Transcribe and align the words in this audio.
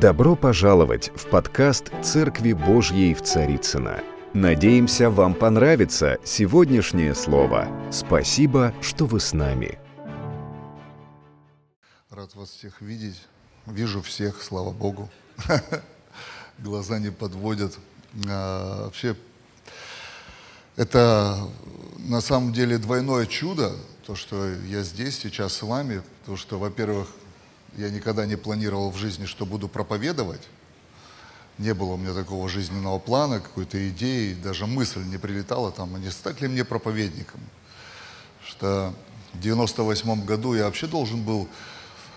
Добро 0.00 0.36
пожаловать 0.36 1.10
в 1.14 1.26
подкаст 1.30 1.90
«Церкви 2.02 2.52
Божьей 2.52 3.14
в 3.14 3.22
Царицына. 3.22 4.02
Надеемся, 4.34 5.08
вам 5.08 5.32
понравится 5.32 6.18
сегодняшнее 6.22 7.14
слово. 7.14 7.66
Спасибо, 7.90 8.74
что 8.82 9.06
вы 9.06 9.20
с 9.20 9.32
нами. 9.32 9.78
Рад 12.10 12.34
вас 12.34 12.50
всех 12.50 12.82
видеть. 12.82 13.22
Вижу 13.64 14.02
всех, 14.02 14.42
слава 14.42 14.70
Богу. 14.70 15.08
Глаза 16.58 16.98
не 16.98 17.10
подводят. 17.10 17.78
А, 18.28 18.84
вообще, 18.84 19.16
это 20.76 21.38
на 22.00 22.20
самом 22.20 22.52
деле 22.52 22.76
двойное 22.76 23.24
чудо, 23.24 23.72
то, 24.06 24.14
что 24.14 24.46
я 24.66 24.82
здесь 24.82 25.18
сейчас 25.18 25.54
с 25.54 25.62
вами, 25.62 26.02
потому 26.20 26.36
что, 26.36 26.58
во-первых, 26.58 27.08
я 27.76 27.90
никогда 27.90 28.26
не 28.26 28.36
планировал 28.36 28.90
в 28.90 28.96
жизни, 28.96 29.26
что 29.26 29.44
буду 29.44 29.68
проповедовать. 29.68 30.42
Не 31.58 31.74
было 31.74 31.92
у 31.92 31.96
меня 31.96 32.12
такого 32.12 32.48
жизненного 32.48 32.98
плана, 32.98 33.40
какой-то 33.40 33.88
идеи, 33.90 34.34
даже 34.34 34.66
мысль 34.66 35.02
не 35.04 35.18
прилетала 35.18 35.72
там, 35.72 35.94
а 35.94 35.98
не 35.98 36.10
стать 36.10 36.40
ли 36.40 36.48
мне 36.48 36.64
проповедником. 36.64 37.40
Что 38.44 38.94
в 39.32 39.40
98 39.40 40.24
году 40.24 40.54
я 40.54 40.64
вообще 40.64 40.86
должен 40.86 41.22
был 41.22 41.48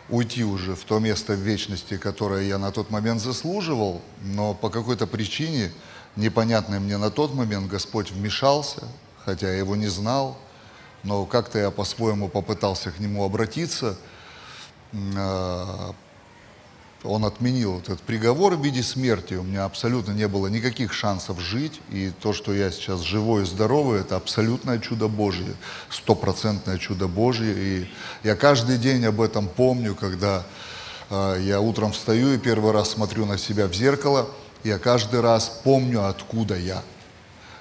уйти 0.10 0.44
уже 0.44 0.76
в 0.76 0.84
то 0.84 1.00
место 1.00 1.34
в 1.34 1.40
вечности, 1.40 1.98
которое 1.98 2.48
я 2.48 2.58
на 2.58 2.72
тот 2.72 2.90
момент 2.90 3.22
заслуживал, 3.22 4.02
но 4.22 4.54
по 4.54 4.70
какой-то 4.70 5.08
причине, 5.08 5.72
непонятной 6.16 6.80
мне 6.80 6.98
на 6.98 7.12
тот 7.12 7.34
момент, 7.34 7.70
Господь 7.70 8.12
вмешался, 8.12 8.84
хотя 9.24 9.50
я 9.52 9.58
его 9.58 9.76
не 9.76 9.88
знал, 9.88 10.38
но 11.04 11.26
как-то 11.26 11.60
я 11.60 11.72
по-своему 11.72 12.28
попытался 12.30 12.92
к 12.92 13.00
нему 13.00 13.26
обратиться– 13.26 13.98
он 17.04 17.24
отменил 17.24 17.80
этот 17.80 18.02
приговор 18.02 18.56
в 18.56 18.64
виде 18.64 18.84
смерти. 18.84 19.36
У 19.36 19.44
меня 19.44 19.66
абсолютно 19.66 20.12
не 20.12 20.28
было 20.28 20.48
никаких 20.48 20.94
шансов 20.94 21.40
жить. 21.40 21.80
И 21.92 22.12
то, 22.22 22.34
что 22.34 22.54
я 22.54 22.72
сейчас 22.72 23.02
живой 23.02 23.44
и 23.44 23.46
здоровый, 23.46 24.02
это 24.02 24.16
абсолютное 24.18 24.80
чудо 24.80 25.08
Божье, 25.08 25.56
стопроцентное 25.90 26.78
чудо 26.78 27.08
Божье. 27.08 27.54
И 27.56 27.88
я 28.24 28.36
каждый 28.36 28.78
день 28.78 29.06
об 29.06 29.22
этом 29.22 29.48
помню, 29.48 29.96
когда 29.96 30.44
э, 31.10 31.42
я 31.42 31.62
утром 31.62 31.94
встаю 31.94 32.34
и 32.34 32.38
первый 32.38 32.74
раз 32.74 32.92
смотрю 32.92 33.26
на 33.26 33.38
себя 33.38 33.68
в 33.68 33.74
зеркало. 33.74 34.28
Я 34.64 34.78
каждый 34.78 35.22
раз 35.22 35.62
помню, 35.64 36.06
откуда 36.06 36.58
я. 36.58 36.84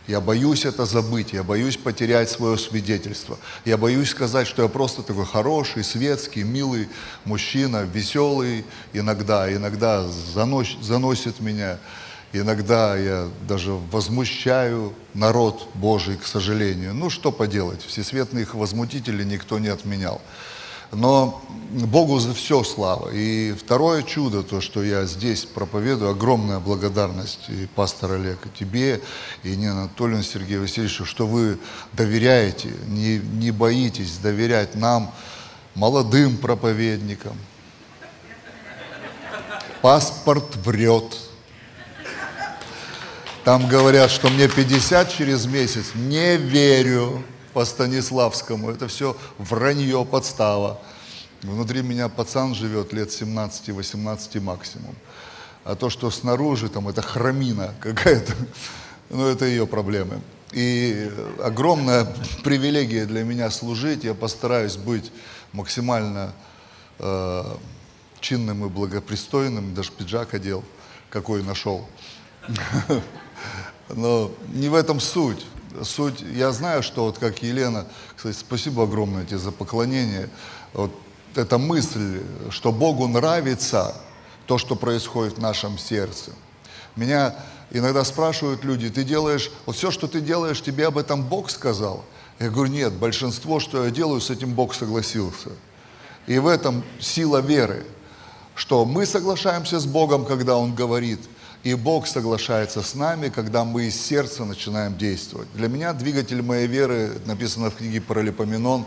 Я 0.09 0.23
боюсь 0.23 0.65
это 0.65 0.87
забыть, 0.87 1.35
я 1.35 1.43
боюсь 1.43 1.77
потерять 1.77 2.31
свое 2.31 2.57
свидетельство. 2.57 3.39
Я 3.67 3.77
боюсь 3.77 4.09
сказать, 4.09 4.49
что 4.49 4.63
я 4.63 4.69
просто 4.69 5.03
такой 5.03 5.27
хороший, 5.27 5.85
светский, 5.85 6.45
милый 6.45 6.89
мужчина, 7.27 7.83
веселый 7.83 8.65
иногда, 8.95 9.53
иногда 9.55 10.09
занос, 10.09 10.79
заносит 10.81 11.41
меня, 11.41 11.79
иногда 12.33 12.97
я 12.97 13.29
даже 13.47 13.73
возмущаю 13.73 14.95
народ 15.13 15.69
Божий, 15.75 16.17
к 16.17 16.25
сожалению. 16.25 16.95
Ну, 16.95 17.11
что 17.11 17.31
поделать, 17.31 17.83
всесветных 17.85 18.55
возмутителей 18.55 19.27
никто 19.27 19.59
не 19.59 19.69
отменял. 19.69 20.23
Но 20.93 21.43
Богу 21.71 22.19
за 22.19 22.33
все 22.33 22.65
слава. 22.65 23.11
И 23.11 23.53
второе 23.53 24.03
чудо, 24.03 24.43
то, 24.43 24.61
что 24.61 24.83
я 24.83 25.05
здесь 25.05 25.45
проповедую, 25.45 26.11
огромная 26.11 26.61
благодарность 26.61 27.49
и 27.49 27.67
пастор 27.67 28.13
Олег, 28.13 28.39
и 28.47 28.59
тебе, 28.59 29.03
и 29.43 29.55
не 29.55 29.67
Анатолию 29.67 30.23
Сергею 30.23 30.63
Васильевичу, 30.63 31.05
что 31.05 31.27
вы 31.27 31.59
доверяете, 31.93 32.71
не, 32.87 33.19
не 33.19 33.51
боитесь 33.51 34.17
доверять 34.17 34.75
нам, 34.77 35.13
молодым 35.75 36.39
проповедникам. 36.39 37.37
Паспорт 39.83 40.57
врет. 40.57 41.17
Там 43.45 43.69
говорят, 43.69 44.11
что 44.11 44.29
мне 44.29 44.49
50 44.49 45.13
через 45.13 45.47
месяц. 45.47 45.93
Не 45.95 46.37
верю 46.37 47.23
по 47.59 47.65
Станиславскому. 47.65 48.71
Это 48.71 48.87
все 48.87 49.17
вранье, 49.37 50.05
подстава. 50.05 50.81
Внутри 51.43 51.83
меня 51.83 52.09
пацан 52.09 52.55
живет 52.55 52.93
лет 52.93 53.09
17-18 53.09 54.41
максимум. 54.41 54.95
А 55.65 55.75
то, 55.75 55.91
что 55.91 56.09
снаружи, 56.13 56.69
там, 56.69 56.87
это 56.87 57.03
хромина 57.03 57.75
какая-то, 57.81 58.33
ну, 59.11 59.27
это 59.27 59.45
ее 59.45 59.67
проблемы. 59.67 60.21
И 60.53 61.11
огромная 61.43 62.07
привилегия 62.45 63.07
для 63.07 63.25
меня 63.25 63.51
служить. 63.51 64.05
Я 64.05 64.15
постараюсь 64.15 64.77
быть 64.77 65.11
максимально 65.53 66.35
э, 67.01 67.43
чинным 68.21 68.67
и 68.67 68.69
благопристойным. 68.69 69.75
Даже 69.75 69.91
пиджак 69.91 70.33
одел, 70.33 70.63
какой 71.11 71.43
нашел. 71.43 71.89
Но 73.89 74.31
не 74.55 74.69
в 74.69 74.77
этом 74.77 75.01
суть 75.01 75.45
суть, 75.83 76.21
я 76.21 76.53
знаю, 76.53 76.83
что 76.83 77.05
вот 77.05 77.19
как 77.19 77.43
Елена, 77.43 77.87
кстати, 78.17 78.37
спасибо 78.37 78.85
огромное 78.85 79.25
тебе 79.25 79.39
за 79.39 79.53
поклонение, 79.53 80.29
вот 80.73 80.91
эта 81.35 81.59
мысль, 81.59 82.23
что 82.51 82.73
Богу 82.73 83.07
нравится 83.07 83.95
то, 84.47 84.59
что 84.59 84.77
происходит 84.77 85.39
в 85.39 85.41
нашем 85.41 85.79
сердце. 85.79 86.33
Меня 86.97 87.35
иногда 87.71 88.05
спрашивают 88.05 88.65
люди, 88.65 88.89
ты 88.91 89.05
делаешь, 89.05 89.51
вот 89.67 89.77
все, 89.77 89.91
что 89.91 90.09
ты 90.09 90.21
делаешь, 90.21 90.63
тебе 90.63 90.87
об 90.87 90.99
этом 90.99 91.23
Бог 91.25 91.51
сказал? 91.51 92.05
Я 92.39 92.51
говорю, 92.51 92.73
нет, 92.73 92.93
большинство, 92.95 93.61
что 93.61 93.85
я 93.85 93.91
делаю, 93.91 94.21
с 94.21 94.31
этим 94.31 94.55
Бог 94.55 94.75
согласился. 94.75 95.51
И 96.27 96.39
в 96.39 96.47
этом 96.47 96.83
сила 97.01 97.39
веры, 97.39 97.85
что 98.55 98.85
мы 98.85 99.07
соглашаемся 99.07 99.79
с 99.79 99.87
Богом, 99.87 100.25
когда 100.25 100.57
Он 100.57 100.75
говорит– 100.75 101.21
и 101.65 101.75
Бог 101.75 102.07
соглашается 102.07 102.83
с 102.83 102.95
нами, 102.95 103.29
когда 103.29 103.65
мы 103.65 103.85
из 103.85 104.01
сердца 104.01 104.45
начинаем 104.45 104.97
действовать. 104.97 105.49
Для 105.55 105.69
меня 105.69 105.93
двигатель 105.93 106.43
моей 106.43 106.67
веры, 106.67 107.19
написано 107.27 107.71
в 107.71 107.77
книге 107.77 108.01
Паралипоменон, 108.01 108.87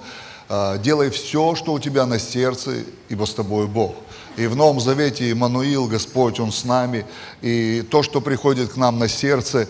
«А, 0.49 0.77
делай 0.77 1.09
все, 1.09 1.55
что 1.55 1.73
у 1.73 1.79
тебя 1.79 2.05
на 2.05 2.19
сердце, 2.19 2.83
ибо 3.09 3.25
с 3.25 3.33
тобой 3.33 3.67
Бог. 3.67 3.95
И 4.37 4.47
в 4.47 4.55
Новом 4.55 4.79
Завете 4.79 5.31
Иммануил, 5.31 5.87
Господь, 5.87 6.39
Он 6.39 6.51
с 6.51 6.65
нами, 6.65 7.05
и 7.41 7.85
то, 7.89 8.03
что 8.03 8.21
приходит 8.21 8.73
к 8.73 8.77
нам 8.77 8.99
на 8.99 9.07
сердце, 9.07 9.67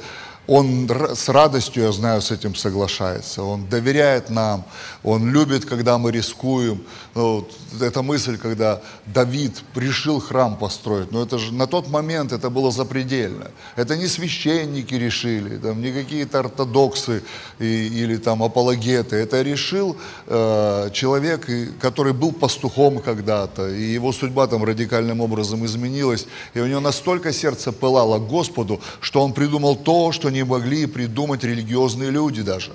он 0.47 0.89
с 0.89 1.29
радостью, 1.29 1.83
я 1.83 1.91
знаю, 1.91 2.21
с 2.21 2.31
этим 2.31 2.55
соглашается. 2.55 3.43
Он 3.43 3.67
доверяет 3.67 4.29
нам, 4.29 4.65
он 5.03 5.31
любит, 5.31 5.65
когда 5.65 5.97
мы 5.97 6.11
рискуем. 6.11 6.81
Ну, 7.13 7.35
вот, 7.35 7.51
эта 7.81 8.01
мысль, 8.01 8.37
когда 8.37 8.81
Давид 9.05 9.61
решил 9.75 10.19
храм 10.19 10.57
построить, 10.57 11.11
но 11.11 11.21
это 11.21 11.37
же 11.37 11.53
на 11.53 11.67
тот 11.67 11.89
момент 11.89 12.31
это 12.31 12.49
было 12.49 12.71
запредельно. 12.71 13.51
Это 13.75 13.95
не 13.95 14.07
священники 14.07 14.95
решили, 14.95 15.57
там, 15.57 15.81
не 15.81 15.91
какие-то 15.91 16.39
ортодоксы 16.39 17.23
и, 17.59 17.87
или 17.87 18.17
там 18.17 18.41
апологеты. 18.41 19.17
Это 19.17 19.43
решил 19.43 19.95
э, 20.25 20.89
человек, 20.91 21.47
который 21.79 22.13
был 22.13 22.31
пастухом 22.31 22.99
когда-то, 22.99 23.69
и 23.69 23.83
его 23.83 24.11
судьба 24.11 24.47
там 24.47 24.63
радикальным 24.63 25.21
образом 25.21 25.65
изменилась. 25.65 26.25
И 26.55 26.59
у 26.59 26.65
него 26.65 26.79
настолько 26.79 27.31
сердце 27.31 27.71
пылало 27.71 28.17
Господу, 28.17 28.81
что 29.01 29.21
он 29.21 29.33
придумал 29.33 29.75
то, 29.75 30.11
что 30.11 30.30
не 30.31 30.43
могли 30.43 30.85
придумать 30.85 31.43
религиозные 31.43 32.09
люди 32.09 32.41
даже. 32.41 32.71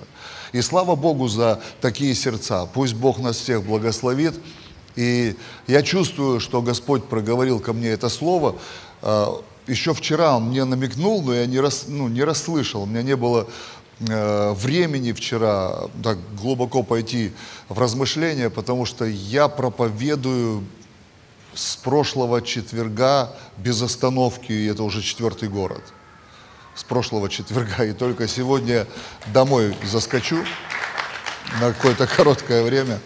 И 0.52 0.60
слава 0.62 0.94
Богу 0.94 1.28
за 1.28 1.60
такие 1.80 2.14
сердца. 2.14 2.66
Пусть 2.72 2.94
Бог 2.94 3.18
нас 3.18 3.36
всех 3.36 3.64
благословит. 3.64 4.34
И 4.94 5.36
я 5.66 5.82
чувствую, 5.82 6.40
что 6.40 6.62
Господь 6.62 7.04
проговорил 7.04 7.60
ко 7.60 7.72
мне 7.72 7.88
это 7.88 8.08
слово. 8.08 8.56
А, 9.02 9.42
Еще 9.66 9.92
вчера 9.92 10.36
Он 10.36 10.44
мне 10.44 10.64
намекнул, 10.64 11.22
но 11.22 11.34
я 11.34 11.46
не, 11.46 11.60
рас, 11.60 11.86
ну, 11.88 12.08
не 12.08 12.22
расслышал. 12.24 12.82
У 12.82 12.86
меня 12.86 13.02
не 13.02 13.16
было 13.16 13.46
э, 14.00 14.52
времени 14.52 15.12
вчера 15.12 15.88
так 16.02 16.18
глубоко 16.40 16.82
пойти 16.82 17.32
в 17.68 17.78
размышления, 17.78 18.48
потому 18.48 18.86
что 18.86 19.04
я 19.04 19.48
проповедую 19.48 20.64
с 21.52 21.76
прошлого 21.76 22.40
четверга 22.42 23.34
без 23.58 23.82
остановки, 23.82 24.52
и 24.52 24.66
это 24.66 24.82
уже 24.82 25.02
четвертый 25.02 25.48
город 25.48 25.82
с 26.76 26.84
прошлого 26.84 27.28
четверга, 27.28 27.84
и 27.84 27.92
только 27.92 28.28
сегодня 28.28 28.86
домой 29.32 29.74
заскочу 29.82 30.44
на 31.60 31.72
какое-то 31.72 32.06
короткое 32.06 32.62
время, 32.62 33.00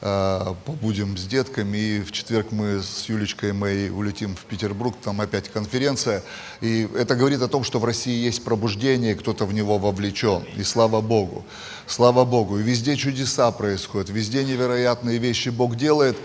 а, 0.00 0.54
побудем 0.66 1.16
с 1.16 1.24
детками, 1.24 1.78
и 1.78 2.00
в 2.02 2.12
четверг 2.12 2.52
мы 2.52 2.82
с 2.82 3.08
Юлечкой 3.08 3.54
моей 3.54 3.88
улетим 3.88 4.36
в 4.36 4.44
Петербург, 4.44 4.94
там 5.02 5.22
опять 5.22 5.48
конференция, 5.48 6.22
и 6.60 6.86
это 6.96 7.16
говорит 7.16 7.40
о 7.40 7.48
том, 7.48 7.64
что 7.64 7.78
в 7.78 7.84
России 7.86 8.14
есть 8.14 8.44
пробуждение, 8.44 9.14
кто-то 9.14 9.46
в 9.46 9.54
него 9.54 9.78
вовлечен, 9.78 10.44
и 10.56 10.62
слава 10.62 11.00
Богу, 11.00 11.46
слава 11.86 12.26
Богу, 12.26 12.58
и 12.58 12.62
везде 12.62 12.94
чудеса 12.96 13.50
происходят, 13.52 14.10
везде 14.10 14.44
невероятные 14.44 15.16
вещи 15.16 15.48
Бог 15.48 15.76
делает, 15.76 16.16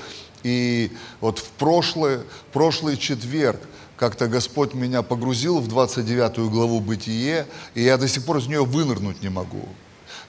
и 0.43 0.91
вот 1.21 1.39
в 1.39 1.49
прошлый, 1.51 2.19
прошлый 2.51 2.97
четверг 2.97 3.61
как-то 4.03 4.27
Господь 4.27 4.73
меня 4.73 5.01
погрузил 5.01 5.61
в 5.61 5.69
29 5.69 6.51
главу 6.51 6.81
Бытие, 6.81 7.47
и 7.73 7.83
я 7.83 7.97
до 7.97 8.09
сих 8.09 8.25
пор 8.25 8.39
из 8.39 8.47
нее 8.47 8.65
вынырнуть 8.65 9.21
не 9.21 9.29
могу. 9.29 9.65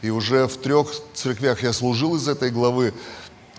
И 0.00 0.11
уже 0.11 0.47
в 0.47 0.56
трех 0.59 0.93
церквях 1.12 1.65
я 1.65 1.73
служил 1.73 2.15
из 2.15 2.29
этой 2.29 2.53
главы, 2.53 2.94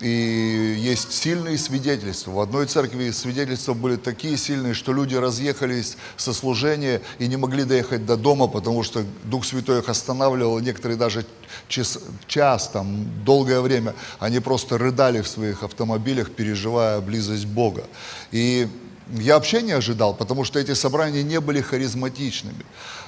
и 0.00 0.76
есть 0.78 1.12
сильные 1.12 1.58
свидетельства. 1.58 2.30
В 2.30 2.40
одной 2.40 2.64
церкви 2.64 3.10
свидетельства 3.10 3.74
были 3.74 3.96
такие 3.96 4.38
сильные, 4.38 4.72
что 4.72 4.94
люди 4.94 5.14
разъехались 5.14 5.98
со 6.16 6.32
служения 6.32 7.02
и 7.18 7.26
не 7.26 7.36
могли 7.36 7.64
доехать 7.64 8.06
до 8.06 8.16
дома, 8.16 8.46
потому 8.46 8.84
что 8.84 9.04
Дух 9.24 9.44
Святой 9.44 9.80
их 9.80 9.88
останавливал. 9.90 10.60
Некоторые 10.60 10.96
даже 10.96 11.26
час, 11.68 11.98
час 12.26 12.68
там, 12.68 13.06
долгое 13.22 13.60
время, 13.60 13.94
они 14.18 14.40
просто 14.40 14.78
рыдали 14.78 15.20
в 15.20 15.28
своих 15.28 15.62
автомобилях, 15.62 16.30
переживая 16.30 17.02
близость 17.02 17.44
Бога. 17.44 17.84
И 18.32 18.66
я 19.08 19.34
вообще 19.34 19.62
не 19.62 19.72
ожидал, 19.72 20.14
потому 20.14 20.44
что 20.44 20.58
эти 20.58 20.74
собрания 20.74 21.22
не 21.22 21.40
были 21.40 21.60
харизматичными. 21.60 22.64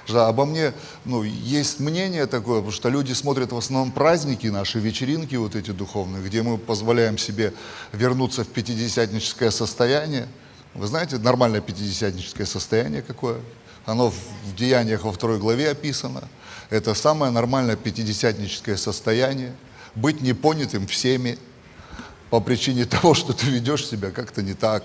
Да, 0.09 0.29
обо 0.29 0.47
мне 0.47 0.73
ну, 1.05 1.23
есть 1.23 1.81
мнение 1.81 2.27
такое, 2.27 2.59
потому 2.59 2.73
что 2.73 2.89
люди 2.89 3.13
смотрят 3.13 3.53
в 3.53 3.57
основном 3.57 3.91
праздники 3.91 4.47
наши, 4.47 4.79
вечеринки 4.79 5.35
вот 5.35 5.57
эти 5.57 5.71
духовные, 5.73 6.23
где 6.23 6.43
мы 6.43 6.57
позволяем 6.57 7.19
себе 7.19 7.53
вернуться 7.93 8.45
в 8.45 8.49
пятидесятническое 8.49 9.51
состояние. 9.51 10.29
Вы 10.75 10.87
знаете, 10.87 11.19
нормальное 11.19 11.61
пятидесятническое 11.61 12.47
состояние 12.47 13.03
какое? 13.03 13.41
Оно 13.85 14.11
в 14.11 14.55
Деяниях 14.57 15.05
во 15.05 15.13
второй 15.13 15.39
главе 15.39 15.71
описано. 15.71 16.23
Это 16.71 16.95
самое 16.95 17.33
нормальное 17.33 17.77
пятидесятническое 17.77 18.77
состояние. 18.77 19.55
Быть 19.95 20.21
непонятым 20.21 20.87
всеми 20.87 21.39
по 22.31 22.41
причине 22.41 22.85
того, 22.87 23.15
что 23.15 23.33
ты 23.33 23.47
ведешь 23.47 23.87
себя 23.87 24.11
как-то 24.11 24.43
не 24.43 24.55
так 24.55 24.85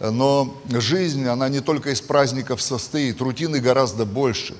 но 0.00 0.54
жизнь, 0.70 1.26
она 1.26 1.48
не 1.48 1.60
только 1.60 1.90
из 1.90 2.00
праздников 2.00 2.62
состоит, 2.62 3.20
рутины 3.20 3.60
гораздо 3.60 4.04
больше. 4.04 4.54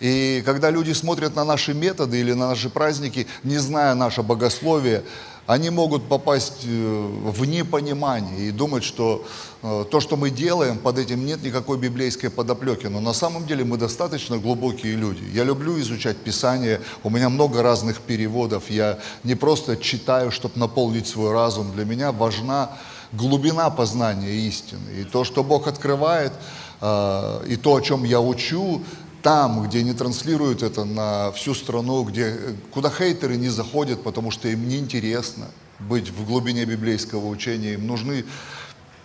И 0.00 0.42
когда 0.44 0.70
люди 0.70 0.92
смотрят 0.92 1.36
на 1.36 1.44
наши 1.44 1.74
методы 1.74 2.18
или 2.18 2.32
на 2.32 2.48
наши 2.48 2.68
праздники, 2.68 3.26
не 3.44 3.58
зная 3.58 3.94
наше 3.94 4.22
богословие, 4.22 5.04
они 5.46 5.70
могут 5.70 6.08
попасть 6.08 6.64
э, 6.64 7.10
в 7.24 7.44
непонимание 7.44 8.48
и 8.48 8.50
думать, 8.52 8.84
что 8.84 9.24
э, 9.62 9.84
то, 9.90 10.00
что 10.00 10.16
мы 10.16 10.30
делаем, 10.30 10.78
под 10.78 10.98
этим 10.98 11.26
нет 11.26 11.42
никакой 11.42 11.78
библейской 11.78 12.28
подоплеки. 12.28 12.86
Но 12.86 13.00
на 13.00 13.12
самом 13.12 13.46
деле 13.46 13.64
мы 13.64 13.76
достаточно 13.76 14.38
глубокие 14.38 14.94
люди. 14.94 15.24
Я 15.32 15.42
люблю 15.42 15.80
изучать 15.80 16.16
Писание, 16.16 16.80
у 17.02 17.10
меня 17.10 17.28
много 17.28 17.62
разных 17.62 18.00
переводов. 18.00 18.70
Я 18.70 18.98
не 19.24 19.34
просто 19.34 19.76
читаю, 19.76 20.30
чтобы 20.30 20.58
наполнить 20.58 21.08
свой 21.08 21.32
разум. 21.32 21.72
Для 21.72 21.84
меня 21.84 22.12
важна 22.12 22.78
глубина 23.12 23.70
познания 23.70 24.32
истины. 24.48 25.00
И 25.00 25.04
то, 25.04 25.24
что 25.24 25.44
Бог 25.44 25.66
открывает, 25.66 26.32
э, 26.80 27.44
и 27.48 27.56
то, 27.56 27.76
о 27.76 27.80
чем 27.80 28.04
я 28.04 28.20
учу, 28.20 28.82
там, 29.22 29.62
где 29.62 29.82
не 29.82 29.92
транслируют 29.92 30.62
это 30.62 30.84
на 30.84 31.30
всю 31.32 31.54
страну, 31.54 32.02
где, 32.04 32.36
куда 32.72 32.90
хейтеры 32.90 33.36
не 33.36 33.48
заходят, 33.48 34.02
потому 34.02 34.30
что 34.30 34.48
им 34.48 34.68
неинтересно 34.68 35.46
быть 35.78 36.10
в 36.10 36.26
глубине 36.26 36.64
библейского 36.64 37.26
учения, 37.28 37.74
им 37.74 37.86
нужны 37.86 38.24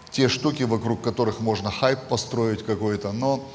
те 0.10 0.28
штуки, 0.28 0.64
вокруг 0.64 1.02
которых 1.02 1.40
можно 1.40 1.70
хайп 1.70 2.00
построить 2.10 2.66
какой-то. 2.66 3.12
Но 3.12 3.48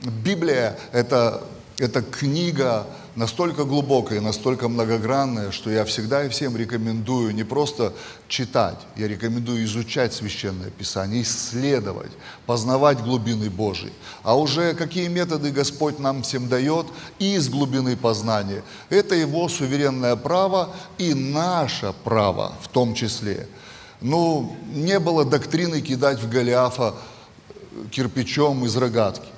Библия– 0.00 0.78
это, 0.92 1.44
это 1.78 2.02
книга, 2.02 2.86
настолько 3.16 3.64
глубокое, 3.64 4.20
настолько 4.20 4.68
многогранное, 4.68 5.50
что 5.50 5.70
я 5.70 5.84
всегда 5.84 6.24
и 6.24 6.28
всем 6.28 6.56
рекомендую 6.56 7.34
не 7.34 7.44
просто 7.44 7.92
читать, 8.28 8.78
я 8.96 9.08
рекомендую 9.08 9.64
изучать 9.64 10.14
Священное 10.14 10.70
Писание, 10.70 11.22
исследовать, 11.22 12.12
познавать 12.46 13.02
глубины 13.02 13.50
Божьей. 13.50 13.92
А 14.22 14.38
уже 14.38 14.74
какие 14.74 15.08
методы 15.08 15.50
Господь 15.50 15.98
нам 15.98 16.22
всем 16.22 16.48
дает 16.48 16.86
из 17.18 17.48
глубины 17.48 17.96
познания, 17.96 18.62
это 18.88 19.14
Его 19.14 19.48
суверенное 19.48 20.16
право 20.16 20.74
и 20.98 21.12
наше 21.12 21.92
право 22.04 22.54
в 22.62 22.68
том 22.68 22.94
числе. 22.94 23.46
Ну, 24.00 24.56
не 24.72 24.98
было 24.98 25.24
доктрины 25.24 25.80
кидать 25.80 26.22
в 26.22 26.28
Голиафа 26.28 26.94
кирпичом 27.90 28.64
из 28.64 28.76
рогатки. 28.76 29.35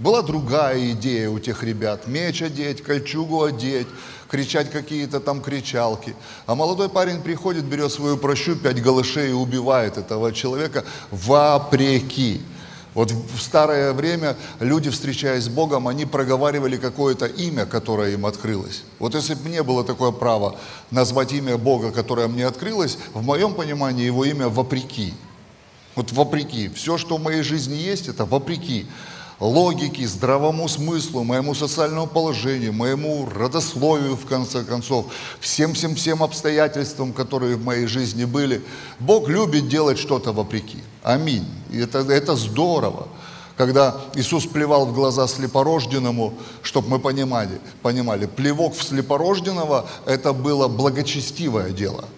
Была 0.00 0.22
другая 0.22 0.92
идея 0.92 1.28
у 1.28 1.38
тех 1.38 1.62
ребят. 1.62 2.06
Меч 2.06 2.40
одеть, 2.40 2.82
кольчугу 2.82 3.44
одеть, 3.44 3.86
кричать 4.30 4.70
какие-то 4.70 5.20
там 5.20 5.42
кричалки. 5.42 6.16
А 6.46 6.54
молодой 6.54 6.88
парень 6.88 7.20
приходит, 7.20 7.64
берет 7.64 7.92
свою 7.92 8.16
прощу, 8.16 8.56
пять 8.56 8.80
голышей 8.80 9.28
и 9.28 9.34
убивает 9.34 9.98
этого 9.98 10.32
человека 10.32 10.86
вопреки. 11.10 12.40
Вот 12.94 13.10
в 13.10 13.38
старое 13.38 13.92
время 13.92 14.38
люди, 14.58 14.88
встречаясь 14.88 15.44
с 15.44 15.48
Богом, 15.50 15.86
они 15.86 16.06
проговаривали 16.06 16.78
какое-то 16.78 17.26
имя, 17.26 17.66
которое 17.66 18.14
им 18.14 18.24
открылось. 18.24 18.84
Вот 18.98 19.14
если 19.14 19.34
бы 19.34 19.50
мне 19.50 19.62
было 19.62 19.84
такое 19.84 20.12
право 20.12 20.56
назвать 20.90 21.34
имя 21.34 21.58
Бога, 21.58 21.92
которое 21.92 22.26
мне 22.26 22.46
открылось, 22.46 22.96
в 23.12 23.22
моем 23.22 23.52
понимании 23.52 24.06
его 24.06 24.24
имя 24.24 24.48
вопреки. 24.48 25.12
Вот 25.94 26.10
вопреки. 26.12 26.70
Все, 26.70 26.96
что 26.96 27.18
в 27.18 27.22
моей 27.22 27.42
жизни 27.42 27.74
есть, 27.74 28.08
это 28.08 28.24
вопреки 28.24 28.86
логике, 29.40 30.06
здравому 30.06 30.68
смыслу, 30.68 31.24
моему 31.24 31.54
социальному 31.54 32.06
положению, 32.06 32.72
моему 32.74 33.28
родословию, 33.34 34.14
в 34.14 34.26
конце 34.26 34.62
концов, 34.62 35.06
всем-всем-всем 35.40 36.22
обстоятельствам, 36.22 37.12
которые 37.12 37.56
в 37.56 37.64
моей 37.64 37.86
жизни 37.86 38.26
были. 38.26 38.62
Бог 38.98 39.28
любит 39.28 39.68
делать 39.68 39.98
что-то 39.98 40.32
вопреки. 40.32 40.78
Аминь. 41.02 41.46
И 41.70 41.78
это, 41.78 42.00
это 42.00 42.36
здорово. 42.36 43.08
Когда 43.56 44.00
Иисус 44.14 44.46
плевал 44.46 44.86
в 44.86 44.94
глаза 44.94 45.26
слепорожденному, 45.26 46.34
чтобы 46.62 46.88
мы 46.88 46.98
понимали, 46.98 47.60
понимали, 47.82 48.26
плевок 48.26 48.74
в 48.74 48.82
слепорожденного– 48.82 49.86
это 50.06 50.32
было 50.32 50.68
благочестивое 50.68 51.70
дело– 51.70 52.04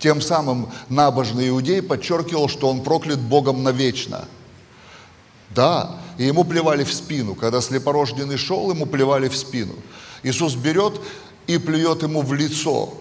тем 0.00 0.22
самым 0.22 0.70
набожный 0.88 1.50
иудей 1.50 1.82
подчеркивал, 1.82 2.48
что 2.48 2.70
он 2.70 2.82
проклят 2.82 3.20
Богом 3.20 3.62
навечно– 3.62 4.24
да, 5.54 5.96
и 6.16 6.24
ему 6.24 6.44
плевали 6.44 6.84
в 6.84 6.92
спину. 6.92 7.34
Когда 7.34 7.60
слепорожденный 7.60 8.36
шел, 8.36 8.70
ему 8.70 8.86
плевали 8.86 9.28
в 9.28 9.36
спину. 9.36 9.74
Иисус 10.22 10.54
берет 10.54 11.00
и 11.46 11.58
плюет 11.58 12.02
ему 12.02 12.22
в 12.22 12.32
лицо. 12.34 12.94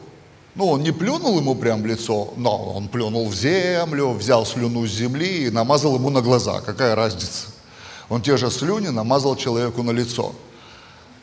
Ну, 0.56 0.68
он 0.68 0.84
не 0.84 0.92
плюнул 0.92 1.38
ему 1.38 1.56
прямо 1.56 1.84
в 1.84 1.86
лицо, 1.86 2.34
но 2.36 2.74
он 2.74 2.88
плюнул 2.88 3.30
в 3.30 3.36
землю, 3.36 4.10
взял 4.12 4.46
слюну 4.46 4.86
с 4.88 4.92
земли 4.92 5.46
и 5.46 5.50
намазал 5.50 5.96
ему 5.96 6.10
на 6.10 6.22
глаза. 6.22 6.62
Какая 6.62 6.96
разница? 6.96 7.48
Он 8.10 8.22
те 8.22 8.36
же 8.38 8.50
слюни 8.50 8.88
намазал 8.88 9.36
человеку 9.36 9.84
на 9.84 9.92
лицо. 9.92 10.34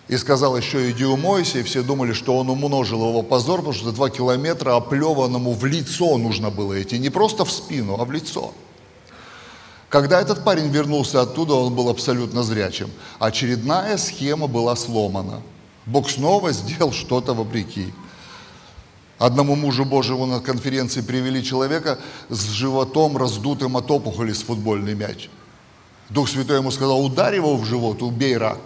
И 0.09 0.17
сказал 0.17 0.57
еще, 0.57 0.89
иди 0.91 1.05
умойся, 1.05 1.59
и 1.59 1.63
все 1.65 1.83
думали, 1.83 2.13
что 2.13 2.39
он 2.39 2.49
умножил 2.49 3.09
его 3.09 3.23
позор, 3.23 3.59
потому 3.59 3.75
что 3.75 3.91
два 3.91 4.09
километра 4.09 4.77
оплеванному 4.77 5.53
в 5.53 5.65
лицо 5.65 6.17
нужно 6.17 6.51
было 6.51 6.81
идти. 6.81 6.99
Не 6.99 7.11
просто 7.11 7.45
в 7.45 7.51
спину, 7.51 7.97
а 7.99 8.05
в 8.05 8.13
лицо. 8.13 8.55
Когда 9.97 10.21
этот 10.21 10.45
парень 10.45 10.69
вернулся 10.69 11.23
оттуда, 11.23 11.55
он 11.55 11.75
был 11.75 11.89
абсолютно 11.89 12.43
зрячим. 12.43 12.91
Очередная 13.19 13.97
схема 13.97 14.47
была 14.47 14.77
сломана. 14.77 15.41
Бог 15.87 16.11
снова 16.11 16.53
сделал 16.53 16.93
что-то 16.93 17.33
вопреки. 17.33 17.95
Одному 19.19 19.57
мужу 19.57 19.87
Божьему 19.87 20.27
на 20.27 20.41
конференции 20.41 21.01
привели 21.01 21.43
человека 21.43 21.99
с 22.29 22.45
животом 22.51 23.17
раздутым 23.17 23.79
от 23.79 23.91
опухоли 23.91 24.35
с 24.35 24.43
футбольный 24.43 24.95
мяч. 24.95 25.31
Дух 26.11 26.29
Святой 26.29 26.59
ему 26.59 26.71
сказал, 26.71 27.03
ударь 27.03 27.37
его 27.37 27.57
в 27.57 27.65
живот, 27.65 28.03
убей 28.03 28.37
рак. 28.37 28.61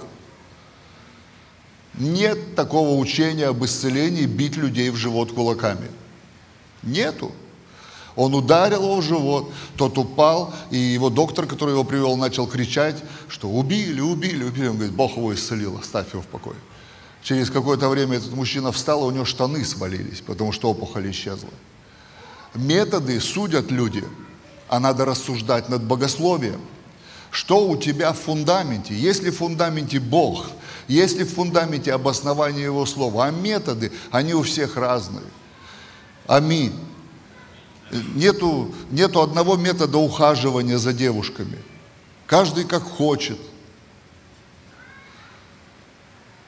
Нет 1.94 2.56
такого 2.56 2.98
учения 2.98 3.46
об 3.46 3.64
исцелении 3.64 4.26
бить 4.26 4.56
людей 4.56 4.90
в 4.90 4.96
живот 4.96 5.30
кулаками. 5.30 5.92
Нету. 6.82 7.30
Он 8.16 8.34
ударил 8.34 8.82
его 8.82 8.96
в 8.96 9.02
живот, 9.02 9.52
тот 9.76 9.96
упал, 9.98 10.52
и 10.70 10.76
его 10.76 11.10
доктор, 11.10 11.46
который 11.46 11.70
его 11.70 11.84
привел, 11.84 12.16
начал 12.16 12.46
кричать, 12.46 12.96
что 13.28 13.48
убили, 13.48 14.00
убили, 14.00 14.44
убили. 14.44 14.68
Он 14.68 14.76
говорит, 14.76 14.94
Бог 14.94 15.16
его 15.16 15.32
исцелил, 15.34 15.78
оставь 15.78 16.12
его 16.12 16.22
в 16.22 16.26
покое. 16.26 16.56
Через 17.22 17.50
какое-то 17.50 17.88
время 17.88 18.16
этот 18.16 18.32
мужчина 18.32 18.72
встал, 18.72 19.04
и 19.04 19.06
у 19.06 19.10
него 19.10 19.24
штаны 19.24 19.64
свалились, 19.64 20.20
потому 20.20 20.52
что 20.52 20.70
опухоль 20.70 21.10
исчезла. 21.10 21.50
Методы 22.54 23.20
судят 23.20 23.70
люди, 23.70 24.04
а 24.68 24.80
надо 24.80 25.04
рассуждать 25.04 25.68
над 25.68 25.84
богословием. 25.84 26.60
Что 27.30 27.68
у 27.68 27.76
тебя 27.76 28.12
в 28.12 28.18
фундаменте? 28.18 28.94
Есть 28.94 29.22
ли 29.22 29.30
в 29.30 29.36
фундаменте 29.36 30.00
Бог? 30.00 30.50
Есть 30.88 31.16
ли 31.16 31.24
в 31.24 31.32
фундаменте 31.32 31.92
обоснование 31.92 32.64
Его 32.64 32.84
Слова? 32.86 33.26
А 33.26 33.30
методы, 33.30 33.92
они 34.10 34.34
у 34.34 34.42
всех 34.42 34.76
разные. 34.76 35.22
Аминь. 36.26 36.72
Нету, 37.90 38.72
нету 38.90 39.20
одного 39.20 39.56
метода 39.56 39.98
ухаживания 39.98 40.78
за 40.78 40.92
девушками. 40.92 41.58
Каждый 42.26 42.64
как 42.64 42.82
хочет. 42.82 43.38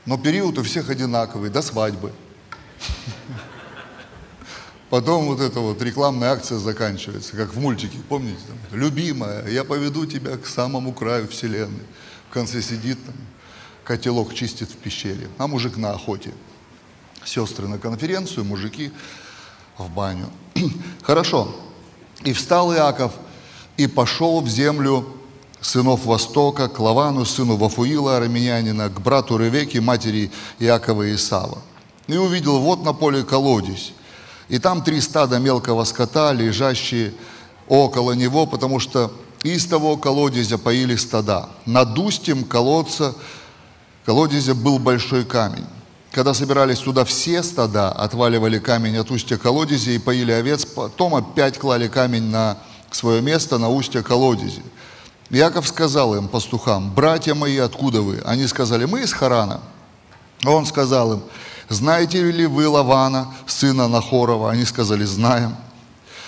Но 0.07 0.19
период 0.19 0.59
у 0.59 0.63
всех 0.63 0.91
одинаковый, 0.91 1.51
до 1.51 1.63
свадьбы. 1.63 2.13
Потом 4.91 5.27
вот 5.27 5.41
эта 5.41 5.59
вот 5.61 5.81
рекламная 5.81 6.33
акция 6.33 6.59
заканчивается, 6.59 7.35
как 7.35 7.55
в 7.55 7.59
мультике, 7.59 7.97
помните? 8.09 8.41
Там, 8.47 8.79
Любимая, 8.79 9.49
я 9.49 9.65
поведу 9.65 10.05
тебя 10.05 10.37
к 10.37 10.47
самому 10.47 10.93
краю 10.93 11.29
вселенной. 11.29 11.87
В 12.29 12.33
конце 12.35 12.61
сидит 12.61 13.03
там, 13.07 13.15
котелок 13.85 14.35
чистит 14.35 14.69
в 14.71 14.77
пещере, 14.77 15.29
а 15.39 15.47
мужик 15.47 15.79
на 15.79 15.93
охоте. 15.93 16.35
сестры 17.25 17.69
на 17.69 17.79
конференцию, 17.79 18.45
мужики 18.45 18.93
в 19.79 19.88
баню. 19.91 20.26
Хорошо. 21.02 21.49
И 22.25 22.33
встал 22.33 22.73
Иаков 22.73 23.12
и 23.76 23.87
пошел 23.87 24.41
в 24.41 24.49
землю 24.49 25.07
сынов 25.61 26.05
Востока, 26.05 26.69
к 26.69 26.79
Лавану, 26.79 27.25
сыну 27.25 27.57
Вафуила, 27.57 28.17
араминянина, 28.17 28.88
к 28.88 29.00
брату 29.00 29.37
Ревеке, 29.38 29.81
матери 29.81 30.31
Иакова 30.59 31.05
и 31.05 31.14
Исава. 31.14 31.59
И 32.07 32.17
увидел 32.17 32.59
вот 32.59 32.85
на 32.85 32.93
поле 32.93 33.23
колодец, 33.23 33.93
и 34.49 34.59
там 34.59 34.83
три 34.83 35.00
стада 35.00 35.38
мелкого 35.38 35.85
скота, 35.85 36.33
лежащие 36.33 37.14
около 37.69 38.12
него, 38.12 38.47
потому 38.47 38.81
что 38.81 39.12
из 39.43 39.67
того 39.67 39.97
колодезя 39.97 40.59
поили 40.59 40.97
стада. 40.97 41.49
Над 41.64 41.99
устьем 41.99 42.45
колодца, 42.45 43.14
колодезя 44.05 44.55
был 44.55 44.79
большой 44.79 45.25
камень. 45.25 45.67
Когда 46.12 46.35
собирались 46.35 46.78
туда 46.78 47.07
все 47.07 47.42
стада, 47.42 47.90
отваливали 47.90 48.59
камень 48.59 48.99
от 48.99 49.11
устья 49.11 49.38
колодези 49.38 49.92
и 49.92 49.99
поили 49.99 50.31
овец, 50.31 50.66
потом 50.66 51.14
опять 51.14 51.59
клали 51.59 51.88
камень 51.88 52.25
на 52.25 52.59
свое 52.90 53.23
место, 53.23 53.57
на 53.57 53.71
устье 53.71 54.02
колодези. 54.02 54.62
Яков 55.31 55.66
сказал 55.66 56.14
им, 56.14 56.28
пастухам, 56.28 56.92
«Братья 56.92 57.35
мои, 57.35 57.57
откуда 57.57 58.02
вы?» 58.02 58.21
Они 58.26 58.47
сказали, 58.47 58.85
«Мы 58.85 59.04
из 59.04 59.14
Харана». 59.14 59.62
Он 60.45 60.66
сказал 60.66 61.14
им, 61.14 61.23
«Знаете 61.71 62.31
ли 62.31 62.45
вы 62.45 62.69
Лавана, 62.69 63.33
сына 63.47 63.88
Нахорова?» 63.88 64.50
Они 64.50 64.66
сказали, 64.66 65.04
«Знаем». 65.04 65.57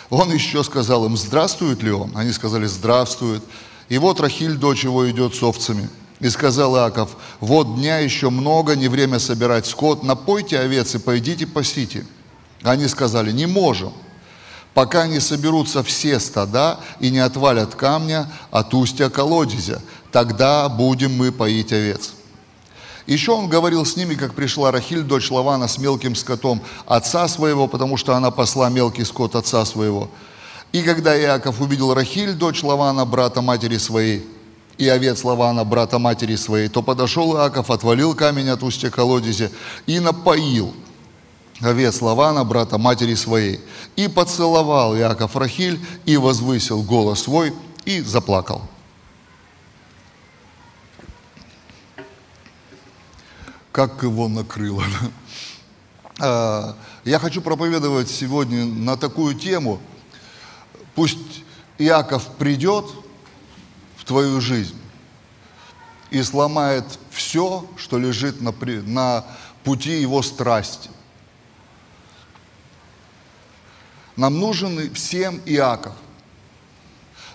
Он 0.08 0.32
еще 0.32 0.64
сказал 0.64 1.04
им, 1.04 1.14
«Здравствует 1.18 1.82
ли 1.82 1.92
он?» 1.92 2.10
Они 2.14 2.32
сказали, 2.32 2.64
«Здравствует». 2.64 3.44
И 3.90 3.98
вот 3.98 4.18
Рахиль, 4.18 4.56
дочь 4.56 4.84
его, 4.84 5.10
идет 5.10 5.34
с 5.34 5.42
овцами. 5.42 5.90
И 6.21 6.28
сказал 6.28 6.76
Иаков, 6.76 7.16
вот 7.40 7.75
дня 7.75 7.99
еще 7.99 8.30
много, 8.30 8.76
не 8.76 8.88
время 8.88 9.18
собирать 9.18 9.66
скот, 9.66 10.02
напойте 10.02 10.59
овец 10.59 10.94
и 10.94 10.99
пойдите 10.99 11.47
пасите. 11.47 12.06
Они 12.62 12.87
сказали, 12.88 13.33
не 13.33 13.47
можем, 13.47 13.92
пока 14.75 15.06
не 15.06 15.21
соберутся 15.21 15.83
все 15.83 16.21
стада 16.21 16.80
и 17.00 17.11
не 17.11 17.18
отвалят 17.18 17.75
камня 17.75 18.30
от 18.50 18.73
устья 18.75 19.11
колодезя, 19.11 19.83
тогда 20.12 20.68
будем 20.68 21.16
мы 21.16 21.33
поить 21.33 21.73
овец. 21.73 22.12
Еще 23.06 23.33
он 23.33 23.49
говорил 23.49 23.85
с 23.85 23.97
ними, 23.97 24.14
как 24.14 24.35
пришла 24.35 24.71
Рахиль, 24.71 25.02
дочь 25.02 25.30
Лавана, 25.30 25.68
с 25.68 25.76
мелким 25.78 26.14
скотом 26.14 26.62
отца 26.87 27.28
своего, 27.28 27.68
потому 27.68 27.99
что 27.99 28.14
она 28.14 28.30
посла 28.30 28.71
мелкий 28.71 29.04
скот 29.04 29.35
отца 29.35 29.64
своего. 29.66 30.09
И 30.73 30.83
когда 30.83 31.18
Иаков 31.18 31.61
увидел 31.61 31.92
Рахиль, 31.92 32.33
дочь 32.33 32.62
Лавана, 32.62 33.04
брата 33.04 33.42
матери 33.42 33.76
своей, 33.76 34.26
и 34.78 34.88
овец 34.88 35.22
Лавана, 35.24 35.64
брата 35.64 35.98
матери 35.98 36.36
своей, 36.36 36.68
то 36.68 36.82
подошел 36.82 37.36
Иаков, 37.36 37.70
отвалил 37.70 38.14
камень 38.14 38.48
от 38.48 38.62
устья 38.62 38.90
колодезя 38.90 39.50
и 39.86 40.00
напоил 40.00 40.74
овец 41.60 42.00
Лавана, 42.00 42.44
брата 42.44 42.78
матери 42.78 43.14
своей. 43.14 43.60
И 43.96 44.08
поцеловал 44.08 44.96
Иаков 44.96 45.36
Рахиль, 45.36 45.80
и 46.04 46.16
возвысил 46.16 46.82
голос 46.82 47.22
свой, 47.22 47.54
и 47.84 48.00
заплакал. 48.00 48.62
Как 53.70 54.02
его 54.02 54.28
накрыло. 54.28 54.84
А, 56.20 56.76
я 57.04 57.18
хочу 57.18 57.40
проповедовать 57.42 58.08
сегодня 58.08 58.64
на 58.64 58.96
такую 58.96 59.34
тему. 59.34 59.80
Пусть 60.94 61.18
Иаков 61.78 62.26
придет– 62.38 62.86
твою 64.04 64.40
жизнь 64.40 64.78
и 66.11 66.23
сломает 66.23 66.84
все, 67.11 67.68
что 67.76 67.99
лежит 67.99 68.40
на, 68.40 68.52
на 68.87 69.25
пути 69.64 70.00
его 70.00 70.23
страсти. 70.23 70.90
Нам 74.16 74.38
нужен 74.38 74.94
всем 74.94 75.40
Иаков. 75.44 75.94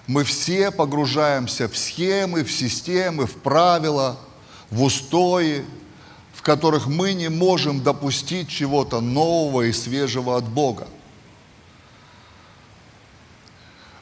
Мы 0.07 0.23
все 0.23 0.71
погружаемся 0.71 1.67
в 1.67 1.77
схемы, 1.77 2.43
в 2.43 2.51
системы, 2.51 3.27
в 3.27 3.35
правила, 3.35 4.17
в 4.71 4.81
устои, 4.81 5.65
в 6.33 6.41
которых 6.41 6.87
мы 6.87 7.13
не 7.13 7.29
можем 7.29 7.83
допустить 7.83 8.49
чего-то 8.49 9.01
нового 9.01 9.63
и 9.63 9.73
свежего 9.73 10.37
от 10.37 10.45
Бога. 10.47 10.87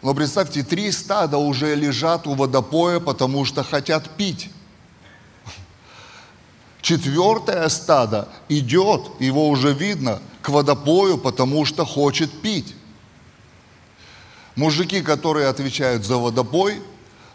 Но 0.01 0.13
представьте, 0.13 0.63
три 0.63 0.91
стада 0.91 1.37
уже 1.37 1.75
лежат 1.75 2.27
у 2.27 2.35
водопоя, 2.35 2.99
потому 2.99 3.45
что 3.45 3.63
хотят 3.63 4.09
пить. 4.11 4.49
Четвертое 6.81 7.67
стадо 7.69 8.29
идет, 8.47 9.09
его 9.19 9.49
уже 9.49 9.73
видно, 9.73 10.21
к 10.41 10.49
водопою, 10.49 11.17
потому 11.17 11.65
что 11.65 11.83
хочет 11.85 12.31
пить. 12.41 12.75
Мужики, 14.55 15.01
которые 15.01 15.47
отвечают 15.47 16.05
за 16.05 16.17
водопой, 16.17 16.81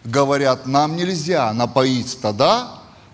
говорят, 0.04 0.66
нам 0.66 0.96
нельзя 0.96 1.52
напоить 1.52 2.08
стада, 2.08 2.68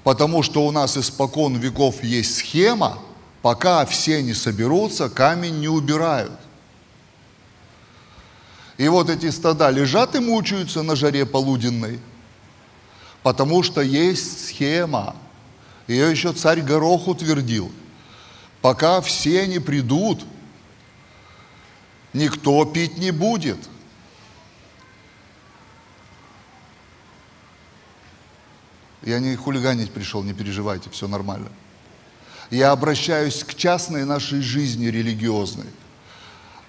потому 0.04 0.42
что 0.42 0.66
у 0.66 0.70
нас 0.70 0.96
испокон 0.96 1.56
веков 1.56 2.04
есть 2.04 2.36
схема, 2.36 2.98
пока 3.42 3.84
все 3.86 4.22
не 4.22 4.34
соберутся, 4.34 5.08
камень 5.08 5.58
не 5.58 5.68
убирают. 5.68 6.38
И 8.78 8.86
вот 8.86 9.10
эти 9.10 9.28
стада 9.30 9.70
лежат 9.70 10.14
и 10.14 10.20
мучаются 10.20 10.82
на 10.82 10.94
жаре 10.94 11.26
полуденной, 11.26 11.98
потому 13.24 13.64
что 13.64 13.80
есть 13.80 14.46
схема. 14.46 15.16
Ее 15.88 16.10
еще 16.10 16.32
царь 16.32 16.62
Горох 16.62 17.08
утвердил. 17.08 17.72
Пока 18.62 19.00
все 19.00 19.48
не 19.48 19.58
придут, 19.58 20.24
никто 22.12 22.64
пить 22.64 22.98
не 22.98 23.10
будет. 23.10 23.58
Я 29.02 29.18
не 29.18 29.34
хулиганить 29.34 29.92
пришел, 29.92 30.22
не 30.22 30.34
переживайте, 30.34 30.88
все 30.90 31.08
нормально. 31.08 31.48
Я 32.50 32.70
обращаюсь 32.70 33.42
к 33.42 33.54
частной 33.54 34.04
нашей 34.04 34.40
жизни 34.40 34.86
религиозной– 34.86 35.66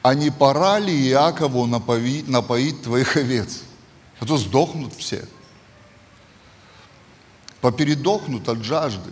а 0.01 0.13
не 0.13 0.29
пора 0.29 0.79
ли 0.79 1.09
Иакову 1.09 1.65
напоить, 1.65 2.27
напоить 2.27 2.81
твоих 2.83 3.17
овец? 3.17 3.61
А 4.19 4.25
то 4.25 4.37
сдохнут 4.37 4.93
все. 4.93 5.25
Попередохнут 7.61 8.47
от 8.47 8.63
жажды. 8.63 9.11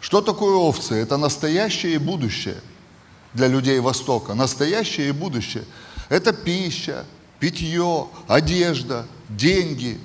Что 0.00 0.20
такое 0.20 0.54
овцы? 0.54 0.94
Это 0.94 1.16
настоящее 1.16 1.94
и 1.94 1.98
будущее 1.98 2.60
для 3.32 3.48
людей 3.48 3.80
Востока. 3.80 4.34
Настоящее 4.34 5.08
и 5.08 5.12
будущее. 5.12 5.64
Это 6.08 6.32
пища, 6.32 7.04
питье, 7.40 8.06
одежда, 8.28 9.06
деньги. 9.28 9.98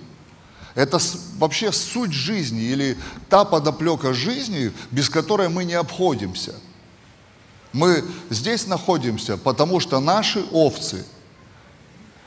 Это 0.74 1.00
вообще 1.38 1.72
суть 1.72 2.13
жизни 2.13 2.63
или 2.63 2.98
та 3.30 3.46
подоплека 3.46 4.13
жизни, 4.13 4.72
без 4.89 5.10
которой 5.10 5.50
мы 5.50 5.65
не 5.65 5.75
обходимся– 5.75 6.56
мы 7.74 8.04
здесь 8.30 8.68
находимся, 8.68 9.38
потому 9.38 9.80
что 9.80 10.00
наши 10.00 10.44
овцы 10.51 11.06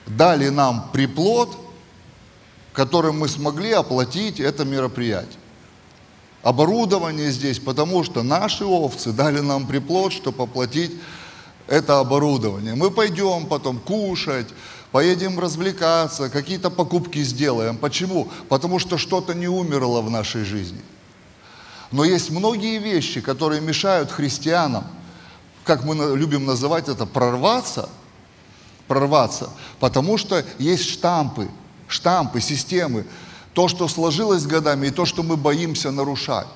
дали 0.06 0.48
нам 0.48 0.88
приплод, 0.92 1.56
которым 2.72 3.18
мы 3.20 3.28
смогли 3.28 3.72
оплатить 3.72 4.40
это 4.40 4.64
мероприятие. 4.64 5.38
Оборудование 6.42 7.30
здесь, 7.30 7.58
потому 7.58 8.04
что 8.04 8.22
наши 8.22 8.64
овцы 8.64 9.12
дали 9.12 9.40
нам 9.40 9.66
приплод, 9.66 10.12
чтобы 10.12 10.44
оплатить 10.44 10.92
это 11.66 12.00
оборудование. 12.00 12.74
Мы 12.74 12.90
пойдем 12.90 13.46
потом 13.46 13.78
кушать, 13.78 14.48
поедем 14.92 15.38
развлекаться, 15.38 16.28
какие-то 16.28 16.70
покупки 16.70 17.22
сделаем. 17.22 17.76
Почему? 17.76 18.28
Потому 18.48 18.78
что 18.78 18.98
что-то 18.98 19.34
не 19.34 19.48
умерло 19.48 20.02
в 20.02 20.10
нашей 20.10 20.44
жизни. 20.44 20.80
Но 21.90 22.04
есть 22.04 22.30
многие 22.30 22.78
вещи, 22.78 23.20
которые 23.20 23.60
мешают 23.60 24.10
христианам– 24.10 24.86
как 25.64 25.84
мы 25.84 26.16
любим 26.16 26.44
называть 26.44 26.88
это, 26.88 27.06
прорваться, 27.06 27.88
прорваться, 28.86 29.50
потому 29.80 30.18
что 30.18 30.44
есть 30.58 30.88
штампы, 30.88 31.48
штампы, 31.88 32.40
системы, 32.40 33.06
то, 33.54 33.68
что 33.68 33.88
сложилось 33.88 34.46
годами, 34.46 34.88
и 34.88 34.90
то, 34.90 35.06
что 35.06 35.22
мы 35.22 35.36
боимся 35.36 35.90
нарушать. 35.90 36.46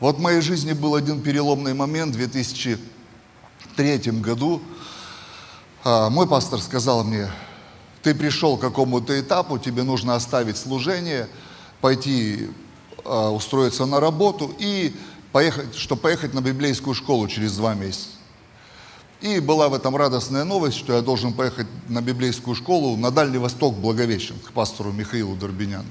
Вот 0.00 0.16
в 0.16 0.20
моей 0.20 0.40
жизни 0.40 0.72
был 0.72 0.94
один 0.94 1.20
переломный 1.20 1.74
момент 1.74 2.14
в 2.14 2.18
2003 2.18 3.98
году. 4.20 4.62
А, 5.84 6.08
мой 6.08 6.26
пастор 6.26 6.60
сказал 6.60 7.04
мне, 7.04 7.30
ты 8.02 8.14
пришел 8.14 8.56
к 8.56 8.60
какому-то 8.60 9.18
этапу, 9.20 9.58
тебе 9.58 9.82
нужно 9.82 10.14
оставить 10.14 10.56
служение, 10.56 11.28
пойти 11.80 12.48
а, 13.04 13.30
устроиться 13.30 13.86
на 13.86 14.00
работу 14.00 14.54
и 14.58 14.96
поехать, 15.38 15.76
чтобы 15.76 16.00
поехать 16.00 16.34
на 16.34 16.40
библейскую 16.40 16.94
школу 16.94 17.28
через 17.28 17.56
два 17.56 17.72
месяца. 17.74 18.08
И 19.20 19.38
была 19.38 19.68
в 19.68 19.74
этом 19.74 19.94
радостная 19.94 20.42
новость, 20.42 20.76
что 20.76 20.94
я 20.94 21.00
должен 21.00 21.32
поехать 21.32 21.68
на 21.86 22.02
библейскую 22.02 22.56
школу 22.56 22.96
на 22.96 23.12
Дальний 23.12 23.38
Восток, 23.38 23.76
Благовещен, 23.76 24.34
к 24.40 24.50
пастору 24.50 24.90
Михаилу 24.90 25.36
Дорбиняну. 25.36 25.86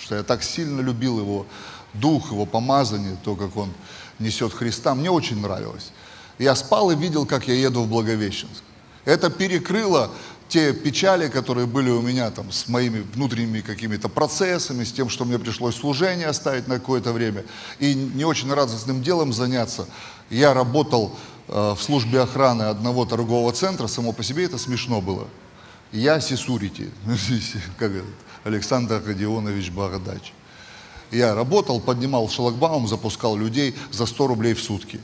Что 0.00 0.14
я 0.14 0.22
так 0.22 0.44
сильно 0.44 0.80
любил 0.80 1.18
его 1.18 1.46
дух, 1.94 2.30
его 2.30 2.46
помазание, 2.46 3.16
то, 3.24 3.34
как 3.34 3.56
он 3.56 3.72
несет 4.20 4.54
Христа, 4.54 4.94
мне 4.94 5.10
очень 5.10 5.40
нравилось. 5.40 5.90
Я 6.38 6.54
спал 6.54 6.92
и 6.92 6.94
видел, 6.94 7.26
как 7.26 7.48
я 7.48 7.54
еду 7.54 7.82
в 7.82 7.88
Благовещенск. 7.88 8.62
Это 9.04 9.30
перекрыло 9.30 10.12
те 10.48 10.72
печали, 10.72 11.28
которые 11.28 11.66
были 11.66 11.90
у 11.90 12.00
меня 12.00 12.30
там 12.30 12.52
с 12.52 12.68
моими 12.68 13.04
внутренними 13.14 13.60
какими-то 13.60 14.08
процессами, 14.08 14.84
с 14.84 14.92
тем, 14.92 15.08
что 15.08 15.24
мне 15.24 15.38
пришлось 15.38 15.76
служение 15.76 16.28
оставить 16.28 16.68
на 16.68 16.78
какое-то 16.78 17.12
время, 17.12 17.44
и 17.78 17.94
не 17.94 18.24
очень 18.24 18.52
радостным 18.52 19.02
делом 19.02 19.32
заняться. 19.32 19.86
Я 20.30 20.54
работал 20.54 21.16
э, 21.48 21.74
в 21.76 21.82
службе 21.82 22.20
охраны 22.20 22.64
одного 22.64 23.04
торгового 23.04 23.52
центра, 23.52 23.86
само 23.86 24.12
по 24.12 24.22
себе 24.22 24.44
это 24.44 24.58
смешно 24.58 25.00
было. 25.00 25.26
Я 25.92 26.20
Сисурити, 26.20 26.90
как 27.78 27.92
Александр 28.44 29.02
Родионович 29.04 29.70
Бородач. 29.70 30.32
Я 31.10 31.34
работал, 31.34 31.80
поднимал 31.80 32.28
шлагбаум, 32.28 32.88
запускал 32.88 33.36
людей 33.36 33.74
за 33.92 34.06
100 34.06 34.26
рублей 34.26 34.54
в 34.54 34.60
сутки 34.60 35.00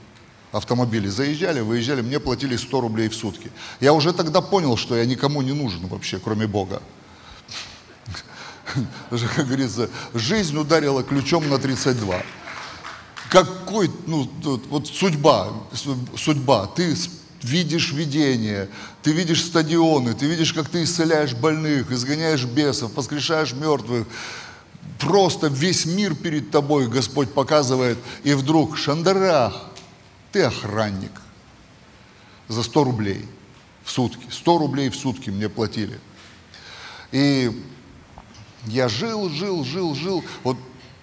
автомобили 0.52 1.08
заезжали, 1.08 1.60
выезжали, 1.60 2.02
мне 2.02 2.20
платили 2.20 2.56
100 2.56 2.80
рублей 2.80 3.08
в 3.08 3.14
сутки. 3.14 3.50
Я 3.80 3.92
уже 3.92 4.12
тогда 4.12 4.40
понял, 4.40 4.76
что 4.76 4.96
я 4.96 5.06
никому 5.06 5.42
не 5.42 5.52
нужен 5.52 5.86
вообще, 5.86 6.18
кроме 6.18 6.46
Бога. 6.46 6.82
Как 9.34 9.46
говорится, 9.46 9.90
жизнь 10.14 10.56
ударила 10.56 11.02
ключом 11.02 11.48
на 11.48 11.58
32. 11.58 12.22
Какой, 13.28 13.90
ну, 14.06 14.30
вот 14.68 14.86
судьба, 14.86 15.52
судьба, 16.16 16.66
ты 16.66 16.94
видишь 17.42 17.92
видение, 17.92 18.68
ты 19.02 19.12
видишь 19.12 19.44
стадионы, 19.44 20.14
ты 20.14 20.26
видишь, 20.26 20.52
как 20.52 20.68
ты 20.68 20.84
исцеляешь 20.84 21.34
больных, 21.34 21.90
изгоняешь 21.90 22.44
бесов, 22.44 22.94
воскрешаешь 22.94 23.52
мертвых, 23.54 24.06
просто 24.98 25.48
весь 25.48 25.86
мир 25.86 26.14
перед 26.14 26.50
тобой 26.50 26.88
Господь 26.88 27.32
показывает, 27.32 27.98
и 28.22 28.34
вдруг 28.34 28.76
шандарах, 28.76 29.71
ты 30.32 30.42
охранник 30.42 31.12
за 32.48 32.62
100 32.62 32.84
рублей 32.84 33.26
в 33.84 33.90
сутки. 33.90 34.26
100 34.30 34.58
рублей 34.58 34.88
в 34.88 34.96
сутки 34.96 35.30
мне 35.30 35.48
платили. 35.48 36.00
И 37.12 37.64
я 38.66 38.88
жил, 38.88 39.28
жил, 39.28 39.64
жил, 39.64 39.94
жил 39.94 40.24
вот 40.42 40.56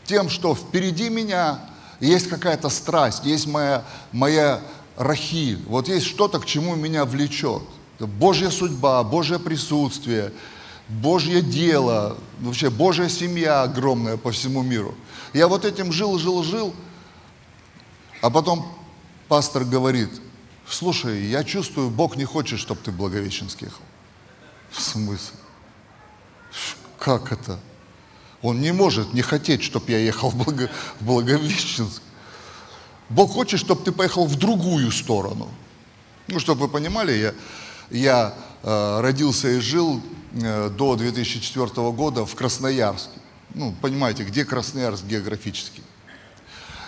тем, 0.05 0.29
что 0.29 0.55
впереди 0.55 1.09
меня 1.09 1.59
есть 1.99 2.27
какая-то 2.29 2.69
страсть, 2.69 3.25
есть 3.25 3.45
моя, 3.47 3.83
моя 4.11 4.61
рахиль, 4.95 5.63
вот 5.67 5.87
есть 5.87 6.07
что-то, 6.07 6.39
к 6.39 6.45
чему 6.45 6.75
меня 6.75 7.05
влечет. 7.05 7.61
Божья 7.99 8.49
судьба, 8.49 9.03
Божье 9.03 9.39
присутствие, 9.39 10.31
Божье 10.87 11.41
дело, 11.41 12.17
вообще 12.39 12.69
Божья 12.69 13.09
семья 13.09 13.63
огромная 13.63 14.17
по 14.17 14.31
всему 14.31 14.63
миру. 14.63 14.95
Я 15.33 15.47
вот 15.47 15.65
этим 15.65 15.91
жил, 15.91 16.17
жил, 16.17 16.43
жил, 16.43 16.73
а 18.21 18.29
потом 18.29 18.78
пастор 19.29 19.63
говорит, 19.63 20.09
слушай, 20.67 21.25
я 21.27 21.43
чувствую, 21.43 21.89
Бог 21.89 22.17
не 22.17 22.25
хочет, 22.25 22.59
чтобы 22.59 22.81
ты 22.81 22.91
в 22.91 22.97
Благовещенск 22.97 23.61
ехал. 23.61 23.83
В 24.71 24.81
смысле? 24.81 25.37
Как 26.97 27.31
это? 27.31 27.59
Он 28.41 28.59
не 28.59 28.73
может 28.73 29.13
не 29.13 29.21
хотеть, 29.21 29.63
чтобы 29.63 29.91
я 29.91 29.99
ехал 29.99 30.31
в, 30.31 30.35
Благо... 30.35 30.69
в 30.99 31.05
Благовещенск. 31.05 32.01
Бог 33.09 33.31
хочет, 33.31 33.59
чтобы 33.59 33.83
ты 33.83 33.91
поехал 33.91 34.25
в 34.25 34.35
другую 34.35 34.91
сторону. 34.91 35.49
Ну, 36.27 36.39
чтобы 36.39 36.61
вы 36.61 36.67
понимали, 36.67 37.13
я, 37.13 37.33
я 37.89 38.33
э, 38.63 39.01
родился 39.01 39.49
и 39.49 39.59
жил 39.59 40.01
э, 40.33 40.69
до 40.69 40.95
2004 40.95 41.91
года 41.91 42.25
в 42.25 42.35
Красноярске. 42.35 43.19
Ну, 43.55 43.75
понимаете, 43.81 44.23
где 44.23 44.45
Красноярск 44.45 45.03
географически? 45.05 45.81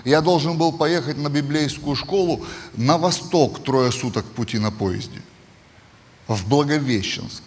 Я 0.03 0.21
должен 0.21 0.57
был 0.57 0.71
поехать 0.71 1.17
на 1.17 1.29
библейскую 1.29 1.95
школу 1.95 2.45
на 2.75 2.97
восток 2.97 3.63
трое 3.63 3.91
суток 3.91 4.25
пути 4.25 4.57
на 4.57 4.71
поезде, 4.71 5.21
в 6.27 6.47
Благовещенск. 6.47 7.43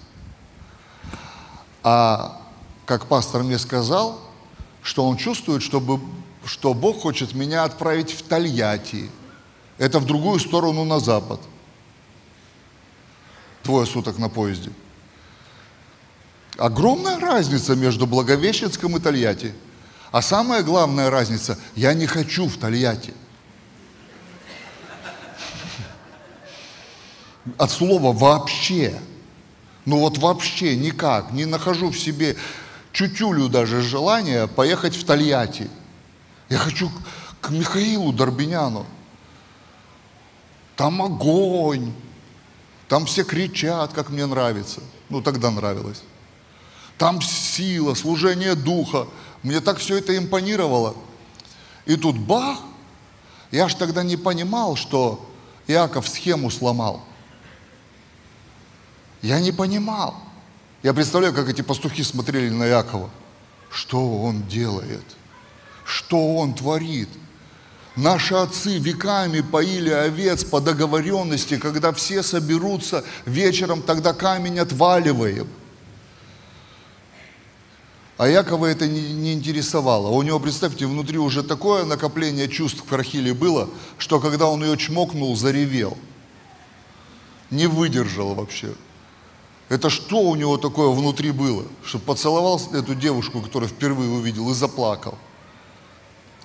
А 1.83 2.41
как 2.87 3.07
пастор 3.07 3.43
мне 3.43 3.59
сказал, 3.59 4.21
что 4.83 5.07
он 5.07 5.17
чувствует, 5.17 5.63
чтобы, 5.63 6.01
что 6.45 6.75
Бог 6.75 7.01
хочет 7.01 7.35
меня 7.35 7.65
отправить 7.65 8.13
в 8.13 8.23
Тольятти. 8.23 9.11
Это 9.79 9.99
в 9.99 10.07
другую 10.07 10.39
сторону 10.39 10.85
на 10.85 11.01
запад. 11.01 11.41
Двое 13.65 13.87
суток 13.87 14.19
на 14.19 14.29
поезде. 14.29 14.71
Огромная 16.57 17.19
разница 17.19 17.75
между 17.75 18.07
Благовещенском 18.07 18.97
и 18.97 19.01
Тольятти. 19.01 19.55
А 20.15 20.23
самая 20.23 20.63
главная 20.63 21.11
разница, 21.11 21.59
я 21.75 21.93
не 21.93 22.07
хочу 22.07 22.47
в 22.47 22.57
Тольятти. 22.57 23.13
От 27.59 27.73
слова 27.73 28.13
вообще. 28.13 28.97
Ну 29.85 29.99
вот 29.99 30.19
вообще 30.19 30.77
никак. 30.77 31.33
Не 31.33 31.47
нахожу 31.47 31.91
в 31.91 31.99
себе 31.99 32.37
чутюлю 32.93 33.49
даже 33.49 33.83
желания 33.83 34.47
поехать 34.47 34.95
в 34.95 35.05
Тольятти. 35.05 35.69
Я 36.49 36.59
хочу 36.59 36.93
к 37.41 37.51
Михаилу 37.51 38.13
Дорбиняну. 38.13 38.87
Там 40.77 41.03
огонь. 41.03 41.93
Там 42.87 43.07
все 43.07 43.25
кричат, 43.25 43.93
как 43.93 44.11
мне 44.11 44.27
нравится. 44.27 44.81
Ну, 45.09 45.23
тогда 45.23 45.51
нравилось. 45.51 46.05
Там 46.99 47.21
сила, 47.21 47.95
служение 47.95 48.55
духа. 48.55 49.09
Мне 49.45 49.61
так 49.61 49.79
все 49.79 49.99
это 49.99 50.17
импонировало. 50.17 50.97
И 51.85 51.97
тут 51.97 52.19
бах, 52.19 52.59
я 53.51 53.69
ж 53.69 53.75
тогда 53.75 54.03
не 54.03 54.17
понимал, 54.17 54.75
что 54.75 55.31
Иаков 55.67 56.09
схему 56.09 56.51
сломал. 56.51 57.05
Я 59.21 59.39
не 59.41 59.53
понимал. 59.53 60.15
Я 60.83 60.95
представляю, 60.95 61.35
как 61.35 61.49
эти 61.49 61.61
пастухи 61.61 62.03
смотрели 62.03 62.49
на 62.49 62.67
Иакова. 62.67 63.11
Что 63.71 64.23
он 64.23 64.45
делает? 64.45 65.05
Что 65.85 66.37
он 66.37 66.55
творит? 66.55 67.11
Наши 67.97 68.35
отцы 68.35 68.79
веками 68.79 69.43
поили 69.43 69.91
овец 69.91 70.43
по 70.43 70.61
договоренности, 70.61 71.59
когда 71.59 71.93
все 71.93 72.23
соберутся 72.23 73.05
вечером, 73.27 73.83
тогда 73.83 74.15
камень 74.15 74.59
отваливаем– 74.59 75.49
а 78.17 78.29
Якова 78.29 78.67
это 78.67 78.87
не, 78.87 79.13
не 79.13 79.33
интересовало. 79.33 80.09
У 80.09 80.23
него, 80.23 80.39
представьте, 80.39 80.87
внутри 80.87 81.19
уже 81.19 81.43
такое 81.43 81.85
накопление 81.85 82.49
чувств 82.49 82.85
к 82.85 82.93
Рахиле 82.93 83.35
было, 83.35 83.69
что 83.99 84.21
когда 84.21 84.47
он 84.47 84.63
ее 84.63 84.77
чмокнул, 84.77 85.37
заревел. 85.37 85.99
Не 87.51 87.67
выдержал 87.67 88.35
вообще. 88.35 88.75
Это 89.69 89.91
что 89.91 90.21
у 90.21 90.37
него 90.37 90.59
такое 90.59 90.89
внутри 90.91 91.33
было? 91.33 91.65
Что 91.85 91.99
поцеловал 91.99 92.61
эту 92.73 92.95
девушку, 92.95 93.41
которую 93.41 93.69
впервые 93.69 94.11
увидел, 94.11 94.51
и 94.51 94.55
заплакал. 94.55 95.19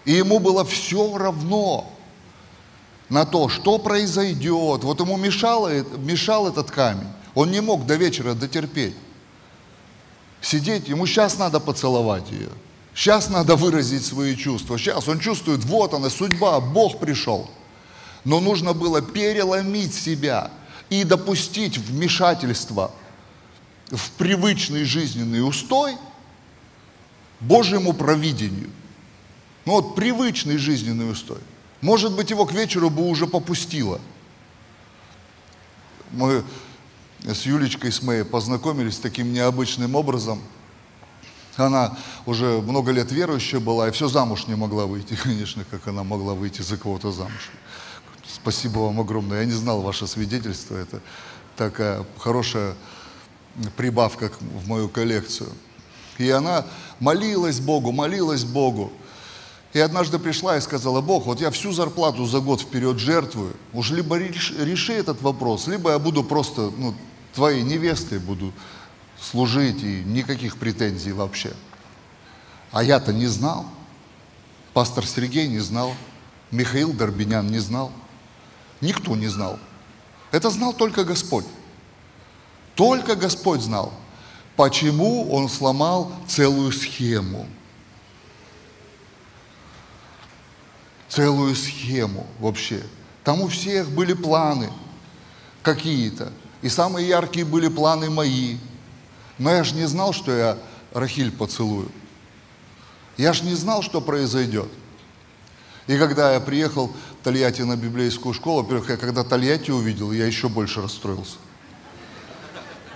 И 0.05 0.13
ему 0.13 0.39
было 0.39 0.65
все 0.65 1.17
равно 1.17 1.91
на 3.09 3.25
то, 3.25 3.47
что 3.49 3.77
произойдет. 3.77 4.83
Вот 4.83 4.99
ему 4.99 5.17
мешало, 5.17 5.83
мешал 5.97 6.47
этот 6.47 6.71
камень. 6.71 7.09
Он 7.35 7.51
не 7.51 7.61
мог 7.61 7.85
до 7.85 7.95
вечера 7.95 8.33
дотерпеть 8.33 8.95
сидеть, 10.41 10.87
ему 10.87 11.05
сейчас 11.05 11.37
надо 11.37 11.59
поцеловать 11.59 12.29
ее. 12.31 12.49
Сейчас 12.93 13.29
надо 13.29 13.55
выразить 13.55 14.05
свои 14.05 14.35
чувства. 14.35 14.77
Сейчас 14.77 15.07
он 15.07 15.19
чувствует, 15.19 15.63
вот 15.63 15.93
она, 15.93 16.09
судьба, 16.09 16.59
Бог 16.59 16.99
пришел. 16.99 17.49
Но 18.25 18.39
нужно 18.39 18.73
было 18.73 19.01
переломить 19.01 19.93
себя 19.93 20.51
и 20.89 21.03
допустить 21.03 21.77
вмешательство 21.77 22.91
в 23.89 24.11
привычный 24.11 24.83
жизненный 24.83 25.47
устой 25.47 25.95
Божьему 27.39 27.93
провидению. 27.93 28.69
Ну 29.65 29.73
вот 29.73 29.95
привычный 29.95 30.57
жизненный 30.57 31.09
устой. 31.11 31.39
Может 31.81 32.13
быть, 32.13 32.29
его 32.29 32.45
к 32.45 32.51
вечеру 32.51 32.89
бы 32.89 33.07
уже 33.07 33.27
попустило. 33.27 34.01
Мы 36.11 36.43
с 37.25 37.45
Юлечкой 37.45 37.91
с 37.91 38.01
Мэей 38.01 38.23
познакомились 38.23 38.97
таким 38.97 39.33
необычным 39.33 39.95
образом. 39.95 40.41
Она 41.57 41.97
уже 42.25 42.61
много 42.61 42.91
лет 42.91 43.11
верующая 43.11 43.59
была 43.59 43.89
и 43.89 43.91
все 43.91 44.07
замуж 44.07 44.47
не 44.47 44.55
могла 44.55 44.85
выйти, 44.85 45.15
конечно, 45.23 45.65
как 45.69 45.87
она 45.87 46.03
могла 46.03 46.33
выйти 46.33 46.61
за 46.61 46.77
кого-то 46.77 47.11
замуж. 47.11 47.51
Спасибо 48.25 48.79
вам 48.79 48.99
огромное. 48.99 49.39
Я 49.39 49.45
не 49.45 49.51
знал 49.51 49.81
ваше 49.81 50.07
свидетельство. 50.07 50.75
Это 50.77 51.01
такая 51.57 52.05
хорошая 52.17 52.75
прибавка 53.75 54.31
в 54.39 54.67
мою 54.67 54.87
коллекцию. 54.87 55.49
И 56.17 56.29
она 56.29 56.65
молилась 56.99 57.59
Богу, 57.59 57.91
молилась 57.91 58.43
Богу. 58.43 58.91
И 59.73 59.79
однажды 59.79 60.17
пришла 60.17 60.57
и 60.57 60.61
сказала, 60.61 61.01
Бог, 61.01 61.25
вот 61.25 61.41
я 61.41 61.51
всю 61.51 61.71
зарплату 61.71 62.25
за 62.25 62.39
год 62.39 62.61
вперед 62.61 62.97
жертвую, 62.97 63.55
уж 63.71 63.91
либо 63.91 64.17
реши 64.17 64.93
этот 64.93 65.21
вопрос, 65.21 65.67
либо 65.67 65.91
я 65.91 65.99
буду 65.99 66.23
просто 66.23 66.71
ну, 66.75 66.95
твоей 67.33 67.63
невестой 67.63 68.19
буду 68.19 68.53
служить 69.19 69.83
и 69.83 70.03
никаких 70.03 70.57
претензий 70.57 71.11
вообще. 71.11 71.53
А 72.71 72.83
я-то 72.83 73.13
не 73.13 73.27
знал. 73.27 73.65
Пастор 74.73 75.05
Сергей 75.05 75.47
не 75.47 75.59
знал, 75.59 75.93
Михаил 76.51 76.93
Дорбинян 76.93 77.47
не 77.47 77.59
знал, 77.59 77.91
никто 78.81 79.15
не 79.15 79.27
знал. 79.27 79.59
Это 80.31 80.49
знал 80.49 80.73
только 80.73 81.03
Господь. 81.03 81.45
Только 82.75 83.15
Господь 83.15 83.61
знал, 83.61 83.91
почему 84.55 85.29
Он 85.31 85.49
сломал 85.49 86.13
целую 86.27 86.71
схему. 86.71 87.47
Целую 91.09 91.55
схему 91.55 92.27
вообще. 92.39 92.83
Там 93.23 93.41
у 93.41 93.47
всех 93.47 93.89
были 93.89 94.13
планы 94.13 94.69
какие-то. 95.63 96.31
И 96.61 96.69
самые 96.69 97.07
яркие 97.07 97.45
были 97.45 97.67
планы 97.67 98.09
мои. 98.09 98.57
Но 99.37 99.51
я 99.51 99.63
же 99.63 99.75
не 99.75 99.85
знал, 99.85 100.13
что 100.13 100.31
я 100.35 100.57
Рахиль 100.93 101.31
поцелую. 101.31 101.89
Я 103.17 103.33
же 103.33 103.43
не 103.43 103.55
знал, 103.55 103.81
что 103.81 104.01
произойдет. 104.01 104.69
И 105.87 105.97
когда 105.97 106.33
я 106.33 106.39
приехал 106.39 106.87
в 106.87 107.23
Тольятти 107.23 107.63
на 107.63 107.75
библейскую 107.75 108.33
школу, 108.33 108.61
во-первых, 108.61 108.89
я 108.89 108.97
когда 108.97 109.23
Тольятти 109.23 109.71
увидел, 109.71 110.11
я 110.11 110.25
еще 110.25 110.47
больше 110.47 110.81
расстроился. 110.81 111.37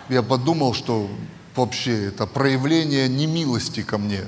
Я 0.10 0.22
подумал, 0.22 0.74
что 0.74 1.10
вообще 1.56 2.06
это 2.06 2.28
проявление 2.28 3.08
немилости 3.08 3.82
ко 3.82 3.98
мне. 3.98 4.26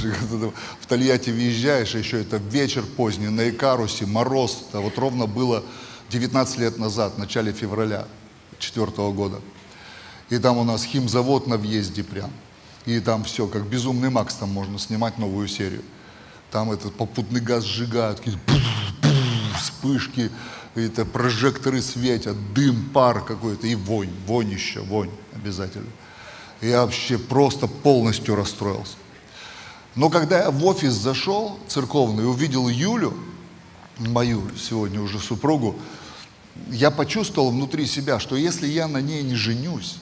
В 0.00 0.86
Тольятти 0.86 1.30
въезжаешь, 1.30 1.94
а 1.94 1.98
еще 1.98 2.20
это 2.20 2.36
вечер 2.36 2.84
поздний, 2.84 3.28
на 3.28 3.48
Икарусе, 3.50 4.06
мороз. 4.06 4.64
Это 4.68 4.80
вот 4.80 4.96
ровно 4.98 5.26
было 5.26 5.64
19 6.10 6.58
лет 6.58 6.78
назад, 6.78 7.14
в 7.14 7.18
начале 7.18 7.52
февраля 7.52 8.06
2004 8.60 9.10
года. 9.12 9.40
И 10.28 10.38
там 10.38 10.58
у 10.58 10.64
нас 10.64 10.84
химзавод 10.84 11.46
на 11.46 11.56
въезде 11.56 12.02
прям. 12.02 12.30
И 12.84 13.00
там 13.00 13.24
все, 13.24 13.46
как 13.46 13.66
«Безумный 13.66 14.10
Макс», 14.10 14.34
там 14.34 14.50
можно 14.50 14.78
снимать 14.78 15.18
новую 15.18 15.48
серию. 15.48 15.82
Там 16.50 16.70
этот 16.70 16.94
попутный 16.94 17.40
газ 17.40 17.64
сжигают, 17.64 18.20
какие 18.20 18.38
вспышки, 19.58 20.30
это 20.74 21.04
прожекторы 21.04 21.82
светят, 21.82 22.36
дым, 22.54 22.90
пар 22.90 23.24
какой-то 23.24 23.66
и 23.66 23.74
вонь, 23.74 24.10
вонище, 24.26 24.80
вонь 24.80 25.10
обязательно. 25.34 25.90
Я 26.60 26.82
вообще 26.82 27.18
просто 27.18 27.66
полностью 27.66 28.34
расстроился. 28.34 28.96
Но 29.94 30.10
когда 30.10 30.44
я 30.44 30.50
в 30.50 30.64
офис 30.64 30.92
зашел 30.92 31.58
церковный 31.68 32.28
увидел 32.28 32.68
Юлю, 32.68 33.14
мою 33.98 34.42
сегодня 34.56 35.00
уже 35.00 35.18
супругу, 35.18 35.76
я 36.70 36.90
почувствовал 36.90 37.50
внутри 37.50 37.86
себя, 37.86 38.18
что 38.18 38.36
если 38.36 38.66
я 38.66 38.88
на 38.88 39.00
ней 39.00 39.22
не 39.22 39.34
женюсь, 39.34 39.98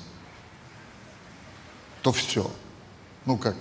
то 2.03 2.12
все. 2.12 2.51
Ну 3.27 3.37
как, 3.38 3.57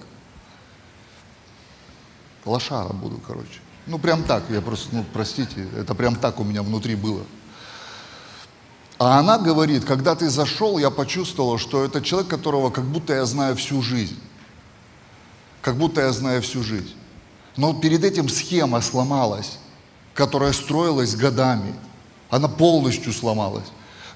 лошара 2.45 2.93
буду, 2.93 3.17
короче. 3.17 3.59
Ну 3.85 3.99
прям 3.99 4.23
так, 4.23 4.43
я 4.49 4.61
просто, 4.61 4.95
ну 4.95 5.05
простите, 5.13 5.67
это 5.77 5.93
прям 5.95 6.15
так 6.15 6.39
у 6.39 6.43
меня 6.43 6.63
внутри 6.63 6.95
было. 6.95 7.23
А 8.99 9.19
она 9.19 9.37
говорит, 9.37 9.83
когда 9.83 10.15
ты 10.15 10.29
зашел, 10.29 10.77
я 10.77 10.89
почувствовала, 10.89 11.57
что 11.57 11.83
это 11.83 12.01
человек, 12.01 12.29
которого 12.29 12.69
как 12.69 12.85
будто 12.85 13.13
я 13.13 13.25
знаю 13.25 13.55
всю 13.55 13.81
жизнь. 13.81 14.19
Как 15.61 15.75
будто 15.77 16.01
я 16.01 16.11
знаю 16.11 16.41
всю 16.41 16.63
жизнь. 16.63 16.93
Но 17.57 17.73
перед 17.73 18.03
этим 18.03 18.29
схема 18.29 18.81
сломалась, 18.81 19.57
которая 20.13 20.53
строилась 20.53 21.15
годами. 21.15 21.73
Она 22.33 22.47
полностью 22.47 23.13
сломалась. 23.13 23.67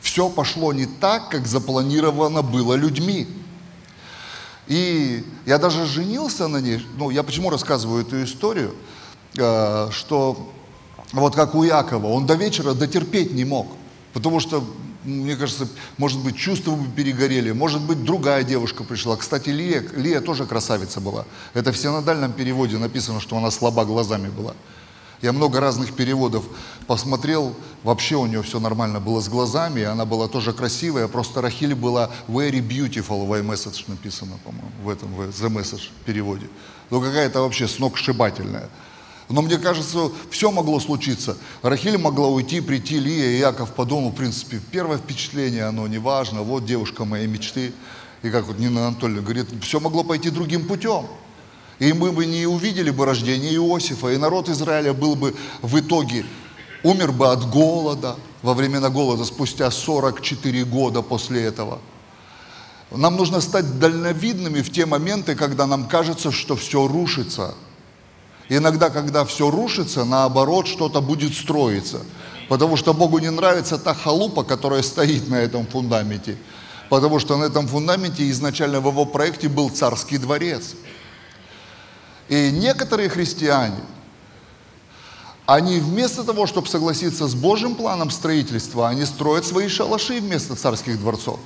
Все 0.01 0.27
пошло 0.27 0.73
не 0.73 0.87
так, 0.87 1.29
как 1.29 1.45
запланировано 1.45 2.41
было 2.41 2.73
людьми. 2.73 3.27
И 4.65 5.23
я 5.45 5.59
даже 5.59 5.85
женился 5.85 6.47
на 6.47 6.57
ней. 6.57 6.83
Ну, 6.97 7.11
я 7.11 7.21
почему 7.21 7.51
рассказываю 7.51 8.01
эту 8.01 8.23
историю? 8.23 8.73
Э, 9.37 9.89
что 9.91 10.51
вот 11.13 11.35
как 11.35 11.53
у 11.53 11.61
Якова, 11.61 12.07
он 12.07 12.25
до 12.25 12.33
вечера 12.33 12.73
дотерпеть 12.73 13.33
не 13.33 13.45
мог. 13.45 13.67
Потому 14.13 14.39
что, 14.39 14.63
мне 15.03 15.35
кажется, 15.35 15.67
может 15.97 16.19
быть, 16.23 16.37
чувства 16.37 16.71
бы 16.71 16.87
перегорели, 16.87 17.51
может 17.51 17.83
быть, 17.83 18.03
другая 18.03 18.43
девушка 18.43 18.83
пришла. 18.83 19.15
Кстати, 19.15 19.49
Лия, 19.49 19.85
Лия 19.95 20.21
тоже 20.21 20.47
красавица 20.47 20.99
была. 21.01 21.25
Это 21.53 21.71
в 21.71 21.77
синодальном 21.77 22.33
переводе 22.33 22.79
написано, 22.79 23.19
что 23.19 23.37
она 23.37 23.51
слаба 23.51 23.85
глазами 23.85 24.29
была. 24.29 24.55
Я 25.21 25.33
много 25.33 25.59
разных 25.59 25.93
переводов 25.93 26.45
посмотрел, 26.85 27.55
вообще 27.83 28.15
у 28.15 28.27
нее 28.27 28.43
все 28.43 28.59
нормально 28.59 28.99
было 28.99 29.19
с 29.19 29.27
глазами, 29.27 29.83
она 29.83 30.05
была 30.05 30.27
тоже 30.27 30.53
красивая, 30.53 31.07
просто 31.07 31.41
Рахиль 31.41 31.73
была 31.73 32.11
very 32.27 32.59
beautiful 32.59 33.25
в 33.25 33.33
iMessage 33.33 33.85
написано, 33.87 34.37
по-моему, 34.43 34.69
в 34.83 34.89
этом, 34.89 35.13
в 35.15 35.21
The 35.21 35.49
Message 35.49 35.89
переводе. 36.05 36.47
Ну 36.91 37.01
какая-то 37.01 37.41
вообще 37.41 37.67
сногсшибательная. 37.67 38.69
Но 39.29 39.41
мне 39.41 39.57
кажется, 39.57 40.09
все 40.29 40.51
могло 40.51 40.79
случиться. 40.79 41.35
Рахиль 41.61 41.97
могла 41.97 42.27
уйти, 42.27 42.61
прийти, 42.61 42.99
Лия 42.99 43.31
и 43.31 43.39
Яков 43.39 43.73
подумал, 43.73 44.11
в 44.11 44.15
принципе, 44.15 44.61
первое 44.71 44.97
впечатление, 44.97 45.65
оно 45.65 45.87
не 45.87 45.97
важно, 45.97 46.43
вот 46.43 46.65
девушка 46.65 47.03
моей 47.05 47.27
мечты. 47.27 47.73
И 48.21 48.29
как 48.29 48.45
вот 48.45 48.57
Нина 48.59 48.87
Анатольевна 48.87 49.21
говорит, 49.21 49.47
все 49.61 49.79
могло 49.79 50.03
пойти 50.03 50.29
другим 50.29 50.65
путем. 50.65 51.05
И 51.79 51.93
мы 51.93 52.11
бы 52.11 52.25
не 52.25 52.47
увидели 52.47 52.89
бы 52.89 53.05
рождение 53.05 53.53
Иосифа, 53.53 54.09
и 54.09 54.17
народ 54.17 54.49
Израиля 54.49 54.93
был 54.93 55.15
бы 55.15 55.35
в 55.61 55.79
итоге, 55.79 56.25
умер 56.83 57.11
бы 57.11 57.31
от 57.31 57.47
голода, 57.49 58.15
во 58.41 58.53
времена 58.53 58.89
голода, 58.89 59.25
спустя 59.25 59.69
44 59.69 60.63
года 60.65 61.01
после 61.01 61.43
этого. 61.43 61.79
Нам 62.89 63.15
нужно 63.15 63.41
стать 63.41 63.79
дальновидными 63.79 64.61
в 64.61 64.71
те 64.71 64.85
моменты, 64.85 65.35
когда 65.35 65.67
нам 65.67 65.87
кажется, 65.87 66.31
что 66.31 66.55
все 66.55 66.87
рушится. 66.87 67.53
Иногда, 68.49 68.89
когда 68.89 69.25
все 69.25 69.51
рушится, 69.51 70.05
наоборот, 70.05 70.67
что-то 70.67 71.01
будет 71.01 71.35
строиться. 71.35 71.99
Потому 72.47 72.77
что 72.77 72.93
Богу 72.93 73.19
не 73.19 73.29
нравится 73.29 73.77
та 73.77 73.93
халупа, 73.93 74.43
которая 74.43 74.81
стоит 74.81 75.27
на 75.27 75.35
этом 75.35 75.67
фундаменте. 75.67 76.37
Потому 76.89 77.19
что 77.19 77.35
на 77.35 77.43
этом 77.43 77.67
фундаменте 77.67 78.29
изначально 78.29 78.79
в 78.79 78.87
его 78.87 79.05
проекте 79.05 79.47
был 79.47 79.69
царский 79.69 80.17
дворец– 80.17 80.73
и 82.29 82.51
некоторые 82.51 83.09
христиане, 83.09 83.81
они 85.45 85.79
вместо 85.79 86.23
того, 86.23 86.45
чтобы 86.45 86.67
согласиться 86.67 87.27
с 87.27 87.33
Божьим 87.33 87.75
планом 87.75 88.11
строительства, 88.11 88.89
они 88.89 89.05
строят 89.05 89.45
свои 89.45 89.69
шалаши 89.69 90.19
вместо 90.19 90.55
царских 90.55 90.99
дворцов. 90.99 91.39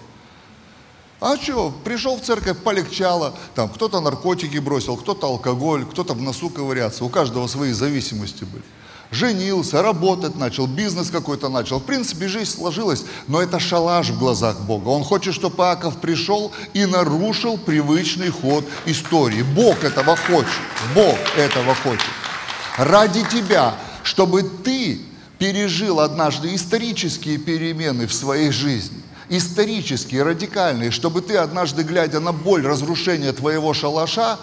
А 1.20 1.38
что, 1.38 1.72
пришел 1.84 2.18
в 2.18 2.22
церковь, 2.22 2.58
полегчало, 2.64 3.36
там 3.54 3.70
кто-то 3.70 4.00
наркотики 4.00 4.58
бросил, 4.58 4.98
кто-то 4.98 5.28
алкоголь, 5.28 5.86
кто-то 5.86 6.16
в 6.16 6.22
носу 6.22 6.50
ковыряться, 6.50 7.06
у 7.06 7.10
каждого 7.10 7.46
свои 7.46 7.74
зависимости 7.74 8.44
были 8.44 8.64
женился, 9.12 9.82
работать 9.82 10.36
начал, 10.36 10.66
бизнес 10.66 11.12
какой-то 11.12 11.50
начал. 11.50 11.80
В 11.80 11.84
принципе, 11.84 12.28
жизнь 12.28 12.52
сложилась, 12.52 13.04
но 13.28 13.42
это 13.42 13.60
шалаш 13.60 14.10
в 14.10 14.18
глазах 14.18 14.62
Бога. 14.62 14.88
Он 14.88 15.04
хочет, 15.04 15.36
чтобы 15.36 15.64
Иаков 15.64 15.98
пришел 15.98 16.52
и 16.74 16.86
нарушил 16.86 17.58
привычный 17.58 18.30
ход 18.30 18.66
истории. 18.86 19.44
Бог 19.44 19.84
этого 19.84 20.16
хочет. 20.16 20.50
Бог 20.96 21.18
этого 21.38 21.76
хочет. 21.76 22.10
Ради 22.78 23.24
тебя, 23.30 23.76
чтобы 24.04 24.44
ты 24.44 25.02
пережил 25.38 26.00
однажды 26.00 26.56
исторические 26.56 27.38
перемены 27.38 28.08
в 28.08 28.14
своей 28.14 28.52
жизни 28.52 28.98
исторические, 29.32 30.24
радикальные, 30.24 30.92
чтобы 30.92 31.22
ты 31.22 31.38
однажды, 31.38 31.84
глядя 31.84 32.20
на 32.20 32.34
боль 32.34 32.68
разрушения 32.68 33.32
твоего 33.32 33.74
шалаша, 33.74 34.38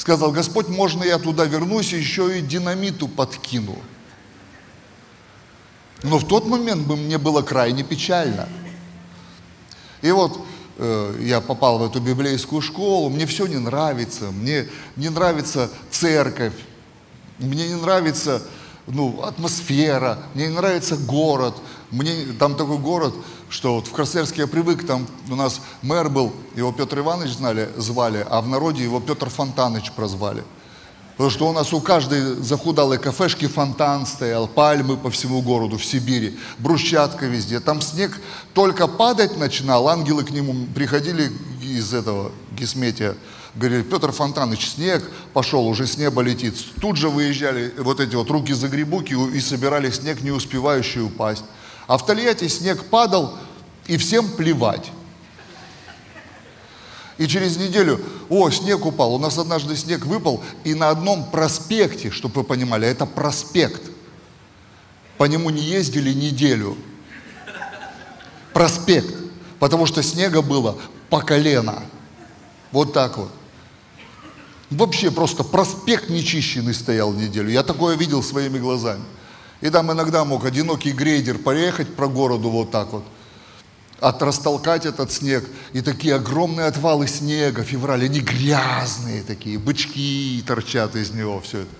сказал, 0.00 0.32
Господь, 0.32 0.68
можно 0.68 1.04
я 1.04 1.18
туда 1.18 1.44
вернусь 1.44 1.92
и 1.92 1.98
еще 1.98 2.38
и 2.38 2.40
динамиту 2.40 3.06
подкину. 3.06 3.76
Но 6.02 6.18
в 6.18 6.26
тот 6.26 6.46
момент 6.46 6.86
бы 6.86 6.96
мне 6.96 7.18
было 7.18 7.42
крайне 7.42 7.82
печально. 7.82 8.48
И 10.00 10.10
вот 10.10 10.40
э, 10.78 11.18
я 11.20 11.42
попал 11.42 11.78
в 11.78 11.82
эту 11.84 12.00
библейскую 12.00 12.62
школу, 12.62 13.10
мне 13.10 13.26
все 13.26 13.46
не 13.46 13.58
нравится, 13.58 14.30
мне 14.30 14.68
не 14.96 15.10
нравится 15.10 15.70
церковь, 15.90 16.54
мне 17.38 17.68
не 17.68 17.74
нравится 17.74 18.42
ну, 18.86 19.22
атмосфера, 19.22 20.20
мне 20.32 20.46
не 20.46 20.54
нравится 20.54 20.96
город. 20.96 21.56
Мне, 21.90 22.32
там 22.38 22.56
такой 22.56 22.78
город, 22.78 23.14
что 23.50 23.74
вот 23.74 23.88
в 23.88 23.92
Красноярске 23.92 24.42
я 24.42 24.46
привык, 24.46 24.86
там 24.86 25.06
у 25.28 25.34
нас 25.34 25.60
мэр 25.82 26.08
был, 26.08 26.32
его 26.54 26.72
Петр 26.72 27.00
Иванович 27.00 27.32
знали, 27.32 27.68
звали, 27.76 28.26
а 28.30 28.40
в 28.40 28.48
народе 28.48 28.84
его 28.84 29.00
Петр 29.00 29.28
Фонтаныч 29.28 29.92
прозвали. 29.92 30.44
Потому 31.20 31.30
что 31.30 31.48
у 31.50 31.52
нас 31.52 31.74
у 31.74 31.82
каждой 31.82 32.36
захудалой 32.36 32.96
кафешки 32.96 33.46
фонтан 33.46 34.06
стоял, 34.06 34.48
пальмы 34.48 34.96
по 34.96 35.10
всему 35.10 35.42
городу, 35.42 35.76
в 35.76 35.84
Сибири, 35.84 36.38
брусчатка 36.56 37.26
везде. 37.26 37.60
Там 37.60 37.82
снег 37.82 38.18
только 38.54 38.88
падать 38.88 39.36
начинал, 39.36 39.88
ангелы 39.88 40.24
к 40.24 40.30
нему 40.30 40.66
приходили 40.74 41.30
из 41.62 41.92
этого 41.92 42.32
Гисметия, 42.52 43.16
говорили, 43.54 43.82
Петр 43.82 44.12
Фонтанович, 44.12 44.70
снег 44.70 45.10
пошел, 45.34 45.66
уже 45.66 45.86
с 45.86 45.98
неба 45.98 46.22
летит. 46.22 46.54
Тут 46.80 46.96
же 46.96 47.10
выезжали 47.10 47.74
вот 47.76 48.00
эти 48.00 48.14
вот 48.14 48.30
руки-загребуки 48.30 49.14
и 49.34 49.40
собирали 49.40 49.90
снег, 49.90 50.22
не 50.22 50.30
успевающий 50.30 51.02
упасть. 51.02 51.44
А 51.90 51.98
в 51.98 52.06
Тольятти 52.06 52.46
снег 52.46 52.84
падал, 52.84 53.36
и 53.88 53.96
всем 53.96 54.28
плевать. 54.28 54.92
И 57.18 57.26
через 57.26 57.56
неделю, 57.56 58.00
о, 58.28 58.48
снег 58.50 58.86
упал. 58.86 59.12
У 59.12 59.18
нас 59.18 59.36
однажды 59.38 59.74
снег 59.74 60.06
выпал, 60.06 60.40
и 60.62 60.74
на 60.74 60.90
одном 60.90 61.28
проспекте, 61.28 62.12
чтобы 62.12 62.42
вы 62.42 62.44
понимали, 62.44 62.86
это 62.86 63.06
проспект. 63.06 63.82
По 65.18 65.24
нему 65.24 65.50
не 65.50 65.62
ездили 65.62 66.12
неделю. 66.12 66.76
Проспект. 68.52 69.12
Потому 69.58 69.84
что 69.86 70.00
снега 70.04 70.42
было 70.42 70.78
по 71.08 71.20
колено. 71.20 71.82
Вот 72.70 72.92
так 72.92 73.18
вот. 73.18 73.32
Вообще 74.70 75.10
просто 75.10 75.42
проспект 75.42 76.08
нечищенный 76.08 76.72
стоял 76.72 77.12
неделю. 77.12 77.50
Я 77.50 77.64
такое 77.64 77.96
видел 77.96 78.22
своими 78.22 78.60
глазами. 78.60 79.02
И 79.60 79.68
там 79.68 79.92
иногда 79.92 80.24
мог 80.24 80.44
одинокий 80.44 80.92
грейдер 80.92 81.38
проехать 81.38 81.94
по 81.94 82.06
городу 82.06 82.48
вот 82.48 82.70
так 82.70 82.92
вот, 82.92 83.04
отрастолкать 84.00 84.86
этот 84.86 85.12
снег. 85.12 85.46
И 85.72 85.82
такие 85.82 86.14
огромные 86.14 86.66
отвалы 86.66 87.06
снега, 87.06 87.62
февраль, 87.62 88.04
они 88.04 88.20
грязные 88.20 89.22
такие, 89.22 89.58
бычки 89.58 90.42
торчат 90.46 90.96
из 90.96 91.10
него, 91.10 91.40
все 91.40 91.60
это. 91.60 91.70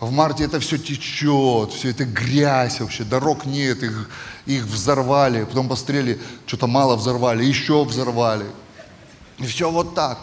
В 0.00 0.10
марте 0.10 0.44
это 0.44 0.58
все 0.58 0.78
течет, 0.78 1.72
все 1.72 1.90
это 1.90 2.04
грязь 2.04 2.80
вообще, 2.80 3.04
дорог 3.04 3.46
нет, 3.46 3.84
их, 3.84 4.10
их 4.46 4.64
взорвали, 4.64 5.44
потом 5.44 5.68
посмотрели, 5.68 6.20
что-то 6.44 6.66
мало 6.66 6.96
взорвали, 6.96 7.44
еще 7.44 7.84
взорвали. 7.84 8.46
И 9.38 9.46
все 9.46 9.70
вот 9.70 9.94
так. 9.94 10.18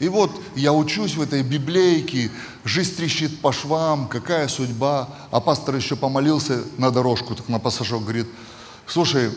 И 0.00 0.08
вот 0.08 0.30
я 0.56 0.72
учусь 0.72 1.14
в 1.14 1.22
этой 1.22 1.42
библейке, 1.42 2.30
жизнь 2.64 2.96
трещит 2.96 3.40
по 3.40 3.52
швам, 3.52 4.08
какая 4.08 4.48
судьба. 4.48 5.08
А 5.30 5.40
пастор 5.40 5.76
еще 5.76 5.96
помолился 5.96 6.64
на 6.78 6.90
дорожку, 6.90 7.34
так 7.34 7.48
на 7.48 7.58
пассажок, 7.60 8.02
говорит, 8.02 8.26
слушай, 8.86 9.30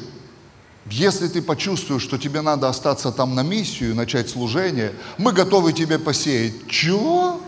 если 0.89 1.27
ты 1.27 1.41
почувствуешь, 1.41 2.01
что 2.01 2.17
тебе 2.17 2.41
надо 2.41 2.69
остаться 2.69 3.11
там 3.11 3.35
на 3.35 3.43
миссию 3.43 3.93
начать 3.93 4.29
служение, 4.29 4.93
мы 5.17 5.31
готовы 5.31 5.73
тебе 5.73 5.99
посеять. 5.99 6.67
Чего? 6.69 7.41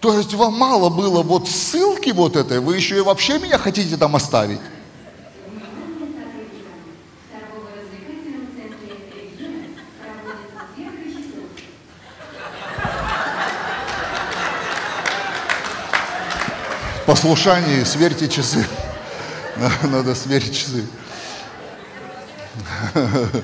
То 0.00 0.18
есть 0.18 0.34
вам 0.34 0.54
мало 0.54 0.90
было 0.90 1.22
вот 1.22 1.48
ссылки 1.48 2.10
вот 2.10 2.36
этой, 2.36 2.60
вы 2.60 2.76
еще 2.76 2.98
и 2.98 3.00
вообще 3.00 3.38
меня 3.38 3.56
хотите 3.58 3.96
там 3.96 4.14
оставить? 4.14 4.60
Послушании 17.06 17.84
сверьте 17.84 18.28
часы. 18.28 18.66
Надо 19.82 20.14
сверить 20.14 20.56
часы. 20.56 20.86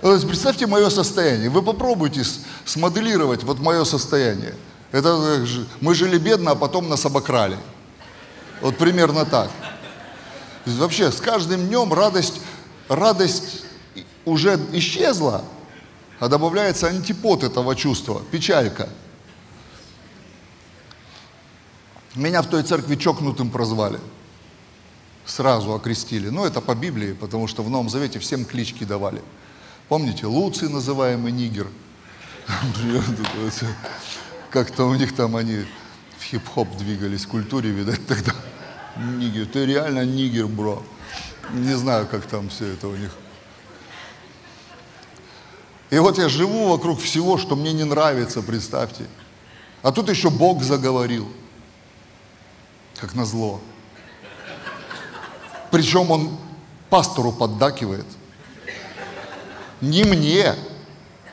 Представьте 0.00 0.66
мое 0.66 0.90
состояние. 0.90 1.48
Вы 1.48 1.62
попробуйте 1.62 2.22
смоделировать 2.64 3.44
вот 3.44 3.60
мое 3.60 3.84
состояние. 3.84 4.54
Это, 4.90 5.46
мы 5.80 5.94
жили 5.94 6.18
бедно, 6.18 6.50
а 6.50 6.54
потом 6.54 6.88
нас 6.88 7.06
обокрали. 7.06 7.56
Вот 8.60 8.76
примерно 8.76 9.24
так. 9.24 9.50
Вообще, 10.66 11.10
с 11.10 11.20
каждым 11.20 11.66
днем 11.66 11.92
радость, 11.92 12.40
радость 12.88 13.64
уже 14.24 14.60
исчезла, 14.72 15.44
а 16.20 16.28
добавляется 16.28 16.88
антипод 16.88 17.42
этого 17.42 17.74
чувства, 17.74 18.22
печалька– 18.30 18.88
Меня 22.14 22.42
в 22.42 22.46
той 22.46 22.62
церкви 22.62 22.96
чокнутым 22.96 23.50
прозвали. 23.50 23.98
Сразу 25.24 25.72
окрестили. 25.72 26.28
Ну, 26.28 26.44
это 26.44 26.60
по 26.60 26.74
Библии, 26.74 27.14
потому 27.14 27.46
что 27.46 27.62
в 27.62 27.70
Новом 27.70 27.88
Завете 27.88 28.18
всем 28.18 28.44
клички 28.44 28.84
давали. 28.84 29.22
Помните, 29.88 30.26
Луций, 30.26 30.68
называемый 30.68 31.32
нигер. 31.32 31.68
Как-то 34.50 34.84
у 34.84 34.94
них 34.94 35.14
там 35.14 35.36
они 35.36 35.64
в 36.18 36.24
хип-хоп 36.24 36.76
двигались, 36.76 37.24
в 37.24 37.28
культуре, 37.28 37.70
видать, 37.70 38.06
тогда. 38.06 38.32
Нигер, 38.98 39.46
ты 39.46 39.64
реально 39.64 40.04
нигер, 40.04 40.48
бро. 40.48 40.82
Не 41.52 41.74
знаю, 41.74 42.06
как 42.06 42.26
там 42.26 42.50
все 42.50 42.66
это 42.66 42.88
у 42.88 42.96
них. 42.96 43.10
И 45.90 45.98
вот 45.98 46.18
я 46.18 46.28
живу 46.28 46.68
вокруг 46.68 47.00
всего, 47.00 47.38
что 47.38 47.56
мне 47.56 47.72
не 47.72 47.84
нравится, 47.84 48.42
представьте. 48.42 49.06
А 49.82 49.92
тут 49.92 50.10
еще 50.10 50.28
Бог 50.28 50.62
заговорил 50.62 51.30
как 53.02 53.16
назло. 53.16 53.60
Причем 55.72 56.12
он 56.12 56.38
пастору 56.88 57.32
поддакивает. 57.32 58.06
Не 59.80 60.04
мне. 60.04 60.54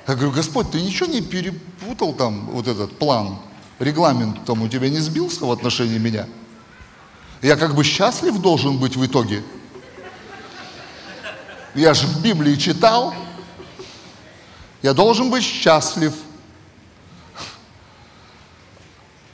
Я 0.08 0.16
говорю, 0.16 0.32
Господь, 0.32 0.72
ты 0.72 0.82
ничего 0.82 1.08
не 1.08 1.22
перепутал 1.22 2.14
там, 2.14 2.48
вот 2.48 2.68
этот 2.68 2.98
план, 2.98 3.38
регламент 3.78 4.44
там 4.46 4.64
у 4.64 4.68
тебя 4.68 4.90
не 4.90 4.98
сбился 4.98 5.46
в 5.46 5.52
отношении 5.52 6.00
меня? 6.00 6.28
Я 7.44 7.56
как 7.56 7.76
бы 7.76 7.84
счастлив 7.84 8.40
должен 8.42 8.80
быть 8.80 8.96
в 8.96 9.06
итоге. 9.06 9.44
Я 11.76 11.94
же 11.94 12.08
в 12.08 12.20
Библии 12.24 12.56
читал. 12.56 13.14
Я 14.82 14.96
должен 14.96 15.30
быть 15.30 15.44
счастлив. 15.44 16.16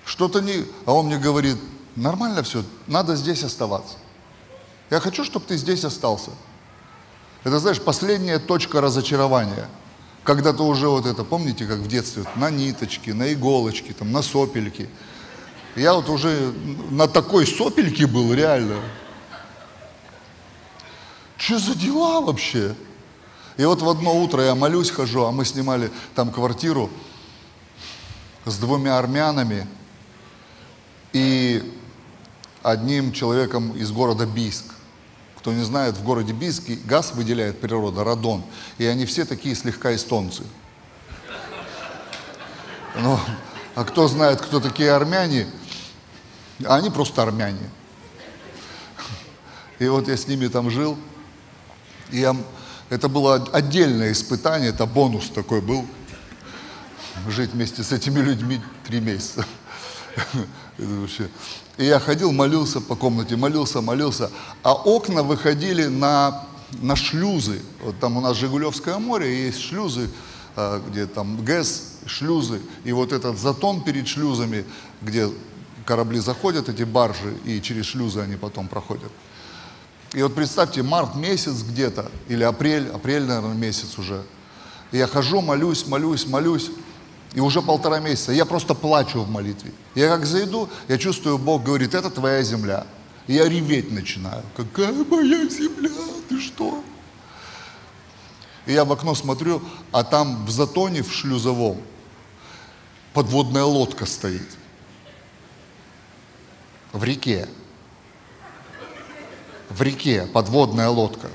Что-то 0.03 0.41
не... 0.41 0.65
А 0.85 0.91
он 0.91 1.05
мне 1.05 1.17
говорит, 1.17 1.57
Нормально 1.95 2.43
все, 2.43 2.63
надо 2.87 3.15
здесь 3.15 3.43
оставаться. 3.43 3.95
Я 4.89 4.99
хочу, 4.99 5.23
чтобы 5.23 5.45
ты 5.45 5.57
здесь 5.57 5.83
остался. 5.85 6.31
Это, 7.43 7.59
знаешь, 7.59 7.81
последняя 7.81 8.39
точка 8.39 8.81
разочарования. 8.81 9.67
Когда 10.23 10.51
ты 10.51 10.63
уже 10.63 10.89
вот 10.89 11.05
это, 11.05 11.23
помните, 11.23 11.65
как 11.65 11.77
в 11.77 11.87
детстве, 11.87 12.25
на 12.35 12.49
ниточке, 12.49 13.13
на 13.13 13.31
иголочке, 13.31 13.93
там, 13.93 14.11
на 14.11 14.21
сопельке. 14.21 14.89
Я 15.75 15.93
вот 15.93 16.09
уже 16.09 16.53
на 16.89 17.07
такой 17.07 17.45
сопельке 17.45 18.07
был, 18.07 18.33
реально. 18.33 18.81
Что 21.37 21.59
за 21.59 21.75
дела 21.75 22.21
вообще? 22.21 22.75
И 23.57 23.63
вот 23.63 23.81
в 23.81 23.87
одно 23.87 24.19
утро 24.19 24.43
я 24.43 24.55
молюсь, 24.55 24.89
хожу, 24.89 25.25
а 25.25 25.31
мы 25.31 25.45
снимали 25.45 25.91
там 26.15 26.31
квартиру 26.31 26.89
с 28.45 28.57
двумя 28.57 28.97
армянами. 28.97 29.67
И 31.13 31.79
одним 32.65 33.11
человеком 33.11 33.71
из 33.77 33.91
города 33.91 34.25
Бийск. 34.25 34.65
Кто 35.37 35.53
не 35.53 35.63
знает, 35.63 35.95
в 35.97 36.03
городе 36.03 36.33
Бийске 36.33 36.75
газ 36.75 37.13
выделяет 37.13 37.61
природа, 37.61 38.03
радон. 38.03 38.43
И 38.79 38.85
они 38.85 39.05
все 39.05 39.25
такие 39.25 39.53
слегка 39.53 39.93
эстонцы. 39.93 40.43
Но, 42.95 43.19
а 43.75 43.83
кто 43.83 44.07
знает, 44.07 44.41
кто 44.41 44.59
такие 44.59 44.91
армяне, 44.91 45.47
они 46.65 46.89
просто 46.89 47.21
армяне. 47.21 47.69
И 49.77 49.87
вот 49.87 50.07
я 50.07 50.17
с 50.17 50.27
ними 50.27 50.47
там 50.47 50.71
жил. 50.71 50.97
И 52.09 52.19
я, 52.19 52.35
это 52.89 53.09
было 53.09 53.35
отдельное 53.53 54.11
испытание, 54.11 54.69
это 54.69 54.87
бонус 54.87 55.29
такой 55.29 55.61
был. 55.61 55.85
Жить 57.27 57.51
вместе 57.51 57.83
с 57.83 57.91
этими 57.91 58.19
людьми 58.19 58.59
три 58.85 59.01
месяца. 59.01 59.45
Это 60.77 60.87
вообще 60.87 61.29
и 61.77 61.85
я 61.85 61.99
ходил, 61.99 62.31
молился 62.31 62.79
по 62.79 62.95
комнате, 62.95 63.35
молился, 63.35 63.81
молился. 63.81 64.31
А 64.63 64.73
окна 64.73 65.23
выходили 65.23 65.85
на, 65.85 66.45
на 66.81 66.95
шлюзы. 66.95 67.61
Вот 67.83 67.99
там 67.99 68.17
у 68.17 68.21
нас 68.21 68.37
Жигулевское 68.37 68.97
море, 68.97 69.47
есть 69.47 69.61
шлюзы, 69.61 70.09
а, 70.55 70.81
где 70.87 71.05
там 71.05 71.43
ГЭС, 71.43 71.99
шлюзы. 72.05 72.61
И 72.85 72.93
вот 72.93 73.11
этот 73.11 73.37
затон 73.37 73.83
перед 73.83 74.07
шлюзами, 74.07 74.63
где 75.01 75.29
корабли 75.85 76.19
заходят, 76.19 76.69
эти 76.69 76.83
баржи, 76.83 77.37
и 77.43 77.61
через 77.61 77.87
шлюзы 77.87 78.21
они 78.21 78.37
потом 78.37 78.69
проходят. 78.69 79.11
И 80.13 80.23
вот 80.23 80.33
представьте, 80.33 80.81
март 80.81 81.15
месяц 81.15 81.61
где-то, 81.61 82.09
или 82.29 82.43
апрель, 82.43 82.87
апрель, 82.89 83.23
наверное, 83.23 83.53
месяц 83.53 83.97
уже. 83.97 84.23
И 84.93 84.97
я 84.97 85.07
хожу, 85.07 85.41
молюсь, 85.41 85.85
молюсь, 85.87 86.25
молюсь. 86.25 86.71
И 87.35 87.41
уже 87.41 87.61
полтора 87.61 87.99
месяца 87.99 88.31
я 88.31 88.45
просто 88.45 88.73
плачу 88.73 89.21
в 89.21 89.29
молитве. 89.29 89.73
Я 89.93 90.07
как 90.07 90.25
зайду, 90.25 90.69
я 90.87 90.97
чувствую, 90.97 91.37
Бог 91.37 91.63
говорит, 91.63 91.93
это 91.93 92.09
твоя 92.09 92.41
земля. 92.43 92.87
И 93.27 93.33
я 93.33 93.49
реветь 93.49 93.91
начинаю. 93.91 94.41
Какая 94.55 94.93
моя 94.93 95.45
земля? 95.49 95.91
Ты 96.29 96.39
что? 96.39 96.81
И 98.65 98.71
я 98.71 98.85
в 98.85 98.91
окно 98.93 99.13
смотрю, 99.15 99.61
а 99.91 100.05
там 100.05 100.45
в 100.45 100.49
затоне, 100.49 101.03
в 101.03 101.13
шлюзовом, 101.13 101.81
подводная 103.13 103.65
лодка 103.65 104.05
стоит. 104.05 104.57
В 106.93 107.03
реке. 107.03 107.49
В 109.69 109.81
реке 109.81 110.25
подводная 110.31 110.87
лодка. 110.87 111.29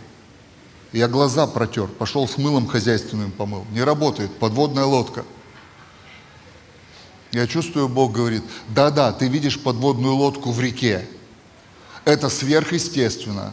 Я 0.92 1.08
глаза 1.08 1.46
протер, 1.46 1.88
пошел 1.88 2.26
с 2.26 2.38
мылом 2.38 2.66
хозяйственным 2.66 3.32
помыл. 3.32 3.66
Не 3.70 3.82
работает, 3.82 4.30
подводная 4.38 4.86
лодка– 4.86 5.26
я 7.32 7.46
чувствую, 7.46 7.88
Бог 7.88 8.12
говорит, 8.12 8.42
да-да, 8.68 9.12
ты 9.12 9.28
видишь 9.28 9.60
подводную 9.60 10.14
лодку 10.14 10.50
в 10.50 10.60
реке. 10.60 11.06
Это 12.04 12.28
сверхъестественно. 12.28 13.52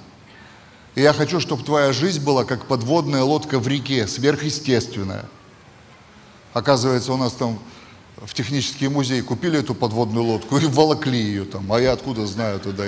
И 0.95 1.01
я 1.01 1.13
хочу, 1.13 1.39
чтобы 1.39 1.63
твоя 1.63 1.93
жизнь 1.93 2.23
была 2.23 2.43
как 2.43 2.65
подводная 2.65 3.21
лодка 3.21 3.59
в 3.59 3.67
реке, 3.67 4.07
сверхъестественная. 4.07 5.25
Оказывается, 6.53 7.13
у 7.13 7.17
нас 7.17 7.33
там 7.33 7.59
в 8.17 8.33
технический 8.33 8.87
музей 8.87 9.21
купили 9.21 9.59
эту 9.59 9.75
подводную 9.75 10.25
лодку 10.25 10.57
и 10.57 10.65
волокли 10.65 11.19
ее 11.19 11.45
там. 11.45 11.71
А 11.71 11.79
я 11.79 11.91
откуда 11.91 12.25
знаю 12.25 12.59
туда? 12.59 12.85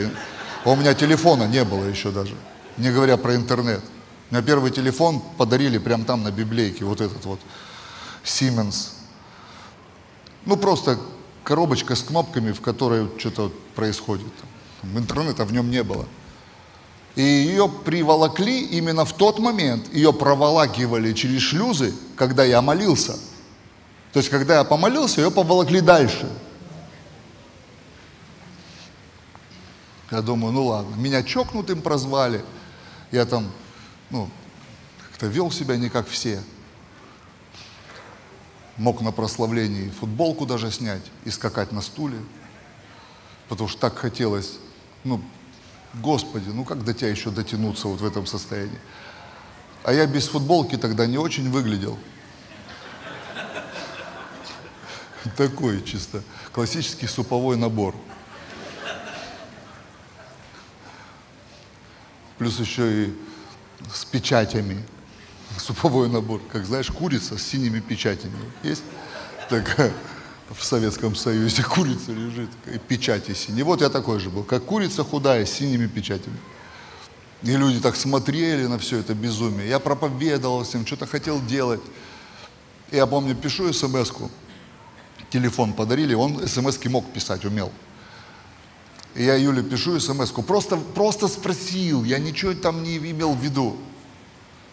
У 0.66 0.76
меня 0.76 0.96
телефона 0.96 1.44
не 1.44 1.64
было 1.64 1.86
еще 1.86 2.10
даже, 2.10 2.36
не 2.78 2.90
говоря 2.90 3.16
про 3.18 3.36
интернет. 3.36 3.84
У 4.32 4.34
меня 4.34 4.44
первый 4.44 4.72
телефон 4.72 5.22
подарили 5.38 5.78
прямо 5.78 6.04
там 6.04 6.24
на 6.24 6.32
библейке, 6.32 6.86
вот 6.86 7.02
этот 7.02 7.24
вот 7.26 7.40
Siemens. 8.24 8.99
Ну, 10.46 10.58
просто 10.58 11.00
коробочка 11.44 11.96
с 11.96 12.04
кнопками, 12.04 12.52
в 12.52 12.62
которой 12.62 13.10
что-то 13.18 13.52
происходит. 13.76 14.28
Интернета 14.84 15.46
в 15.46 15.54
нем 15.54 15.70
не 15.70 15.84
было. 15.84 16.06
И 17.16 17.22
ее 17.22 17.68
приволокли 17.68 18.62
именно 18.62 19.04
в 19.04 19.14
тот 19.14 19.40
момент, 19.40 19.94
ее 19.94 20.14
проволакивали 20.14 21.12
через 21.14 21.42
шлюзы, 21.42 21.94
когда 22.16 22.46
я 22.46 22.62
молился. 22.62 23.18
То 24.14 24.20
есть, 24.20 24.30
когда 24.30 24.60
я 24.60 24.64
помолился, 24.64 25.22
ее 25.22 25.32
поволокли 25.32 25.82
дальше. 25.82 26.30
Я 30.12 30.22
думаю, 30.22 30.54
ну 30.54 30.66
ладно, 30.66 30.96
меня 30.96 31.22
чокнутым 31.22 31.82
прозвали, 31.82 32.44
я 33.12 33.26
там, 33.26 33.52
ну, 34.10 34.30
как-то 35.10 35.28
вел 35.28 35.52
себя 35.52 35.78
не 35.78 35.90
как 35.90 36.08
все. 36.08 36.42
Мог 38.80 39.02
на 39.02 39.12
прославлении 39.12 39.90
футболку 39.90 40.46
даже 40.48 40.72
снять 40.72 41.04
и 41.26 41.30
скакать 41.30 41.72
на 41.72 41.82
стуле, 41.82 42.18
потому 43.50 43.70
что 43.70 43.80
так 43.80 43.98
хотелось, 43.98 44.54
ну, 45.04 45.22
Господи, 45.96 46.50
ну 46.50 46.64
как 46.64 46.84
до 46.84 46.94
тебя 46.94 47.10
еще 47.10 47.30
дотянуться 47.30 47.88
вот 47.88 48.00
в 48.00 48.06
этом 48.06 48.26
состоянии? 48.26 48.80
А 49.84 49.94
я 49.94 50.06
без 50.08 50.28
футболки 50.28 50.78
тогда 50.78 51.06
не 51.06 51.18
очень 51.18 51.50
выглядел. 51.52 51.98
Такой 55.36 55.84
чисто 55.84 56.24
классический 56.54 57.08
суповой 57.08 57.58
набор. 57.58 57.96
Плюс 62.38 62.60
еще 62.60 63.04
и 63.04 63.14
с 63.94 64.06
печатями. 64.06 64.86
Суповой 65.66 66.10
набор. 66.10 66.42
Как 66.52 66.66
знаешь, 66.66 66.88
курица 66.88 67.38
с 67.38 67.44
синими 67.44 67.80
печатями. 67.80 68.34
Есть 68.64 68.84
такая 69.50 69.92
в 70.50 70.64
Советском 70.64 71.16
Союзе 71.16 71.64
курица 71.76 72.12
лежит, 72.12 72.50
и 72.74 72.78
печати 72.78 73.34
синие. 73.34 73.64
Вот 73.64 73.82
я 73.82 73.90
такой 73.90 74.20
же 74.20 74.30
был, 74.30 74.44
как 74.44 74.66
курица 74.66 75.04
худая 75.04 75.46
с 75.46 75.52
синими 75.52 75.88
печатями. 75.88 76.38
И 77.44 77.52
люди 77.52 77.80
так 77.80 77.96
смотрели 77.96 78.66
на 78.66 78.78
все 78.78 78.98
это 78.98 79.14
безумие. 79.14 79.70
Я 79.70 79.80
проповедовал 79.80 80.64
всем, 80.64 80.86
что-то 80.86 81.06
хотел 81.06 81.42
делать. 81.42 81.82
И 82.92 82.98
я 82.98 83.06
помню, 83.06 83.36
пишу 83.36 83.72
смс 83.72 84.12
-ку. 84.12 84.30
телефон 85.30 85.74
подарили, 85.74 86.16
он 86.16 86.48
смс 86.48 86.84
мог 86.86 87.06
писать, 87.14 87.46
умел. 87.46 87.72
И 89.16 89.24
я 89.24 89.36
Юле 89.36 89.64
пишу 89.64 90.00
смс 90.00 90.32
-ку. 90.34 90.44
просто, 90.44 90.76
просто 90.76 91.28
спросил, 91.28 92.04
я 92.04 92.20
ничего 92.20 92.54
там 92.54 92.84
не 92.84 92.98
имел 92.98 93.34
в 93.34 93.42
виду. 93.42 93.78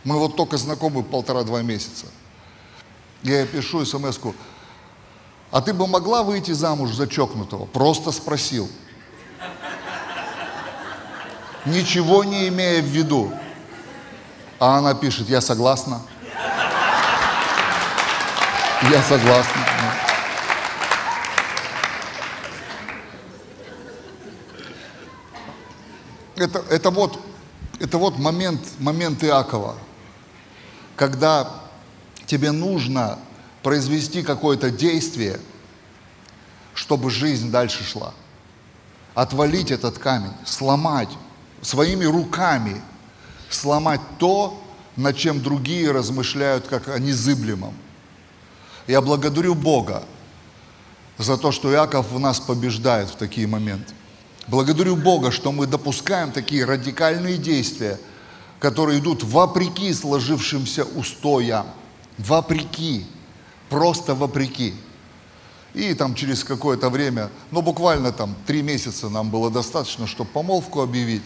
Мы 0.07 0.21
вот 0.21 0.37
только 0.37 0.57
знакомы 0.57 1.03
полтора-два 1.03 1.62
месяца. 1.62 2.07
Я 3.25 3.40
ей 3.40 3.47
пишу 3.47 3.85
смс 3.85 4.19
-ку. 4.19 4.35
А 5.51 5.61
ты 5.61 5.75
бы 5.75 5.88
могла 5.88 6.23
выйти 6.23 6.53
замуж 6.53 6.92
за 6.92 7.09
чокнутого? 7.09 7.66
Просто 7.66 8.12
спросил. 8.12 8.71
Ничего 11.64 12.23
не 12.23 12.47
имея 12.47 12.81
в 12.83 12.87
виду. 12.87 13.33
А 14.61 14.79
она 14.79 14.95
пишет, 14.95 15.29
я 15.29 15.40
согласна. 15.40 16.01
Я 18.83 19.03
согласна. 19.03 19.61
Это, 26.37 26.59
это, 26.71 26.90
вот, 26.90 27.19
это 27.81 27.99
вот 27.99 28.19
момент, 28.19 28.61
момент 28.79 29.25
Иакова, 29.25 29.75
когда 30.96 31.52
тебе 32.26 32.50
нужно 32.52 33.18
произвести 33.62 34.22
какое-то 34.22 34.70
действие, 34.70 35.38
чтобы 36.74 37.11
жизнь 37.11 37.50
дальше 37.50 37.85
шла. 37.85 38.14
Отвалить 39.14 39.70
этот 39.70 39.98
камень, 39.98 40.32
сломать 40.44 41.09
своими 41.62 42.04
руками, 42.04 42.80
сломать 43.48 44.00
то, 44.18 44.62
над 44.96 45.16
чем 45.16 45.42
другие 45.42 45.90
размышляют 45.90 46.66
как 46.68 46.88
о 46.88 46.98
незыблемом. 46.98 47.74
Я 48.87 49.00
благодарю 49.00 49.54
Бога 49.54 50.02
за 51.18 51.37
то, 51.37 51.50
что 51.50 51.72
Иаков 51.72 52.11
в 52.11 52.18
нас 52.18 52.40
побеждает 52.40 53.09
в 53.09 53.16
такие 53.16 53.46
моменты. 53.46 53.94
Благодарю 54.48 54.96
Бога, 54.96 55.32
что 55.32 55.50
мы 55.50 55.66
допускаем 55.66 56.30
такие 56.30 56.64
радикальные 56.64 57.37
действия, 57.37 57.98
которые 58.59 59.01
идут 59.01 59.23
вопреки 59.23 59.92
сложившимся 59.92 60.85
устоям, 60.85 61.66
вопреки 62.19 63.07
просто 63.69 64.14
вопреки. 64.14 64.75
И 65.75 65.92
там 65.95 66.14
через 66.14 66.42
какое-то 66.42 66.88
время, 66.88 67.31
ну 67.51 67.61
буквально 67.61 68.12
там 68.12 68.35
три 68.47 68.62
месяца 68.62 69.11
нам 69.11 69.31
было 69.31 69.51
достаточно, 69.51 70.07
чтобы 70.07 70.31
помолвку 70.31 70.81
объявить. 70.81 71.23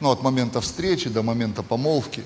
Ну 0.00 0.10
от 0.10 0.22
момента 0.22 0.60
встречи 0.60 1.08
до 1.08 1.22
момента 1.22 1.62
помолвки. 1.62 2.24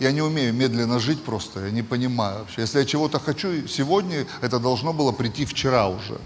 Я 0.00 0.10
не 0.10 0.22
умею 0.22 0.52
медленно 0.52 0.98
жить 0.98 1.22
просто, 1.22 1.66
я 1.66 1.70
не 1.70 1.82
понимаю 1.82 2.40
вообще. 2.40 2.62
Если 2.62 2.80
я 2.80 2.84
чего-то 2.84 3.20
хочу 3.20 3.68
сегодня, 3.68 4.26
это 4.40 4.58
должно 4.58 4.92
было 4.92 5.12
прийти 5.12 5.44
вчера 5.44 5.88
уже. 5.88 6.18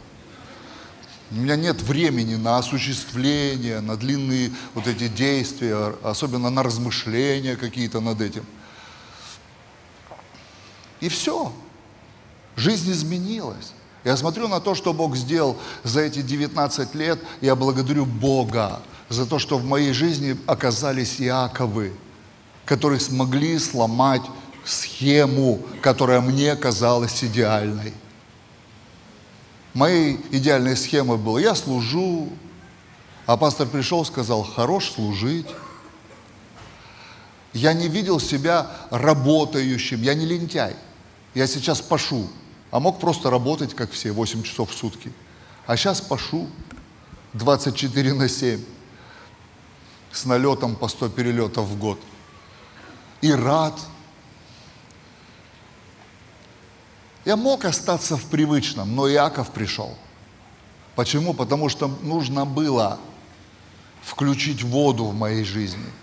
У 1.30 1.34
меня 1.34 1.56
нет 1.56 1.82
времени 1.82 2.36
на 2.36 2.58
осуществление, 2.58 3.80
на 3.80 3.96
длинные 3.96 4.52
вот 4.74 4.86
эти 4.86 5.08
действия, 5.08 5.94
особенно 6.02 6.50
на 6.50 6.62
размышления 6.62 7.56
какие-то 7.56 8.00
над 8.00 8.20
этим. 8.20 8.44
И 11.00 11.08
все. 11.08 11.52
Жизнь 12.54 12.90
изменилась. 12.90 13.72
Я 14.04 14.16
смотрю 14.16 14.46
на 14.46 14.60
то, 14.60 14.74
что 14.76 14.92
Бог 14.92 15.16
сделал 15.16 15.58
за 15.82 16.00
эти 16.02 16.22
19 16.22 16.94
лет, 16.94 17.18
я 17.40 17.56
благодарю 17.56 18.06
Бога 18.06 18.80
за 19.08 19.26
то, 19.26 19.38
что 19.40 19.58
в 19.58 19.64
моей 19.64 19.92
жизни 19.92 20.38
оказались 20.46 21.20
Иаковы, 21.20 21.92
которые 22.64 23.00
смогли 23.00 23.58
сломать 23.58 24.22
схему, 24.64 25.60
которая 25.82 26.20
мне 26.20 26.54
казалась 26.56 27.22
идеальной. 27.22 27.92
Моей 29.76 30.18
идеальной 30.30 30.74
схемой 30.74 31.18
была, 31.18 31.38
я 31.38 31.54
служу, 31.54 32.30
а 33.26 33.36
пастор 33.36 33.68
пришел, 33.68 34.06
сказал, 34.06 34.42
хорош 34.42 34.92
служить. 34.92 35.48
Я 37.52 37.74
не 37.74 37.86
видел 37.86 38.18
себя 38.18 38.70
работающим, 38.88 40.00
я 40.00 40.14
не 40.14 40.24
лентяй. 40.24 40.74
Я 41.34 41.46
сейчас 41.46 41.82
пашу, 41.82 42.26
а 42.70 42.80
мог 42.80 42.98
просто 42.98 43.28
работать, 43.28 43.74
как 43.74 43.90
все, 43.90 44.12
8 44.12 44.44
часов 44.44 44.70
в 44.70 44.74
сутки. 44.74 45.12
А 45.66 45.76
сейчас 45.76 46.00
пашу 46.00 46.48
24 47.34 48.14
на 48.14 48.30
7 48.30 48.64
с 50.10 50.24
налетом 50.24 50.74
по 50.76 50.88
100 50.88 51.10
перелетов 51.10 51.66
в 51.66 51.78
год. 51.78 52.00
И 53.20 53.30
рад. 53.30 53.78
Я 57.26 57.36
мог 57.36 57.66
остаться 57.66 58.16
в 58.16 58.24
привычном, 58.24 58.96
но 58.96 59.10
Иаков 59.10 59.50
пришел. 59.50 59.94
Почему? 60.94 61.34
Потому 61.34 61.68
что 61.68 61.88
нужно 62.02 62.46
было 62.46 62.98
включить 64.02 64.62
воду 64.62 65.04
в 65.04 65.14
моей 65.14 65.44
жизни– 65.44 65.84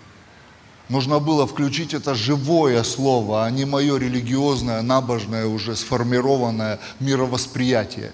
Нужно 0.88 1.18
было 1.18 1.46
включить 1.46 1.94
это 1.94 2.14
живое 2.14 2.82
слово, 2.82 3.46
а 3.46 3.50
не 3.50 3.64
мое 3.64 3.96
религиозное, 3.96 4.82
набожное, 4.82 5.46
уже 5.46 5.76
сформированное 5.76 6.78
мировосприятие. 7.00 8.12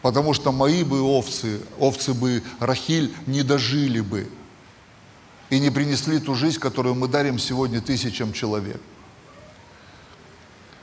Потому 0.00 0.34
что 0.34 0.50
мои 0.50 0.82
бы 0.82 1.00
овцы, 1.00 1.60
овцы 1.78 2.12
бы 2.12 2.42
Рахиль 2.58 3.14
не 3.26 3.42
дожили 3.42 4.00
бы 4.00 4.28
и 5.48 5.60
не 5.60 5.70
принесли 5.70 6.18
ту 6.18 6.34
жизнь, 6.34 6.58
которую 6.58 6.96
мы 6.96 7.06
дарим 7.06 7.38
сегодня 7.38 7.80
тысячам 7.80 8.32
человек. 8.32 8.80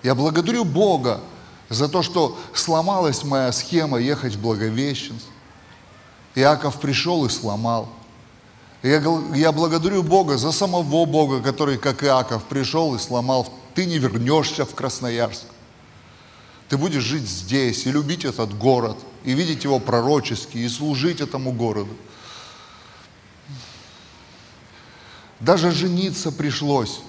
Я 0.03 0.15
благодарю 0.15 0.65
Бога 0.65 1.21
за 1.69 1.87
то, 1.87 2.01
что 2.01 2.37
сломалась 2.53 3.23
моя 3.23 3.51
схема 3.51 3.97
ехать 3.99 4.35
в 4.35 4.41
Благовещенск. 4.41 5.25
Иаков 6.35 6.79
пришел 6.79 7.25
и 7.25 7.29
сломал– 7.29 7.89
я, 8.81 9.03
я 9.35 9.51
благодарю 9.51 10.03
Бога 10.03 10.37
за 10.37 10.51
самого 10.51 11.05
Бога, 11.05 11.41
который, 11.41 11.77
как 11.77 12.03
Иаков, 12.03 12.45
пришел 12.45 12.95
и 12.95 12.99
сломал. 12.99 13.51
Ты 13.75 13.85
не 13.85 13.97
вернешься 13.97 14.65
в 14.65 14.73
Красноярск. 14.73 15.43
Ты 16.69 16.77
будешь 16.77 17.03
жить 17.03 17.27
здесь 17.27 17.85
и 17.85 17.91
любить 17.91 18.23
этот 18.23 18.57
город, 18.57 18.97
и 19.25 19.33
видеть 19.33 19.63
его 19.63 19.79
пророчески, 19.79 20.57
и 20.57 20.69
служить 20.69 21.19
этому 21.19 21.51
городу. 21.51 21.93
Даже 25.41 25.71
жениться 25.71 26.31
пришлось 26.31 27.01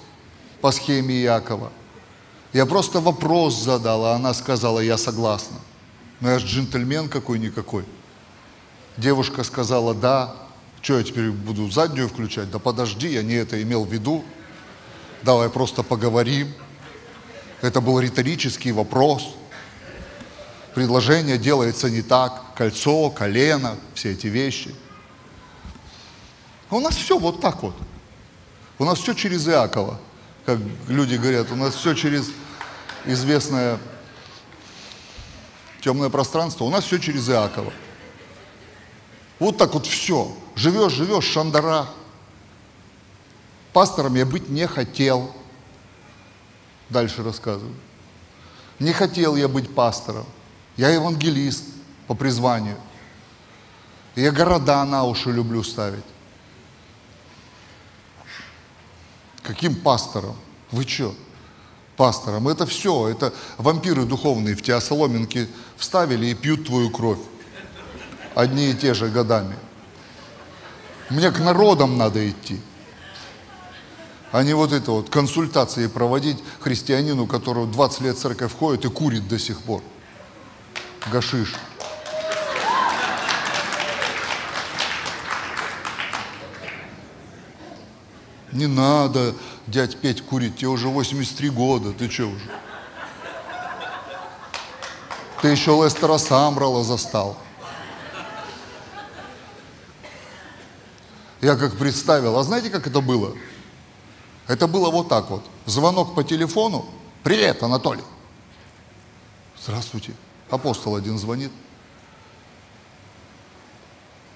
по 0.59 0.71
схеме 0.71 1.21
Якова. 1.21 1.71
Я 2.53 2.65
просто 2.65 2.99
вопрос 2.99 3.55
задал, 3.61 4.05
а 4.05 4.15
она 4.15 4.33
сказала, 4.33 4.79
я 4.79 4.97
согласна. 4.97 5.57
Но 6.19 6.29
я 6.29 6.39
же 6.39 6.47
джентльмен 6.47 7.07
какой-никакой. 7.07 7.85
Девушка 8.97 9.43
сказала, 9.43 9.93
да. 9.93 10.35
Что 10.81 10.97
я 10.97 11.03
теперь 11.03 11.31
буду 11.31 11.69
заднюю 11.69 12.09
включать? 12.09 12.51
Да 12.51 12.59
подожди, 12.59 13.07
я 13.07 13.23
не 13.23 13.35
это 13.35 13.61
имел 13.61 13.85
в 13.85 13.93
виду. 13.93 14.23
Давай 15.23 15.49
просто 15.49 15.83
поговорим. 15.83 16.53
Это 17.61 17.79
был 17.79 17.99
риторический 17.99 18.71
вопрос. 18.71 19.35
Предложение 20.73 21.37
делается 21.37 21.89
не 21.89 22.01
так. 22.01 22.53
Кольцо, 22.55 23.09
колено, 23.11 23.77
все 23.93 24.11
эти 24.11 24.27
вещи. 24.27 24.75
У 26.69 26.79
нас 26.79 26.95
все 26.95 27.17
вот 27.17 27.41
так 27.41 27.63
вот. 27.63 27.75
У 28.79 28.85
нас 28.85 28.99
все 28.99 29.13
через 29.13 29.47
Иакова. 29.47 29.99
Как 30.45 30.57
люди 30.87 31.15
говорят, 31.15 31.51
у 31.51 31.55
нас 31.55 31.75
все 31.75 31.93
через 31.93 32.31
известное 33.05 33.79
темное 35.81 36.09
пространство. 36.09 36.63
У 36.65 36.69
нас 36.69 36.85
все 36.85 36.99
через 36.99 37.29
Иакова. 37.29 37.73
Вот 39.39 39.57
так 39.57 39.73
вот 39.73 39.87
все. 39.87 40.35
Живешь, 40.55 40.93
живешь, 40.93 41.25
шандара. 41.25 41.87
Пастором 43.73 44.15
я 44.15 44.25
быть 44.25 44.49
не 44.49 44.67
хотел. 44.67 45.35
Дальше 46.89 47.23
рассказываю. 47.23 47.75
Не 48.79 48.93
хотел 48.93 49.35
я 49.35 49.47
быть 49.47 49.73
пастором. 49.73 50.25
Я 50.77 50.89
евангелист 50.89 51.65
по 52.07 52.13
призванию. 52.13 52.77
Я 54.15 54.31
города 54.31 54.83
на 54.85 55.03
уши 55.03 55.31
люблю 55.31 55.63
ставить. 55.63 56.03
Каким 59.41 59.75
пастором? 59.75 60.35
Вы 60.71 60.87
что? 60.87 61.15
Пастором. 62.01 62.47
Это 62.47 62.65
все, 62.65 63.09
это 63.09 63.31
вампиры 63.59 64.05
духовные 64.05 64.55
в 64.55 64.63
тебя 64.63 64.81
соломинки 64.81 65.47
вставили 65.77 66.25
и 66.25 66.33
пьют 66.33 66.65
твою 66.65 66.89
кровь. 66.89 67.19
Одни 68.33 68.71
и 68.71 68.73
те 68.73 68.95
же 68.95 69.07
годами. 69.09 69.55
Мне 71.11 71.29
к 71.29 71.37
народам 71.37 71.99
надо 71.99 72.27
идти. 72.27 72.59
А 74.31 74.41
не 74.41 74.55
вот 74.55 74.73
это 74.73 74.89
вот 74.89 75.11
консультации 75.11 75.85
проводить 75.85 76.39
христианину, 76.59 77.27
который 77.27 77.67
20 77.67 78.01
лет 78.01 78.17
церковь 78.17 78.51
входит 78.51 78.83
и 78.83 78.89
курит 78.89 79.27
до 79.27 79.37
сих 79.37 79.61
пор. 79.61 79.83
Гашиш. 81.11 81.53
Не 88.51 88.65
надо, 88.65 89.35
дядь 89.71 89.97
Петь, 89.99 90.23
курить, 90.23 90.57
тебе 90.57 90.67
уже 90.67 90.89
83 90.89 91.49
года, 91.49 91.93
ты 91.93 92.09
что 92.09 92.25
уже? 92.25 92.51
Ты 95.41 95.47
еще 95.47 95.71
Лестера 95.71 96.17
Самрала 96.17 96.83
застал. 96.83 97.37
Я 101.41 101.55
как 101.55 101.75
представил, 101.77 102.37
а 102.37 102.43
знаете, 102.43 102.69
как 102.69 102.85
это 102.85 103.01
было? 103.01 103.35
Это 104.47 104.67
было 104.67 104.91
вот 104.91 105.09
так 105.09 105.31
вот. 105.31 105.43
Звонок 105.65 106.13
по 106.13 106.23
телефону. 106.23 106.85
Привет, 107.23 107.63
Анатолий. 107.63 108.03
Здравствуйте. 109.59 110.13
Апостол 110.51 110.95
один 110.95 111.17
звонит. 111.17 111.51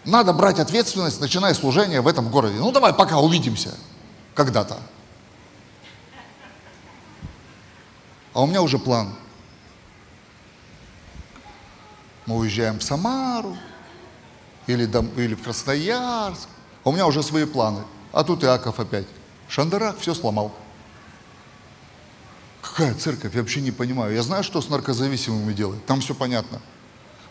Надо 0.05 0.33
брать 0.33 0.59
ответственность, 0.59 1.19
начиная 1.19 1.53
служение 1.53 2.01
в 2.01 2.07
этом 2.07 2.29
городе. 2.29 2.55
Ну 2.57 2.71
давай, 2.71 2.93
пока 2.93 3.19
увидимся 3.19 3.75
когда-то. 4.33 4.79
А 8.35 8.41
у 8.41 8.47
меня 8.47 8.61
уже 8.61 8.77
план. 8.77 9.15
Мы 12.25 12.35
уезжаем 12.35 12.79
в 12.79 12.83
Самару 12.83 13.55
или, 14.67 14.85
дом, 14.85 15.07
или 15.15 15.35
в 15.35 15.41
Красноярск. 15.41 16.49
А 16.83 16.89
у 16.89 16.91
меня 16.91 17.07
уже 17.07 17.23
свои 17.23 17.45
планы. 17.45 17.83
А 18.11 18.25
тут 18.25 18.43
Иаков 18.43 18.81
опять. 18.81 19.07
Шандарах 19.47 19.97
все 19.99 20.13
сломал. 20.13 20.53
Какая 22.61 22.93
церковь? 22.95 23.33
Я 23.33 23.39
вообще 23.39 23.61
не 23.61 23.71
понимаю. 23.71 24.13
Я 24.13 24.21
знаю, 24.21 24.43
что 24.43 24.61
с 24.61 24.67
наркозависимыми 24.67 25.53
делать. 25.53 25.85
Там 25.85 26.01
все 26.01 26.13
понятно. 26.13 26.61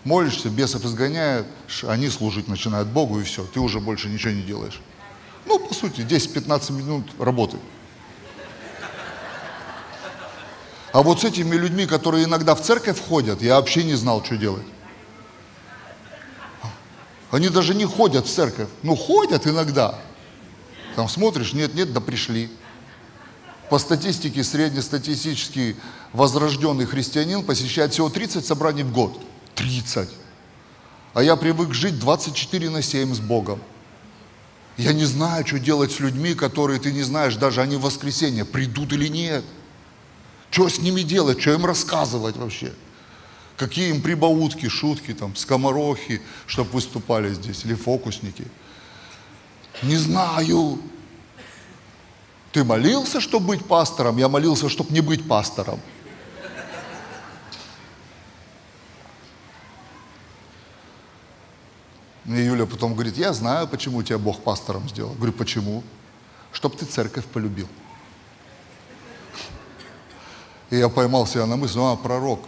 Молишься, 0.05 0.49
бесов 0.49 0.87
изгоняют, 0.87 1.47
они 1.87 2.09
служить 2.09 2.49
начинают 2.49 2.89
Богу 2.89 3.21
и 3.21 3.25
все. 3.25 3.45
Ты 3.45 3.61
уже 3.61 3.79
больше 3.79 4.09
ничего 4.09 4.33
не 4.33 4.43
делаешь. 4.43 4.81
Ну, 5.45 5.59
по 5.59 5.75
сути, 5.75 6.01
10-15 6.01 6.73
минут 6.73 7.05
работы. 7.19 7.59
А 10.95 11.03
вот 11.03 11.23
с 11.23 11.25
этими 11.25 11.57
людьми, 11.57 11.87
которые 11.87 12.23
иногда 12.23 12.55
в 12.55 12.63
церковь 12.63 12.97
входят, 13.01 13.43
я 13.43 13.57
вообще 13.57 13.83
не 13.83 13.97
знал, 13.97 14.25
что 14.25 14.37
делать. 14.37 14.63
Они 17.33 17.49
даже 17.49 17.75
не 17.75 17.85
ходят 17.85 18.29
в 18.29 18.33
церковь. 18.33 18.69
Ну, 18.85 18.95
ходят 18.95 19.45
иногда. 19.49 19.99
Там 20.95 21.09
смотришь, 21.09 21.53
нет, 21.53 21.75
нет, 21.75 21.93
да 21.93 22.01
пришли. 22.01 22.49
По 23.71 23.81
статистике, 23.81 24.45
среднестатистический 24.45 25.75
возрожденный 26.13 26.87
христианин 26.87 27.43
посещает 27.43 27.93
всего 27.93 28.09
30 28.09 28.47
собраний 28.47 28.85
в 28.85 28.93
год. 28.93 29.21
30. 29.57 30.09
А 31.15 31.23
я 31.25 31.35
привык 31.35 31.75
жить 31.75 31.99
24 31.99 32.71
на 32.71 32.83
7 32.83 33.17
с 33.17 33.19
Богом. 33.19 33.59
Я 34.77 34.93
не 34.93 35.07
знаю, 35.07 35.45
что 35.45 35.59
делать 35.59 35.91
с 35.91 35.99
людьми, 35.99 36.35
которые 36.35 36.79
ты 36.79 36.93
не 36.93 37.03
знаешь, 37.03 37.35
даже 37.35 37.63
они 37.63 37.75
в 37.75 37.81
воскресенье, 37.81 38.45
придут 38.45 38.93
или 38.93 39.09
нет. 39.09 39.45
Что 40.55 40.69
с 40.69 40.79
ними 40.79 41.03
делать, 41.03 41.41
что 41.41 41.53
им 41.55 41.67
рассказывать 41.67 42.37
вообще? 42.37 42.73
Какие 43.57 43.91
им 43.91 44.01
прибаутки, 44.01 44.69
шутки, 44.69 45.13
там, 45.13 45.35
скоморохи, 45.35 46.23
чтобы 46.47 46.71
выступали 46.71 47.35
здесь, 47.35 47.65
или 47.65 47.75
фокусники. 47.75 48.47
Не 49.83 49.97
знаю. 49.97 50.79
Ты 52.53 52.63
молился, 52.63 53.21
чтобы 53.21 53.49
быть 53.49 53.65
пастором? 53.67 54.17
Я 54.17 54.29
молился, 54.29 54.69
чтобы 54.69 54.93
не 54.93 55.01
быть 55.01 55.27
пастором. 55.27 55.81
И 62.27 62.31
Юля 62.31 62.67
потом 62.67 62.95
говорит, 62.95 63.17
я 63.17 63.33
знаю, 63.33 63.67
почему 63.67 64.05
тебя 64.05 64.19
Бог 64.19 64.45
пастором 64.45 64.89
сделал. 64.89 65.15
Говорю, 65.15 65.33
почему? 65.33 65.83
Чтоб 66.53 66.77
ты 66.77 66.85
церковь 66.85 67.25
полюбил. 67.25 67.67
И 70.71 70.77
я 70.77 70.89
поймал 70.89 71.27
себя 71.27 71.47
на 71.47 71.57
мысли, 71.57 71.79
а, 71.81 71.97
пророк. 71.97 72.41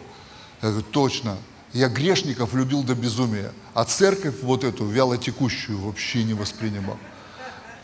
Я 0.62 0.70
говорю, 0.70 0.86
точно, 0.90 1.36
я 1.72 1.88
грешников 1.88 2.54
любил 2.54 2.82
до 2.82 2.94
безумия, 2.94 3.52
а 3.74 3.84
церковь 3.84 4.36
вот 4.42 4.64
эту 4.64 4.86
вялотекущую 4.86 5.78
вообще 5.78 6.24
не 6.24 6.34
воспринимал. 6.34 6.96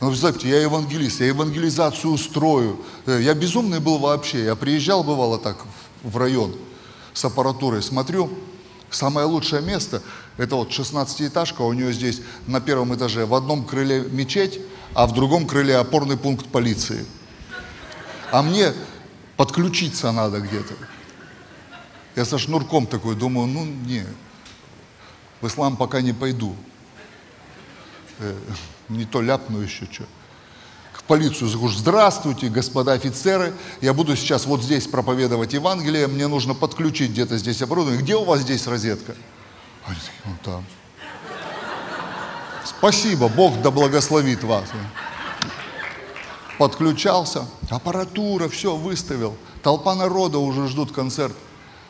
Ну, 0.01 0.09
представьте, 0.09 0.49
я 0.49 0.61
евангелист, 0.61 1.21
я 1.21 1.27
евангелизацию 1.27 2.13
устрою. 2.13 2.81
Э, 3.07 3.21
я 3.23 3.35
безумный 3.35 3.79
был 3.79 3.99
вообще. 3.99 4.45
Я 4.45 4.57
приезжал, 4.57 5.05
бывало 5.05 5.39
так, 5.39 5.59
в 6.03 6.17
район 6.17 6.57
с 7.13 7.25
аппаратурой, 7.25 7.83
смотрю, 7.83 8.31
самое 8.91 9.27
лучшее 9.27 9.63
место, 9.63 10.03
это 10.37 10.57
вот 10.57 10.71
16-этажка, 10.71 11.63
у 11.63 11.73
нее 11.73 11.93
здесь 11.93 12.23
на 12.47 12.61
первом 12.61 12.95
этаже 12.95 13.27
в 13.27 13.35
одном 13.35 13.65
крыле 13.65 14.01
мечеть, 14.11 14.61
а 14.95 15.07
в 15.07 15.15
другом 15.15 15.47
крыле 15.47 15.77
опорный 15.77 16.17
пункт 16.17 16.47
полиции. 16.47 17.05
А 18.31 18.43
мне 18.43 18.73
подключиться 19.43 20.13
надо 20.13 20.39
где-то. 20.39 20.73
Я 22.15 22.25
со 22.25 22.39
шнурком 22.39 22.87
такой 22.87 23.17
думаю, 23.17 23.49
ну 23.49 23.65
не, 23.65 24.07
в 25.41 25.49
ислам 25.49 25.77
пока 25.77 26.01
не 26.01 26.13
пойду. 26.13 26.55
Э, 28.21 28.39
не 28.89 29.05
то 29.05 29.21
ляпну 29.21 29.59
еще 29.59 29.89
что. 29.91 30.05
К 30.93 31.03
полицию 31.03 31.49
захожу, 31.49 31.77
здравствуйте, 31.77 32.51
господа 32.51 32.93
офицеры, 32.93 33.53
я 33.81 33.93
буду 33.93 34.15
сейчас 34.15 34.47
вот 34.47 34.63
здесь 34.63 34.87
проповедовать 34.87 35.55
Евангелие, 35.55 36.07
мне 36.07 36.29
нужно 36.29 36.55
подключить 36.55 37.11
где-то 37.11 37.37
здесь 37.37 37.63
оборудование. 37.63 38.01
Где 38.01 38.15
у 38.15 38.23
вас 38.23 38.43
здесь 38.43 38.69
розетка? 38.69 39.17
Они 39.87 39.97
такие, 39.97 40.23
вон 40.25 40.37
там. 40.45 40.65
Спасибо, 42.65 43.27
Бог 43.27 43.61
да 43.61 43.73
благословит 43.73 44.45
вас. 44.45 44.69
Подключался, 46.59 47.47
аппаратура, 47.71 48.49
все, 48.49 48.77
выставил. 48.77 49.37
Толпа 49.63 49.95
народа 49.95 50.39
уже 50.39 50.69
ждут 50.69 50.93
концерт. 50.93 51.35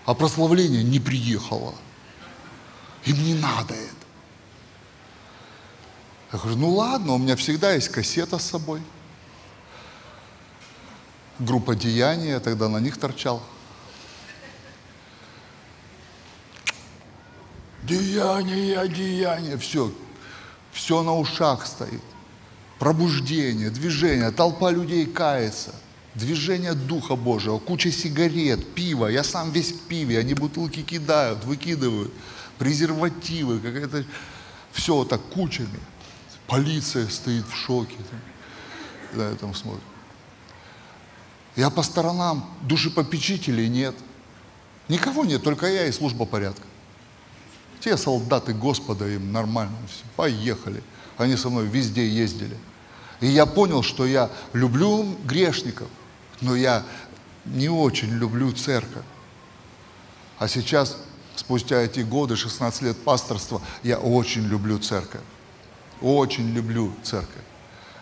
А 0.04 0.14
прославление 0.14 0.82
не 0.82 0.98
приехало. 0.98 1.74
Им 3.04 3.22
не 3.24 3.34
надо 3.34 3.74
это. 3.74 3.92
Я 6.32 6.38
говорю, 6.38 6.56
ну 6.56 6.70
ладно, 6.70 7.14
у 7.14 7.18
меня 7.18 7.36
всегда 7.36 7.72
есть 7.72 7.88
кассета 7.88 8.38
с 8.38 8.44
собой. 8.44 8.80
Группа 11.38 11.74
деяния, 11.74 12.30
я 12.30 12.40
тогда 12.40 12.68
на 12.68 12.78
них 12.78 12.98
торчал. 12.98 13.42
Деяние, 17.82 18.88
деяние, 18.88 19.58
все. 19.58 19.92
Все 20.72 21.02
на 21.02 21.16
ушах 21.16 21.66
стоит. 21.66 22.02
Пробуждение, 22.82 23.70
движение, 23.70 24.32
толпа 24.32 24.72
людей 24.72 25.06
кается, 25.06 25.72
движение 26.16 26.72
Духа 26.72 27.14
Божьего, 27.14 27.60
куча 27.60 27.92
сигарет, 27.92 28.74
пива. 28.74 29.06
Я 29.06 29.22
сам 29.22 29.52
весь 29.52 29.70
в 29.70 29.82
пиве, 29.82 30.18
они 30.18 30.34
бутылки 30.34 30.82
кидают, 30.82 31.44
выкидывают, 31.44 32.12
презервативы, 32.58 33.60
какая-то 33.60 34.04
все 34.72 34.96
вот 34.96 35.10
так 35.10 35.20
кучами. 35.20 35.78
Полиция 36.48 37.06
стоит 37.06 37.46
в 37.46 37.54
шоке. 37.54 37.94
На 39.12 39.22
этом 39.30 39.54
смотрит. 39.54 39.84
Я 41.54 41.70
по 41.70 41.84
сторонам, 41.84 42.50
душепопечителей 42.62 43.68
нет. 43.68 43.94
Никого 44.88 45.24
нет, 45.24 45.44
только 45.44 45.66
я 45.66 45.86
и 45.86 45.92
служба 45.92 46.26
порядка. 46.26 46.66
Те 47.78 47.96
солдаты 47.96 48.52
Господа, 48.52 49.06
им 49.06 49.30
нормально 49.30 49.76
все. 49.86 50.02
Поехали. 50.16 50.82
Они 51.16 51.36
со 51.36 51.48
мной 51.48 51.68
везде 51.68 52.08
ездили. 52.08 52.58
И 53.22 53.28
я 53.28 53.46
понял, 53.46 53.82
что 53.82 54.04
я 54.04 54.28
люблю 54.52 55.16
грешников, 55.24 55.88
но 56.40 56.56
я 56.56 56.82
не 57.44 57.68
очень 57.68 58.10
люблю 58.10 58.52
церковь. 58.52 59.04
А 60.38 60.48
сейчас, 60.48 60.98
спустя 61.36 61.80
эти 61.80 62.00
годы, 62.00 62.34
16 62.34 62.82
лет 62.82 62.98
пасторства, 62.98 63.62
я 63.84 63.98
очень 63.98 64.42
люблю 64.42 64.78
церковь. 64.80 65.20
Очень 66.00 66.52
люблю 66.52 66.92
церковь. 67.04 67.44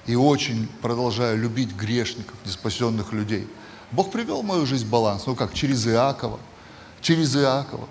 И 0.06 0.14
очень 0.14 0.66
продолжаю 0.80 1.36
любить 1.36 1.76
грешников, 1.76 2.34
неспасенных 2.46 3.12
людей. 3.12 3.46
Бог 3.92 4.10
привел 4.10 4.40
в 4.40 4.46
мою 4.46 4.64
жизнь 4.64 4.88
баланс. 4.88 5.26
Ну 5.26 5.36
как, 5.36 5.52
через 5.52 5.86
Иакова. 5.86 6.40
Через 7.02 7.36
Иакова. 7.36 7.86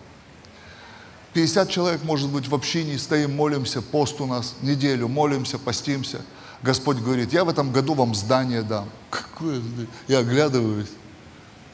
50 1.34 1.70
человек, 1.70 2.04
может 2.04 2.30
быть, 2.32 2.48
в 2.48 2.56
общине, 2.56 2.98
стоим, 2.98 3.36
молимся, 3.36 3.84
пост 3.84 4.20
у 4.20 4.26
нас, 4.26 4.56
неделю, 4.64 5.08
молимся, 5.08 5.60
постимся. 5.60 6.22
Господь 6.62 6.98
говорит, 6.98 7.32
я 7.34 7.46
в 7.46 7.50
этом 7.50 7.72
году 7.72 7.94
вам 7.94 8.14
здание 8.14 8.62
дам. 8.62 8.90
Какое 9.10 9.62
Я 10.08 10.20
оглядываюсь 10.20 10.90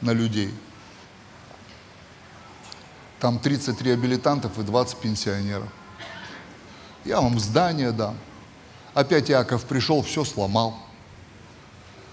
на 0.01 0.11
людей. 0.11 0.53
Там 3.19 3.39
30 3.39 3.81
реабилитантов 3.81 4.59
и 4.59 4.63
20 4.63 4.97
пенсионеров. 4.97 5.67
Я 7.03 7.21
вам 7.21 7.39
здание 7.39 7.91
дам. 7.91 8.15
Опять 8.93 9.29
Яков 9.29 9.65
пришел, 9.65 10.01
все 10.03 10.23
сломал. 10.23 10.77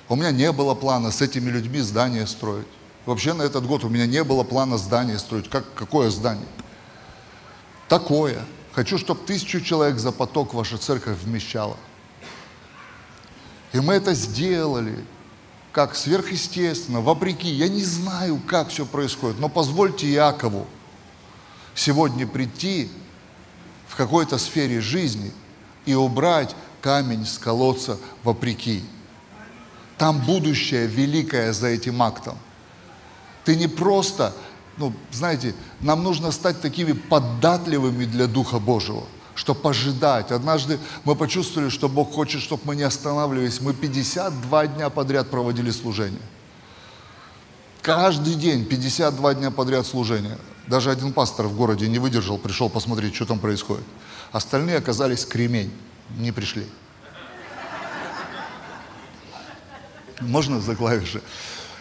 У 0.09 0.17
меня 0.17 0.31
не 0.31 0.51
было 0.53 0.75
плана 0.75 1.11
с 1.11 1.21
этими 1.21 1.51
людьми 1.51 1.81
здание 1.81 2.27
строить. 2.27 2.67
Вообще 3.07 3.35
на 3.35 3.43
этот 3.43 3.67
год 3.67 3.85
у 3.85 3.89
меня 3.89 4.07
не 4.07 4.25
было 4.25 4.43
плана 4.45 4.79
здание 4.79 5.19
строить. 5.19 5.51
Как, 5.51 5.65
какое 5.75 6.11
здание? 6.11 6.47
такое. 7.93 8.39
Хочу, 8.73 8.97
чтобы 8.97 9.21
тысячу 9.27 9.61
человек 9.61 9.99
за 9.99 10.13
поток 10.13 10.55
ваша 10.55 10.79
церковь 10.79 11.19
вмещала. 11.19 11.77
И 13.73 13.81
мы 13.81 13.95
это 13.95 14.15
сделали, 14.15 15.05
как 15.73 15.95
сверхъестественно, 15.95 17.01
вопреки. 17.01 17.49
Я 17.49 17.69
не 17.69 17.83
знаю, 17.83 18.41
как 18.47 18.69
все 18.69 18.85
происходит, 18.85 19.39
но 19.41 19.49
позвольте 19.49 20.13
Якову 20.13 20.67
сегодня 21.75 22.27
прийти 22.27 22.91
в 23.89 23.97
какой-то 23.97 24.39
сфере 24.39 24.81
жизни 24.81 25.33
и 25.87 25.95
убрать 25.95 26.55
камень 26.81 27.25
с 27.25 27.39
колодца 27.39 27.99
вопреки. 28.23 28.85
Там 29.97 30.21
будущее 30.21 30.87
великое 30.87 31.53
за 31.53 31.69
этим 31.69 32.03
актом. 32.03 32.37
Ты 33.45 33.57
не 33.57 33.69
просто 33.69 34.35
ну, 34.77 34.93
знаете, 35.11 35.55
нам 35.81 36.03
нужно 36.03 36.31
стать 36.31 36.61
такими 36.61 36.93
податливыми 36.93 38.05
для 38.05 38.27
Духа 38.27 38.59
Божьего, 38.59 39.05
чтобы 39.35 39.71
ожидать. 39.71 40.31
Однажды 40.31 40.79
мы 41.05 41.15
почувствовали, 41.17 41.69
что 41.69 41.89
Бог 41.89 42.13
хочет, 42.13 42.41
чтобы 42.41 42.63
мы 42.65 42.77
не 42.77 42.83
останавливались. 42.83 43.61
Мы 43.61 43.75
52 43.75 44.67
дня 44.69 44.91
подряд 44.91 45.31
проводили 45.31 45.71
служение. 45.71 46.23
Каждый 47.81 48.35
день 48.35 48.65
52 48.65 49.35
дня 49.35 49.51
подряд 49.51 49.87
служение. 49.87 50.39
Даже 50.67 50.91
один 50.91 51.13
пастор 51.13 51.47
в 51.47 51.57
городе 51.57 51.89
не 51.89 51.99
выдержал, 51.99 52.39
пришел 52.39 52.71
посмотреть, 52.71 53.15
что 53.15 53.27
там 53.27 53.39
происходит. 53.39 53.85
Остальные 54.31 54.77
оказались 54.77 55.25
кремень, 55.25 55.73
не 56.17 56.31
пришли. 56.31 56.67
Можно 60.21 60.61
за 60.61 60.77
клавиши? 60.77 61.21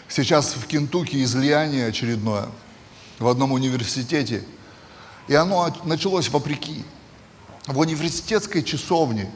Сейчас 0.08 0.56
в 0.56 0.66
Кентукки 0.66 1.24
излияние 1.24 1.88
очередное– 1.88 2.48
в 3.22 3.28
одном 3.28 3.52
университете. 3.52 4.44
И 5.28 5.36
оно 5.36 5.74
началось 5.86 6.30
вопреки. 6.30 6.84
В 7.68 7.78
университетской 7.78 8.64
часовне 8.64 9.30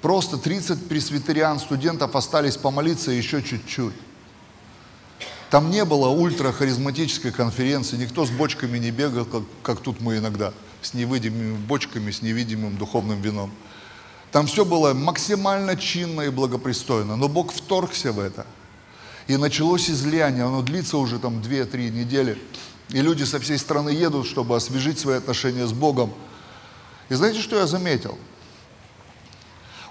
просто 0.00 0.38
30 0.38 0.88
пресвитериан 0.88 1.58
студентов 1.58 2.16
остались 2.16 2.56
помолиться 2.56 3.10
еще 3.10 3.42
чуть-чуть. 3.42 3.94
Там 5.50 5.70
не 5.70 5.84
было 5.84 6.08
ультрахаризматической 6.08 7.30
конференции, 7.30 7.96
никто 7.96 8.26
с 8.26 8.30
бочками 8.30 8.78
не 8.78 8.90
бегал, 8.90 9.24
как, 9.24 9.42
как 9.62 9.80
тут 9.80 10.00
мы 10.00 10.16
иногда, 10.16 10.52
с 10.82 10.92
невидимыми 10.92 11.56
бочками, 11.56 12.10
с 12.10 12.20
невидимым 12.20 12.76
духовным 12.76 13.20
вином. 13.20 13.52
Там 14.32 14.46
все 14.46 14.64
было 14.64 14.92
максимально 14.92 15.76
чинно 15.76 16.22
и 16.22 16.30
благопристойно, 16.30 17.16
но 17.16 17.28
Бог 17.28 17.52
вторгся 17.52 18.12
в 18.12 18.18
это. 18.18 18.44
И 19.28 19.36
началось 19.36 19.88
излияние, 19.88 20.44
оно 20.44 20.62
длится 20.62 20.98
уже 20.98 21.18
там 21.18 21.40
2-3 21.40 21.90
недели. 21.90 22.38
И 22.90 23.00
люди 23.00 23.24
со 23.24 23.40
всей 23.40 23.58
страны 23.58 23.90
едут, 23.90 24.26
чтобы 24.26 24.56
освежить 24.56 24.98
свои 24.98 25.16
отношения 25.16 25.66
с 25.66 25.72
Богом. 25.72 26.12
И 27.08 27.14
знаете, 27.14 27.40
что 27.40 27.56
я 27.56 27.66
заметил? 27.66 28.18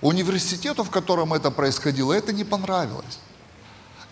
Университету, 0.02 0.84
в 0.84 0.90
котором 0.90 1.34
это 1.34 1.52
происходило, 1.52 2.14
это 2.14 2.34
не 2.34 2.44
понравилось. 2.44 3.20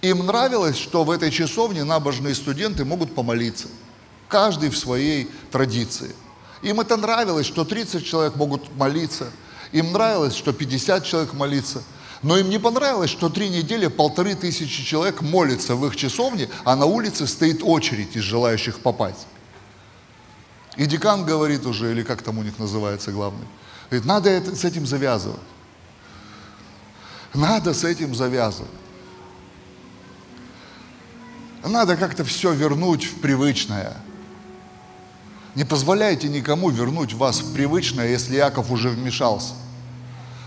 Им 0.01 0.25
нравилось, 0.25 0.77
что 0.77 1.03
в 1.03 1.11
этой 1.11 1.31
часовне 1.31 1.83
набожные 1.83 2.35
студенты 2.35 2.83
могут 2.83 3.15
помолиться. 3.15 3.67
Каждый 4.27 4.69
в 4.69 4.77
своей 4.77 5.29
традиции. 5.51 6.15
Им 6.61 6.79
это 6.79 6.97
нравилось, 6.97 7.45
что 7.45 7.65
30 7.65 8.05
человек 8.05 8.35
могут 8.35 8.75
молиться. 8.75 9.29
Им 9.71 9.91
нравилось, 9.91 10.35
что 10.35 10.53
50 10.53 11.05
человек 11.05 11.33
молится. 11.33 11.83
Но 12.21 12.37
им 12.37 12.49
не 12.49 12.57
понравилось, 12.57 13.09
что 13.09 13.29
три 13.29 13.49
недели 13.49 13.87
полторы 13.87 14.33
тысячи 14.35 14.83
человек 14.83 15.21
молятся 15.21 15.75
в 15.75 15.85
их 15.85 15.95
часовне, 15.97 16.49
а 16.63 16.77
на 16.77 16.85
улице 16.85 17.27
стоит 17.27 17.61
очередь 17.61 18.15
из 18.15 18.23
желающих 18.23 18.79
попасть. 18.79 19.27
И 20.75 20.85
декан 20.85 21.25
говорит 21.25 21.65
уже, 21.65 21.91
или 21.91 22.03
как 22.03 22.21
там 22.21 22.39
у 22.39 22.43
них 22.43 22.57
называется 22.57 23.11
главный, 23.11 23.45
говорит, 23.89 24.05
надо 24.05 24.29
это, 24.29 24.55
с 24.55 24.65
этим 24.65 24.87
завязывать. 24.87 25.39
Надо 27.33 27.73
с 27.73 27.83
этим 27.83 28.15
завязывать. 28.15 28.71
Надо 31.63 31.95
как-то 31.95 32.23
все 32.23 32.53
вернуть 32.53 33.05
в 33.05 33.21
привычное. 33.21 33.95
Не 35.55 35.63
позволяйте 35.63 36.27
никому 36.27 36.69
вернуть 36.69 37.13
вас 37.13 37.39
в 37.39 37.53
привычное, 37.53 38.09
если 38.09 38.35
Яков 38.35 38.71
уже 38.71 38.89
вмешался. 38.89 39.53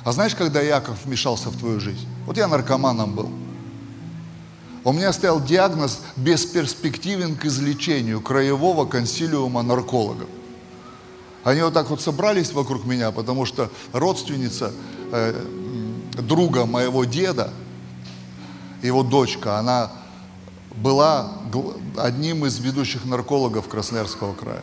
А 0.04 0.12
знаешь, 0.12 0.34
когда 0.34 0.60
Яков 0.60 1.04
вмешался 1.04 1.50
в 1.50 1.56
твою 1.56 1.80
жизнь? 1.80 2.06
Вот 2.26 2.36
я 2.36 2.48
наркоманом 2.48 3.14
был. 3.14 3.30
У 4.86 4.92
меня 4.92 5.12
стоял 5.12 5.42
диагноз 5.42 5.98
бесперспективен 6.14 7.34
к 7.34 7.44
излечению 7.46 8.20
краевого 8.20 8.86
консилиума 8.86 9.62
наркологов. 9.62 10.28
Они 11.42 11.60
вот 11.60 11.74
так 11.74 11.90
вот 11.90 12.00
собрались 12.00 12.52
вокруг 12.52 12.84
меня, 12.84 13.10
потому 13.10 13.46
что 13.46 13.68
родственница 13.92 14.70
э, 15.10 15.44
друга 16.12 16.66
моего 16.66 17.04
деда, 17.04 17.52
его 18.80 19.02
дочка, 19.02 19.58
она 19.58 19.90
была 20.76 21.32
одним 21.96 22.46
из 22.46 22.60
ведущих 22.60 23.06
наркологов 23.06 23.66
Красноярского 23.66 24.34
края. 24.34 24.62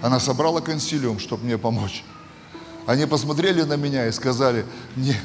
Она 0.00 0.20
собрала 0.20 0.60
консилиум, 0.60 1.18
чтобы 1.18 1.46
мне 1.46 1.58
помочь. 1.58 2.04
Они 2.86 3.06
посмотрели 3.06 3.62
на 3.62 3.74
меня 3.74 4.06
и 4.06 4.12
сказали, 4.12 4.64
нет. 4.94 5.16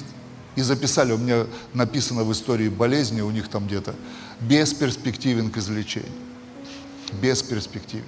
И 0.56 0.62
записали, 0.62 1.14
у 1.14 1.18
меня 1.18 1.48
написано 1.74 2.24
в 2.24 2.32
истории 2.32 2.70
болезни, 2.70 3.22
у 3.22 3.32
них 3.32 3.48
там 3.48 3.66
где-то, 3.66 3.96
бесперспективен 4.40 5.50
к 5.50 5.58
излечению. 5.58 6.12
Бесперспективен. 7.22 8.06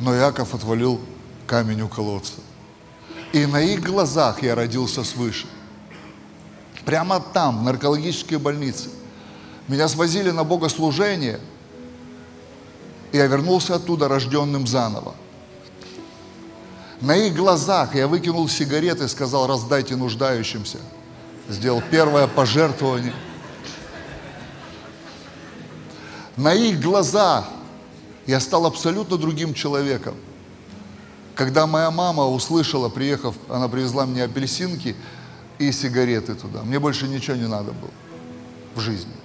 Но 0.00 0.14
Яков 0.14 0.54
отвалил 0.54 1.00
камень 1.46 1.82
у 1.82 1.88
колодца. 1.88 2.40
И 3.32 3.44
на 3.46 3.60
их 3.60 3.82
глазах 3.82 4.42
я 4.42 4.54
родился 4.54 5.04
свыше. 5.04 5.46
Прямо 6.84 7.20
там, 7.20 7.60
в 7.60 7.62
наркологической 7.64 8.38
больнице. 8.38 8.88
Меня 9.66 9.88
свозили 9.88 10.30
на 10.30 10.44
богослужение, 10.44 11.40
и 13.12 13.18
я 13.18 13.26
вернулся 13.26 13.74
оттуда 13.74 14.08
рожденным 14.08 14.66
заново. 14.66 15.14
На 17.00 17.16
их 17.16 17.34
глазах 17.34 17.94
я 17.94 18.08
выкинул 18.08 18.48
сигареты 18.48 19.04
и 19.04 19.08
сказал, 19.08 19.46
раздайте 19.46 19.94
нуждающимся. 19.94 20.78
Сделал 21.48 21.82
первое 21.90 22.26
пожертвование. 22.26 23.14
На 26.36 26.54
их 26.54 26.80
глазах 26.80 27.46
я 28.26 28.40
стал 28.40 28.66
абсолютно 28.66 29.16
другим 29.16 29.54
человеком. 29.54 30.14
Когда 31.34 31.66
моя 31.66 31.90
мама 31.90 32.26
услышала, 32.26 32.88
приехав, 32.88 33.36
она 33.48 33.68
привезла 33.68 34.06
мне 34.06 34.24
апельсинки 34.24 34.96
и 35.58 35.70
сигареты 35.70 36.34
туда. 36.34 36.62
Мне 36.62 36.80
больше 36.80 37.06
ничего 37.06 37.36
не 37.36 37.46
надо 37.46 37.72
было 37.72 37.90
в 38.74 38.80
жизни. 38.80 39.17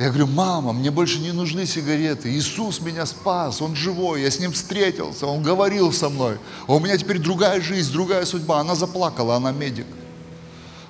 Я 0.00 0.08
говорю, 0.08 0.28
мама, 0.28 0.72
мне 0.72 0.90
больше 0.90 1.18
не 1.18 1.30
нужны 1.30 1.66
сигареты. 1.66 2.32
Иисус 2.32 2.80
меня 2.80 3.04
спас, 3.04 3.60
Он 3.60 3.76
живой, 3.76 4.22
я 4.22 4.30
с 4.30 4.40
Ним 4.40 4.52
встретился, 4.52 5.26
Он 5.26 5.42
говорил 5.42 5.92
со 5.92 6.08
мной. 6.08 6.38
А 6.66 6.72
у 6.72 6.80
меня 6.80 6.96
теперь 6.96 7.18
другая 7.18 7.60
жизнь, 7.60 7.92
другая 7.92 8.24
судьба. 8.24 8.60
Она 8.60 8.74
заплакала, 8.74 9.36
она 9.36 9.52
медик. 9.52 9.84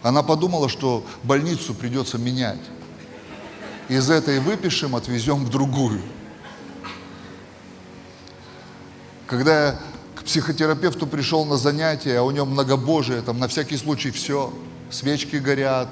Она 0.05 0.23
подумала, 0.23 0.69
что 0.69 1.05
больницу 1.25 1.75
придется 1.75 2.19
менять. 2.19 2.61
Из 3.89 4.09
этой 4.09 4.39
выпишем, 4.39 4.95
отвезем 4.95 5.45
в 5.45 5.51
другую. 5.51 6.01
Когда 9.27 9.67
я 9.67 9.81
к 10.15 10.23
психотерапевту 10.23 11.09
пришел 11.09 11.45
на 11.45 11.57
занятие, 11.57 12.17
а 12.17 12.23
у 12.23 12.31
него 12.31 12.47
многобожие, 12.47 13.23
там 13.23 13.41
на 13.41 13.49
всякий 13.49 13.77
случай 13.77 14.13
все, 14.13 14.55
свечки 14.89 15.35
горят, 15.35 15.89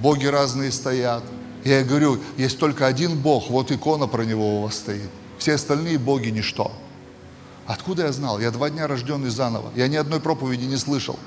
боги 0.00 0.26
разные 0.26 0.70
стоят– 0.70 1.24
я 1.64 1.84
говорю, 1.84 2.18
есть 2.36 2.58
только 2.58 2.86
один 2.86 3.18
Бог, 3.18 3.50
вот 3.50 3.70
икона 3.70 4.06
про 4.06 4.24
него 4.24 4.58
у 4.58 4.62
вас 4.62 4.76
стоит. 4.76 5.10
Все 5.38 5.54
остальные 5.54 5.98
боги– 5.98 6.28
ничто. 6.30 6.72
Откуда 7.66 8.06
я 8.06 8.12
знал? 8.12 8.40
Я 8.40 8.50
два 8.50 8.70
дня 8.70 8.86
рожденный 8.86 9.30
заново. 9.30 9.70
Я 9.76 9.88
ни 9.88 9.96
одной 9.96 10.20
проповеди 10.20 10.64
не 10.64 10.76
слышал. 10.76 11.18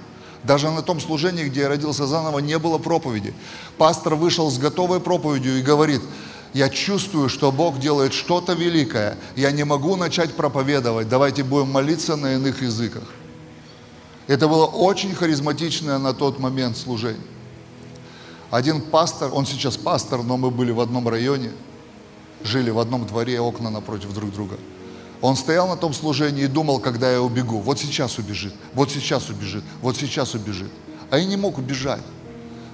Даже 0.44 0.70
на 0.70 0.82
том 0.82 1.00
служении, 1.00 1.46
где 1.46 1.62
я 1.62 1.70
родился 1.70 2.06
заново, 2.06 2.40
не 2.40 2.60
было 2.60 2.78
проповеди. 2.78 3.34
Пастор 3.78 4.16
вышел 4.16 4.52
с 4.52 4.58
готовой 4.58 5.00
проповедью 5.00 5.58
и 5.58 5.62
говорит, 5.62 6.02
я 6.54 6.70
чувствую, 6.70 7.30
что 7.30 7.52
Бог 7.52 7.80
делает 7.80 8.14
что-то 8.14 8.54
великое. 8.54 9.18
Я 9.36 9.52
не 9.52 9.64
могу 9.64 9.96
начать 9.96 10.34
проповедовать. 10.34 11.08
Давайте 11.08 11.44
будем 11.44 11.72
молиться 11.72 12.16
на 12.16 12.36
иных 12.36 12.62
языках. 12.62 13.04
Это 14.28 14.48
было 14.48 14.66
очень 14.66 15.16
харизматичное 15.16 15.98
на 15.98 16.14
тот 16.14 16.40
момент 16.40 16.78
служение. 16.78 17.22
Один 18.54 18.82
пастор, 18.82 19.32
он 19.34 19.48
сейчас 19.48 19.78
пастор, 19.78 20.22
но 20.22 20.38
мы 20.38 20.52
были 20.52 20.70
в 20.70 20.80
одном 20.80 21.08
районе, 21.10 21.50
жили 22.44 22.70
в 22.70 22.78
одном 22.78 23.04
дворе, 23.08 23.42
окна 23.42 23.72
напротив 23.72 24.14
друг 24.14 24.32
друга. 24.32 24.58
Он 25.22 25.36
стоял 25.36 25.68
на 25.68 25.76
том 25.76 25.92
служении 25.92 26.44
и 26.44 26.48
думал, 26.48 26.80
когда 26.80 27.12
я 27.12 27.20
убегу. 27.20 27.62
Вот 27.62 27.80
сейчас 27.80 28.20
убежит, 28.20 28.54
вот 28.76 28.92
сейчас 28.92 29.30
убежит, 29.30 29.64
вот 29.82 29.98
сейчас 29.98 30.36
убежит. 30.36 30.70
А 31.10 31.18
я 31.18 31.26
не 31.26 31.36
мог 31.36 31.58
убежать, 31.58 32.04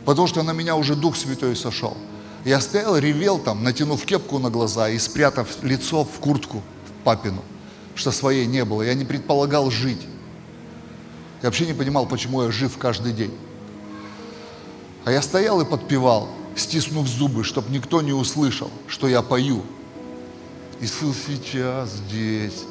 потому 0.04 0.28
что 0.28 0.44
на 0.44 0.52
меня 0.52 0.76
уже 0.76 0.98
Дух 0.98 1.16
Святой 1.16 1.56
сошел. 1.56 1.96
Я 2.44 2.60
стоял, 2.60 2.98
ревел 2.98 3.40
там, 3.40 3.64
натянув 3.64 4.04
кепку 4.04 4.38
на 4.38 4.50
глаза 4.50 4.90
и 4.90 5.00
спрятав 5.00 5.64
лицо 5.64 6.04
в 6.04 6.20
куртку 6.20 6.62
в 6.90 7.04
папину, 7.06 7.42
что 7.96 8.12
своей 8.12 8.48
не 8.48 8.66
было. 8.66 8.82
Я 8.82 8.96
не 8.96 9.06
предполагал 9.06 9.72
жить. 9.72 10.02
Я 11.42 11.48
вообще 11.48 11.66
не 11.66 11.74
понимал, 11.74 12.06
почему 12.06 12.44
я 12.44 12.52
жив 12.52 12.78
каждый 12.78 13.14
день. 13.14 13.32
А 15.10 15.12
я 15.12 15.24
стоял 15.24 15.60
и 15.60 15.66
подпевал, 15.66 16.30
стиснув 16.56 17.08
зубы, 17.08 17.44
чтобы 17.44 17.72
никто 17.72 18.00
не 18.04 18.14
услышал, 18.14 18.70
что 18.86 19.08
я 19.08 19.24
пою. 19.24 19.64
Иисус 20.82 21.16
сейчас 21.26 21.90
здесь. 21.90 22.66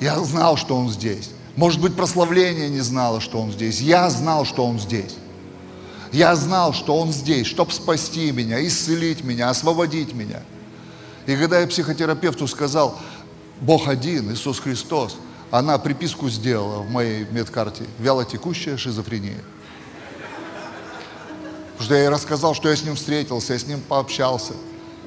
Я 0.00 0.18
знал, 0.20 0.56
что 0.56 0.74
Он 0.74 0.88
здесь. 0.88 1.28
Может 1.56 1.78
быть, 1.82 1.94
прославление 1.94 2.70
не 2.70 2.80
знало, 2.80 3.20
что 3.20 3.38
Он 3.38 3.52
здесь. 3.52 3.82
Я 3.82 4.08
знал, 4.08 4.46
что 4.46 4.64
Он 4.64 4.80
здесь. 4.80 5.14
Я 6.10 6.34
знал, 6.36 6.72
что 6.72 6.96
Он 6.96 7.12
здесь, 7.12 7.46
чтобы 7.46 7.70
спасти 7.72 8.32
меня, 8.32 8.66
исцелить 8.66 9.22
меня, 9.22 9.50
освободить 9.50 10.14
меня. 10.14 10.42
И 11.26 11.36
когда 11.36 11.60
я 11.60 11.66
психотерапевту 11.66 12.48
сказал, 12.48 12.98
Бог 13.60 13.88
один, 13.88 14.32
Иисус 14.32 14.58
Христос, 14.58 15.18
она 15.50 15.76
приписку 15.76 16.30
сделала 16.30 16.80
в 16.80 16.90
моей 16.90 17.26
медкарте, 17.30 17.84
вялотекущая 17.98 18.78
шизофрения. 18.78 19.42
Потому 21.80 21.94
что 21.94 21.94
я 21.94 22.02
ей 22.02 22.08
рассказал, 22.10 22.54
что 22.54 22.68
я 22.68 22.76
с 22.76 22.82
ним 22.82 22.94
встретился, 22.94 23.54
я 23.54 23.58
с 23.58 23.66
ним 23.66 23.80
пообщался. 23.80 24.52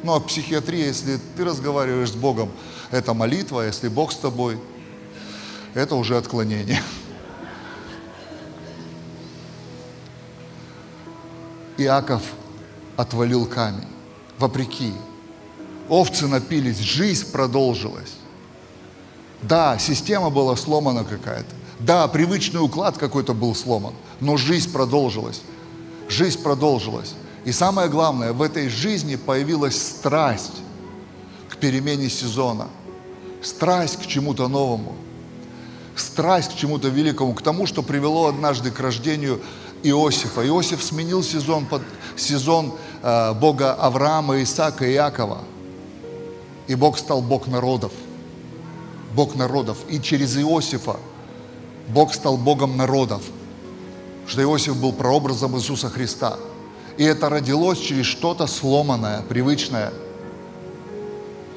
Ну, 0.02 0.16
а 0.16 0.20
психиатрии, 0.20 0.88
если 0.88 1.20
ты 1.38 1.46
разговариваешь 1.46 2.10
с 2.10 2.16
Богом, 2.16 2.50
это 2.90 3.14
молитва, 3.14 3.62
а 3.62 3.66
если 3.68 3.90
Бог 3.90 4.12
с 4.12 4.16
тобой, 4.16 4.58
это 5.76 5.94
уже 5.94 6.18
отклонение. 6.18 6.82
Иаков 11.78 12.24
отвалил 12.98 13.46
камень, 13.46 13.88
вопреки. 14.40 14.94
Овцы 15.90 16.26
напились, 16.26 16.80
жизнь 16.80 17.32
продолжилась. 17.32 18.16
Да, 19.44 19.78
система 19.78 20.32
была 20.32 20.56
сломана 20.56 21.04
какая-то. 21.04 21.54
Да, 21.78 22.08
привычный 22.08 22.62
уклад 22.62 22.98
какой-то 22.98 23.36
был 23.36 23.54
сломан, 23.54 23.94
но 24.20 24.38
жизнь 24.38 24.72
продолжилась 24.72 25.44
жизнь 26.14 26.42
продолжилась. 26.42 27.16
И 27.44 27.52
самое 27.52 27.90
главное, 27.90 28.32
в 28.32 28.42
этой 28.42 28.70
жизни 28.70 29.18
появилась 29.18 29.76
страсть 29.76 30.62
к 31.50 31.58
перемене 31.58 32.10
сезона, 32.10 32.68
страсть 33.42 33.98
к 33.98 34.06
чему-то 34.06 34.48
новому, 34.48 34.96
страсть 35.96 36.54
к 36.54 36.56
чему-то 36.56 36.88
великому, 36.88 37.34
к 37.34 37.42
тому, 37.42 37.66
что 37.66 37.84
привело 37.84 38.28
однажды 38.28 38.72
к 38.72 38.80
рождению 38.80 39.42
Иосифа. 39.84 40.48
Иосиф 40.48 40.82
сменил 40.82 41.22
сезон, 41.24 41.66
под, 41.66 41.82
сезон 42.16 42.74
э, 43.02 43.34
Бога 43.34 43.74
Авраама, 43.74 44.42
Исаака 44.42 44.86
и 44.86 44.94
Иакова. 44.94 45.40
И 46.68 46.76
Бог 46.76 46.98
стал 46.98 47.22
Бог 47.22 47.48
народов. 47.48 47.92
Бог 49.14 49.36
народов. 49.36 49.78
И 49.90 50.00
через 50.00 50.38
Иосифа 50.38 50.96
Бог 51.90 52.14
стал 52.14 52.38
Богом 52.38 52.78
народов 52.78 53.22
что 54.28 54.42
Иосиф 54.42 54.78
был 54.78 54.94
прообразом 54.94 55.56
Иисуса 55.58 55.90
Христа. 55.90 56.38
И 56.98 57.04
это 57.04 57.30
родилось 57.30 57.80
через 57.80 58.06
что-то 58.06 58.48
сломанное, 58.48 59.22
привычное, 59.24 59.92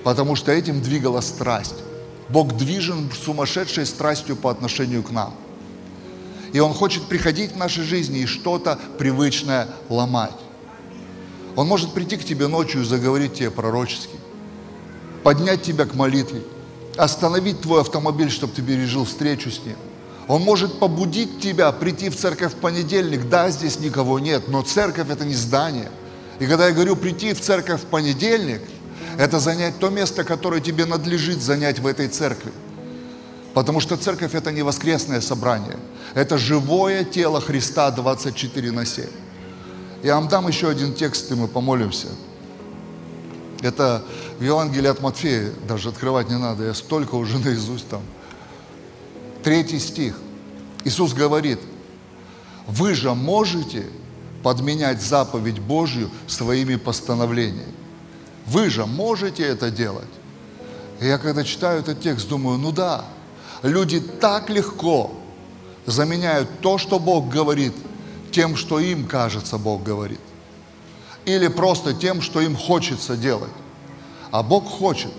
потому 0.03 0.35
что 0.35 0.53
этим 0.53 0.81
двигала 0.81 1.21
страсть. 1.21 1.75
Бог 2.29 2.57
движен 2.57 3.11
сумасшедшей 3.13 3.87
страстью 3.87 4.37
по 4.37 4.51
отношению 4.51 5.03
к 5.03 5.11
нам. 5.11 5.35
И 6.53 6.61
Он 6.61 6.73
хочет 6.73 7.05
приходить 7.05 7.53
в 7.53 7.57
нашей 7.57 7.85
жизни 7.85 8.21
и 8.21 8.27
что-то 8.27 8.79
привычное 8.99 9.69
ломать. 9.89 10.37
Он 11.55 11.67
может 11.67 11.93
прийти 11.93 12.17
к 12.17 12.25
тебе 12.25 12.49
ночью 12.49 12.83
и 12.83 12.85
заговорить 12.85 13.35
тебе 13.35 13.51
пророчески, 13.51 14.17
поднять 15.23 15.63
тебя 15.63 15.87
к 15.87 15.95
молитве, 15.95 16.43
остановить 16.97 17.61
твой 17.61 17.83
автомобиль, 17.83 18.31
чтобы 18.31 18.53
ты 18.53 18.63
пережил 18.63 19.05
встречу 19.05 19.51
с 19.51 19.65
Ним– 19.65 19.77
он 20.29 20.43
может 20.43 20.81
побудить 20.81 21.41
тебя 21.41 21.71
прийти 21.71 22.09
в 22.09 22.17
церковь 22.17 22.53
в 22.53 22.57
понедельник. 22.57 23.29
Да, 23.29 23.51
здесь 23.51 23.79
никого 23.79 24.19
нет, 24.19 24.49
но 24.49 24.63
церковь 24.63 25.09
это 25.09 25.25
не 25.25 25.35
здание. 25.35 25.91
И 26.41 26.47
когда 26.47 26.67
я 26.67 26.73
говорю 26.73 26.97
прийти 26.97 27.33
в 27.33 27.41
церковь 27.41 27.83
в 27.83 27.85
понедельник, 27.87 28.61
это 29.19 29.39
занять 29.39 29.79
то 29.79 29.89
место, 29.89 30.25
которое 30.25 30.61
тебе 30.61 30.85
надлежит 30.85 31.41
занять 31.41 31.79
в 31.79 31.87
этой 31.87 32.09
церкви. 32.09 32.53
Потому 33.55 33.81
что 33.81 33.97
церковь 33.97 34.35
это 34.35 34.51
не 34.51 34.63
воскресное 34.63 35.21
собрание. 35.21 35.79
Это 36.15 36.37
живое 36.37 37.05
тело 37.05 37.41
Христа 37.41 37.91
24 37.91 38.73
на 38.73 38.85
7. 38.85 39.07
Я 40.03 40.17
вам 40.17 40.29
дам 40.29 40.49
еще 40.49 40.69
один 40.69 40.93
текст, 40.93 41.31
и 41.31 41.35
мы 41.35 41.49
помолимся. 41.49 42.09
Это 43.63 44.03
в 44.39 44.43
Евангелии 44.43 44.89
от 44.89 45.01
Матфея, 45.01 45.51
даже 45.67 45.89
открывать 45.89 46.29
не 46.29 46.37
надо, 46.37 46.65
я 46.65 46.75
столько 46.75 47.15
уже 47.15 47.39
наизусть 47.45 47.89
там 47.89 48.03
Третий 49.47 49.79
стих. 49.79 50.17
Иисус 50.85 51.13
говорит, 51.13 51.61
вы 52.67 52.95
же 52.95 53.15
можете 53.15 53.87
подменять 54.43 55.01
заповедь 55.01 55.61
Божью 55.61 56.11
своими 56.27 56.75
постановлениями. 56.75 57.73
Вы 58.47 58.71
же 58.71 58.87
можете 58.87 59.45
это 59.45 59.71
делать. 59.71 60.09
И 61.01 61.07
я 61.07 61.19
когда 61.19 61.45
читаю 61.45 61.79
этот 61.79 62.01
текст, 62.01 62.29
думаю, 62.29 62.59
ну 62.59 62.73
да, 62.73 63.05
люди 63.63 64.01
так 64.01 64.51
легко 64.51 65.13
заменяют 65.87 66.49
то, 66.61 66.77
что 66.77 66.99
Бог 66.99 67.29
говорит, 67.29 67.75
тем, 68.33 68.57
что 68.57 68.81
им 68.81 69.07
кажется 69.07 69.59
Бог 69.59 69.85
говорит. 69.85 70.19
Или 71.25 71.47
просто 71.47 71.95
тем, 71.95 72.21
что 72.21 72.41
им 72.41 72.57
хочется 72.57 73.17
делать. 73.17 73.55
А 74.33 74.43
Бог 74.43 74.65
хочет 74.65 75.13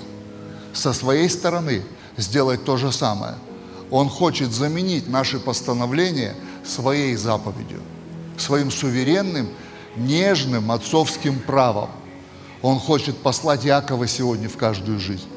со 0.74 0.92
своей 0.92 1.30
стороны 1.30 1.82
сделать 2.18 2.66
то 2.66 2.76
же 2.76 2.92
самое– 2.92 3.36
он 3.90 4.10
хочет 4.10 4.52
заменить 4.52 5.08
наши 5.08 5.40
постановления 5.40 6.36
своей 6.66 7.16
заповедью, 7.16 7.82
своим 8.38 8.70
суверенным, 8.70 9.50
нежным 9.96 10.72
отцовским 10.72 11.40
правом. 11.40 11.90
Он 12.62 12.80
хочет 12.80 13.18
послать 13.18 13.64
Якова 13.64 14.08
сегодня 14.08 14.50
в 14.50 14.58
каждую 14.58 15.00
жизнь 15.00 15.28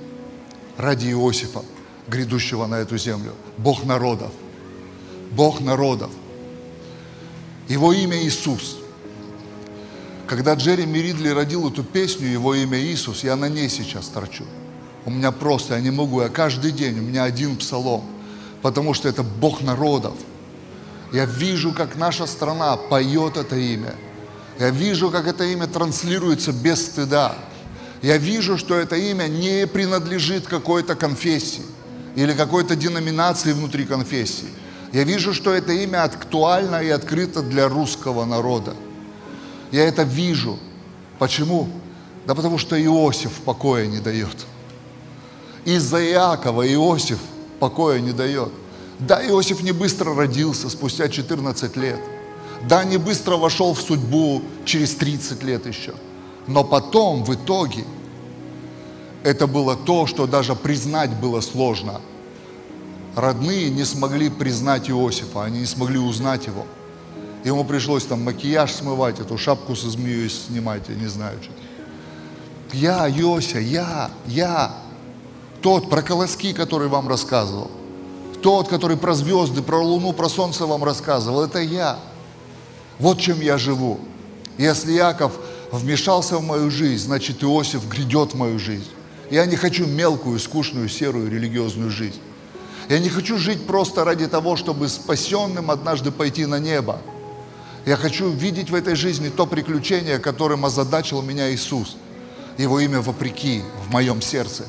ради 0.76 1.10
Иосифа, 1.10 1.62
грядущего 2.08 2.66
на 2.66 2.76
эту 2.76 2.98
землю. 2.98 3.34
Бог 3.56 3.84
народов. 3.84 4.32
Бог 5.30 5.60
народов. 5.60 6.10
Его 7.68 7.92
имя 7.92 8.20
Иисус. 8.24 8.78
Когда 10.26 10.54
Джереми 10.54 10.98
Ридли 10.98 11.28
родил 11.28 11.68
эту 11.68 11.84
песню, 11.84 12.26
его 12.26 12.54
имя 12.54 12.80
Иисус, 12.80 13.22
я 13.22 13.36
на 13.36 13.48
ней 13.48 13.68
сейчас 13.68 14.08
торчу. 14.08 14.44
У 15.04 15.10
меня 15.10 15.30
просто, 15.30 15.74
я 15.74 15.80
не 15.80 15.90
могу, 15.90 16.20
я 16.22 16.28
каждый 16.28 16.72
день, 16.72 16.98
у 16.98 17.02
меня 17.02 17.22
один 17.24 17.56
псалом– 17.56 18.04
потому 18.62 18.94
что 18.94 19.08
это 19.08 19.22
Бог 19.22 19.62
народов. 19.62 20.14
Я 21.12 21.24
вижу, 21.24 21.72
как 21.72 21.96
наша 21.96 22.26
страна 22.26 22.76
поет 22.76 23.36
это 23.36 23.56
имя. 23.56 23.94
Я 24.58 24.70
вижу, 24.70 25.10
как 25.10 25.26
это 25.26 25.44
имя 25.44 25.66
транслируется 25.66 26.52
без 26.52 26.86
стыда. 26.86 27.34
Я 28.02 28.16
вижу, 28.16 28.56
что 28.56 28.76
это 28.76 28.96
имя 28.96 29.24
не 29.24 29.66
принадлежит 29.66 30.46
какой-то 30.46 30.94
конфессии 30.94 31.64
или 32.14 32.32
какой-то 32.32 32.76
деноминации 32.76 33.52
внутри 33.52 33.84
конфессии. 33.84 34.48
Я 34.92 35.04
вижу, 35.04 35.34
что 35.34 35.52
это 35.52 35.72
имя 35.72 36.04
актуально 36.04 36.82
и 36.82 36.88
открыто 36.88 37.42
для 37.42 37.68
русского 37.68 38.24
народа. 38.24 38.74
Я 39.70 39.84
это 39.86 40.02
вижу. 40.02 40.58
Почему? 41.18 41.68
Да 42.26 42.34
потому 42.34 42.58
что 42.58 42.82
Иосиф 42.82 43.32
покоя 43.44 43.86
не 43.86 43.98
дает. 43.98 44.36
Из-за 45.64 46.02
Иакова 46.04 46.66
Иосиф 46.72 47.18
покоя 47.60 48.00
не 48.00 48.12
дает. 48.12 48.50
Да, 48.98 49.24
Иосиф 49.24 49.62
не 49.62 49.72
быстро 49.72 50.14
родился, 50.14 50.68
спустя 50.68 51.08
14 51.08 51.76
лет. 51.76 52.00
Да, 52.68 52.84
не 52.84 52.98
быстро 52.98 53.36
вошел 53.36 53.72
в 53.72 53.80
судьбу 53.80 54.42
через 54.64 54.94
30 54.94 55.42
лет 55.42 55.66
еще. 55.66 55.94
Но 56.46 56.64
потом, 56.64 57.24
в 57.24 57.34
итоге, 57.34 57.84
это 59.22 59.46
было 59.46 59.76
то, 59.76 60.06
что 60.06 60.26
даже 60.26 60.54
признать 60.54 61.10
было 61.10 61.40
сложно. 61.40 62.00
Родные 63.16 63.70
не 63.70 63.84
смогли 63.84 64.28
признать 64.28 64.90
Иосифа, 64.90 65.44
они 65.44 65.60
не 65.60 65.66
смогли 65.66 65.98
узнать 65.98 66.46
его. 66.46 66.66
Ему 67.44 67.64
пришлось 67.64 68.04
там 68.04 68.22
макияж 68.22 68.72
смывать, 68.72 69.18
эту 69.18 69.38
шапку 69.38 69.74
со 69.74 69.88
змеей 69.88 70.28
снимать, 70.28 70.82
я 70.88 70.94
не 70.94 71.06
знаю 71.06 71.38
что. 71.42 71.52
Я, 72.72 73.06
Йося, 73.06 73.58
я, 73.58 74.10
я, 74.26 74.74
тот 75.62 75.90
про 75.90 76.02
колоски, 76.02 76.52
который 76.52 76.88
вам 76.88 77.08
рассказывал. 77.08 77.70
Тот, 78.42 78.68
который 78.68 78.96
про 78.96 79.14
звезды, 79.14 79.62
про 79.62 79.82
луну, 79.82 80.12
про 80.12 80.28
солнце 80.28 80.66
вам 80.66 80.82
рассказывал, 80.82 81.42
это 81.42 81.60
я. 81.60 81.98
Вот 82.98 83.18
чем 83.18 83.40
я 83.40 83.58
живу. 83.58 84.00
Если 84.56 84.92
Яков 84.92 85.32
вмешался 85.72 86.38
в 86.38 86.42
мою 86.42 86.70
жизнь, 86.70 87.04
значит 87.04 87.42
Иосиф 87.42 87.86
грядет 87.88 88.32
в 88.32 88.36
мою 88.36 88.58
жизнь. 88.58 88.88
Я 89.30 89.46
не 89.46 89.56
хочу 89.56 89.86
мелкую, 89.86 90.38
скучную, 90.38 90.88
серую 90.88 91.30
религиозную 91.30 91.90
жизнь. 91.90 92.20
Я 92.88 92.98
не 92.98 93.08
хочу 93.08 93.38
жить 93.38 93.66
просто 93.66 94.04
ради 94.04 94.26
того, 94.26 94.56
чтобы 94.56 94.88
спасенным 94.88 95.70
однажды 95.70 96.10
пойти 96.10 96.46
на 96.46 96.58
небо. 96.58 97.00
Я 97.86 97.96
хочу 97.96 98.28
видеть 98.28 98.70
в 98.70 98.74
этой 98.74 98.96
жизни 98.96 99.28
то 99.28 99.46
приключение, 99.46 100.18
которым 100.18 100.64
озадачил 100.64 101.22
меня 101.22 101.52
Иисус. 101.52 101.96
Его 102.58 102.80
имя 102.80 103.00
вопреки 103.00 103.62
в 103.86 103.92
моем 103.92 104.20
сердце. 104.20 104.64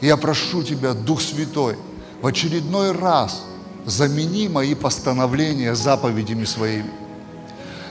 Я 0.00 0.16
прошу 0.16 0.62
Тебя, 0.62 0.94
Дух 0.94 1.20
Святой, 1.20 1.76
в 2.20 2.26
очередной 2.26 2.92
раз 2.92 3.42
замени 3.84 4.48
мои 4.48 4.74
постановления 4.74 5.74
заповедями 5.74 6.44
своими. 6.44 6.90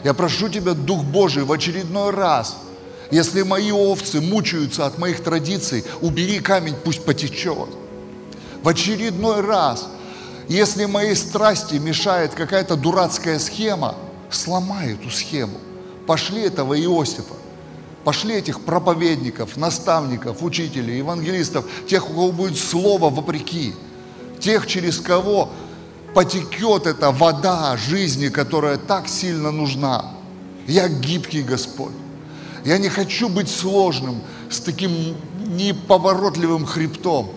Я 0.04 0.14
прошу 0.14 0.50
Тебя, 0.50 0.74
Дух 0.74 1.04
Божий, 1.04 1.44
в 1.44 1.52
очередной 1.52 2.12
раз, 2.12 2.58
если 3.12 3.44
мои 3.44 3.72
овцы 3.72 4.22
мучаются 4.22 4.86
от 4.86 4.98
моих 4.98 5.24
традиций, 5.24 5.84
убери 6.02 6.40
камень, 6.40 6.76
пусть 6.84 7.04
потечет. 7.04 7.70
В 8.64 8.68
очередной 8.68 9.42
раз, 9.42 9.88
если 10.48 10.86
моей 10.86 11.16
страсти 11.16 11.76
мешает 11.76 12.34
какая-то 12.34 12.76
дурацкая 12.76 13.40
схема, 13.40 13.96
сломай 14.30 14.94
эту 14.94 15.10
схему. 15.10 15.58
Пошли 16.06 16.42
этого 16.42 16.80
Иосифа, 16.80 17.34
пошли 18.08 18.36
этих 18.36 18.62
проповедников, 18.62 19.58
наставников, 19.58 20.42
учителей, 20.42 21.00
евангелистов, 21.00 21.66
тех, 21.90 22.10
у 22.10 22.14
кого 22.14 22.32
будет 22.32 22.58
слово 22.58 23.10
вопреки– 23.10 23.74
тех, 24.40 24.66
через 24.66 25.02
кого 25.02 25.50
потекет 26.14 26.88
эта 26.88 27.12
вода 27.12 27.76
жизни, 27.76 28.30
которая 28.30 28.78
так 28.78 29.10
сильно 29.10 29.52
нужна. 29.52 30.14
Я 30.68 30.88
гибкий 30.88 31.42
Господь. 31.42 31.92
Я 32.64 32.78
не 32.78 32.88
хочу 32.88 33.28
быть 33.28 33.50
сложным, 33.50 34.22
с 34.50 34.62
таким 34.62 35.18
неповоротливым 35.46 36.66
хребтом. 36.66 37.32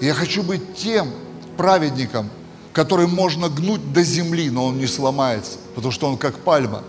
Я 0.00 0.14
хочу 0.14 0.42
быть 0.42 0.74
тем 0.74 1.10
праведником, 1.58 2.30
который 2.72 3.08
можно 3.08 3.50
гнуть 3.50 3.92
до 3.92 4.02
земли, 4.02 4.48
но 4.48 4.64
он 4.68 4.78
не 4.78 4.86
сломается, 4.86 5.58
потому 5.74 5.92
что 5.92 6.08
он 6.08 6.16
как 6.16 6.38
пальма. 6.38 6.82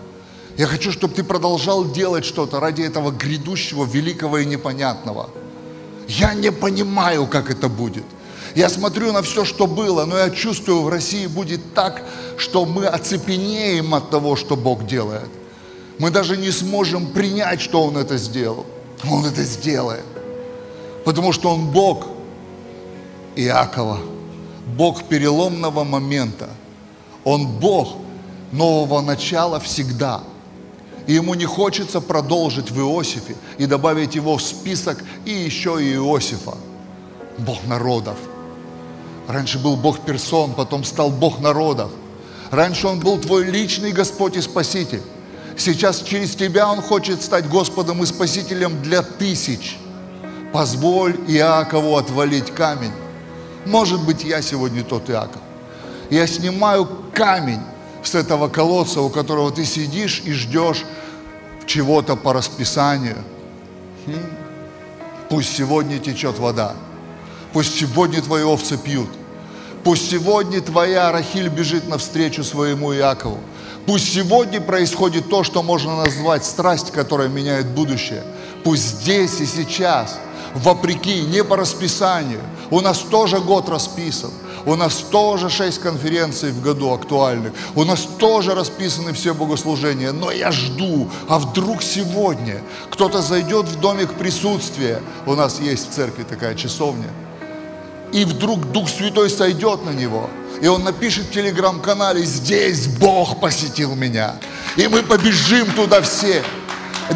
Я 0.56 0.66
хочу, 0.66 0.92
чтобы 0.92 1.14
ты 1.14 1.24
продолжал 1.24 1.90
делать 1.90 2.24
что-то 2.24 2.60
ради 2.60 2.82
этого 2.82 3.10
грядущего, 3.10 3.84
великого 3.84 4.38
и 4.38 4.46
непонятного. 4.46 5.30
Я 6.06 6.34
не 6.34 6.52
понимаю, 6.52 7.26
как 7.26 7.50
это 7.50 7.68
будет– 7.68 8.04
я 8.54 8.68
смотрю 8.68 9.12
на 9.12 9.22
все, 9.22 9.44
что 9.44 9.66
было, 9.66 10.04
но 10.04 10.16
я 10.16 10.30
чувствую, 10.30 10.82
в 10.82 10.88
России 10.88 11.26
будет 11.26 11.74
так, 11.74 12.04
что 12.36 12.64
мы 12.64 12.86
оцепенеем 12.86 13.94
от 13.94 14.10
того, 14.10 14.36
что 14.36 14.56
Бог 14.56 14.86
делает. 14.86 15.28
Мы 15.98 16.10
даже 16.10 16.36
не 16.36 16.52
сможем 16.52 17.08
принять, 17.08 17.60
что 17.60 17.82
Он 17.82 17.96
это 17.96 18.16
сделал. 18.16 18.64
Он 19.10 19.26
это 19.26 19.42
сделает. 19.42 20.04
Потому 21.04 21.32
что 21.32 21.50
Он 21.50 21.66
Бог 21.66 22.06
Иакова, 23.34 23.98
Бог 24.76 25.02
переломного 25.04 25.82
момента. 25.82 26.48
Он 27.24 27.48
Бог 27.48 27.96
нового 28.52 29.00
начала 29.00 29.58
всегда. 29.58 30.22
И 31.06 31.14
ему 31.14 31.34
не 31.34 31.44
хочется 31.44 32.00
продолжить 32.00 32.70
в 32.70 32.78
Иосифе 32.78 33.36
и 33.58 33.66
добавить 33.66 34.14
его 34.14 34.36
в 34.36 34.42
список 34.42 35.02
и 35.24 35.30
еще 35.30 35.82
и 35.82 35.94
Иосифа. 35.94 36.54
Бог 37.38 37.64
народов– 37.66 38.16
Раньше 39.26 39.58
был 39.58 39.76
Бог 39.76 40.00
персон, 40.00 40.52
потом 40.54 40.84
стал 40.84 41.10
Бог 41.10 41.40
народов. 41.40 41.90
Раньше 42.50 42.86
Он 42.88 43.00
был 43.00 43.18
твой 43.18 43.44
личный 43.44 43.92
Господь 43.92 44.36
и 44.36 44.40
Спаситель. 44.40 45.02
Сейчас 45.56 46.02
через 46.02 46.34
тебя 46.34 46.70
Он 46.70 46.82
хочет 46.82 47.22
стать 47.22 47.48
Господом 47.48 48.02
и 48.02 48.06
Спасителем 48.06 48.82
для 48.82 49.02
тысяч. 49.02 49.78
Позволь 50.52 51.16
Иакову 51.26 51.96
отвалить 51.96 52.50
камень. 52.50 52.92
Может 53.64 54.04
быть, 54.04 54.24
я 54.24 54.42
сегодня 54.42 54.84
тот 54.84 55.08
Иаков. 55.08 55.40
Я 56.10 56.26
снимаю 56.26 56.86
камень 57.14 57.60
с 58.06 58.14
этого 58.14 58.48
колодца, 58.48 59.00
у 59.00 59.08
которого 59.08 59.50
ты 59.50 59.64
сидишь 59.64 60.22
и 60.24 60.32
ждешь 60.32 60.84
чего-то 61.66 62.16
по 62.16 62.32
расписанию. 62.32 63.18
Хм? 64.06 64.18
Пусть 65.28 65.56
сегодня 65.56 65.98
течет 65.98 66.38
вода. 66.38 66.74
Пусть 67.52 67.78
сегодня 67.78 68.20
твои 68.20 68.42
овцы 68.42 68.76
пьют. 68.76 69.08
Пусть 69.82 70.10
сегодня 70.10 70.60
твоя 70.60 71.12
Рахиль 71.12 71.48
бежит 71.48 71.88
навстречу 71.88 72.42
своему 72.42 72.94
Иакову. 72.94 73.38
Пусть 73.86 74.14
сегодня 74.14 74.60
происходит 74.60 75.28
то, 75.28 75.44
что 75.44 75.62
можно 75.62 75.96
назвать 75.96 76.44
страсть, 76.44 76.90
которая 76.90 77.28
меняет 77.28 77.66
будущее. 77.66 78.24
Пусть 78.64 79.00
здесь 79.00 79.40
и 79.40 79.46
сейчас, 79.46 80.18
вопреки, 80.54 81.20
не 81.20 81.44
по 81.44 81.56
расписанию. 81.56 82.40
У 82.70 82.80
нас 82.80 82.98
тоже 82.98 83.40
год 83.40 83.68
расписан. 83.68 84.30
У 84.66 84.74
нас 84.76 84.96
тоже 85.10 85.50
шесть 85.50 85.80
конференций 85.80 86.50
в 86.50 86.62
году 86.62 86.92
актуальных. 86.92 87.52
У 87.74 87.84
нас 87.84 88.08
тоже 88.18 88.54
расписаны 88.54 89.12
все 89.12 89.34
богослужения. 89.34 90.12
Но 90.12 90.30
я 90.30 90.52
жду, 90.52 91.10
а 91.28 91.38
вдруг 91.38 91.82
сегодня 91.82 92.62
кто-то 92.90 93.22
зайдет 93.22 93.66
в 93.66 93.80
домик 93.80 94.14
присутствия. 94.14 95.00
У 95.26 95.34
нас 95.34 95.60
есть 95.60 95.90
в 95.90 95.94
церкви 95.94 96.22
такая 96.22 96.54
часовня– 96.54 97.08
и 98.14 98.24
вдруг 98.24 98.70
Дух 98.70 98.88
Святой 98.88 99.28
сойдет 99.28 99.84
на 99.84 99.90
него, 99.90 100.30
и 100.62 100.68
он 100.68 100.84
напишет 100.84 101.24
в 101.24 101.30
телеграм-канале, 101.32 102.22
здесь 102.22 102.86
Бог 102.86 103.40
посетил 103.40 103.96
меня, 103.96 104.36
и 104.76 104.86
мы 104.86 105.02
побежим 105.02 105.66
туда 105.72 106.00
все. 106.00 106.44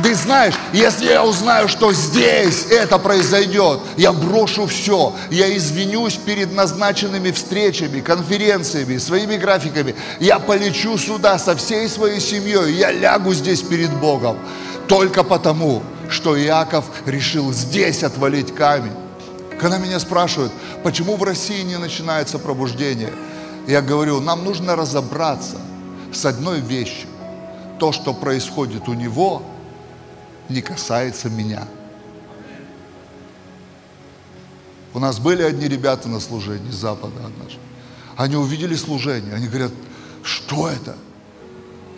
Ты 0.03 0.15
знаешь, 0.15 0.55
если 0.73 1.07
я 1.07 1.25
узнаю, 1.25 1.67
что 1.67 1.93
здесь 1.93 2.67
это 2.71 2.99
произойдет, 2.99 3.81
я 3.97 4.13
брошу 4.13 4.67
все, 4.67 5.15
я 5.31 5.57
извинюсь 5.57 6.15
перед 6.15 6.53
назначенными 6.53 7.31
встречами, 7.31 8.01
конференциями, 8.01 8.99
своими 8.99 9.37
графиками, 9.37 9.95
я 10.21 10.39
полечу 10.39 10.99
сюда 10.99 11.39
со 11.39 11.57
всей 11.57 11.89
своей 11.89 12.21
семьей, 12.21 12.75
я 12.75 12.93
лягу 12.93 13.33
здесь 13.33 13.63
перед 13.63 13.91
Богом, 13.99 14.39
только 14.89 15.25
потому, 15.25 15.83
что 16.11 16.39
Иаков 16.39 16.85
решил 17.07 17.53
здесь 17.53 18.03
отвалить 18.03 18.55
камень. 18.55 18.93
Когда 19.59 19.79
меня 19.79 19.99
спрашивают, 20.01 20.53
почему 20.85 21.17
в 21.17 21.23
России 21.23 21.63
не 21.63 21.79
начинается 21.79 22.39
пробуждение, 22.39 23.13
я 23.67 23.81
говорю, 23.81 24.21
нам 24.21 24.45
нужно 24.45 24.77
разобраться 24.77 25.57
с 26.13 26.25
одной 26.27 26.61
вещью. 26.61 27.09
То, 27.79 27.93
что 27.93 28.13
происходит 28.13 28.89
у 28.89 28.95
него, 28.95 29.43
не 30.49 30.63
касается 30.63 31.29
меня. 31.29 31.67
У 34.95 34.99
нас 34.99 35.19
были 35.19 35.43
одни 35.43 35.69
ребята 35.69 36.09
на 36.09 36.21
служении 36.21 36.71
с 36.71 36.77
Запада 36.77 37.17
однажды. 37.25 37.61
Они 38.17 38.37
увидели 38.37 38.75
служение, 38.75 39.35
они 39.35 39.47
говорят, 39.47 39.73
что 40.23 40.69
это? 40.69 40.97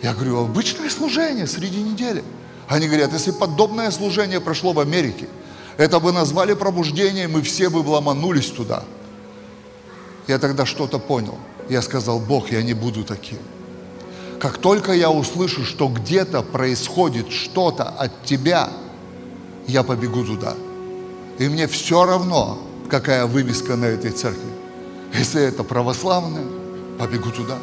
Я 0.03 0.13
говорю, 0.13 0.39
обычное 0.39 0.89
служение 0.89 1.47
среди 1.47 1.81
недели. 1.81 2.23
Они 2.67 2.87
говорят, 2.87 3.13
если 3.13 3.31
подобное 3.31 3.91
служение 3.91 4.39
прошло 4.39 4.73
в 4.73 4.79
Америке– 4.79 5.27
это 5.77 5.99
бы 5.99 6.11
назвали 6.11 6.53
пробуждением, 6.53 7.37
и 7.37 7.41
все 7.41 7.69
бы 7.69 7.77
ломанулись 7.77 8.51
туда. 8.51 8.83
Я 10.27 10.37
тогда 10.37 10.65
что-то 10.65 10.99
понял. 10.99 11.37
Я 11.69 11.81
сказал, 11.81 12.19
Бог, 12.19 12.51
я 12.51 12.61
не 12.61 12.73
буду 12.73 13.03
таким. 13.03 13.39
Как 14.41 14.57
только 14.57 14.91
я 14.93 15.11
услышу, 15.11 15.63
что 15.63 15.87
где-то 15.87 16.41
происходит 16.41 17.31
что-то 17.31 17.83
от 17.83 18.23
Тебя, 18.23 18.69
я 19.67 19.83
побегу 19.83 20.23
туда. 20.25 20.55
И 21.37 21.47
мне 21.47 21.67
все 21.67 22.05
равно, 22.05 22.57
какая 22.89 23.27
вывеска 23.27 23.75
на 23.75 23.85
этой 23.85 24.09
церкви. 24.09 24.49
Если 25.13 25.43
это 25.43 25.63
православная, 25.63 26.43
побегу 26.97 27.29
туда. 27.29 27.59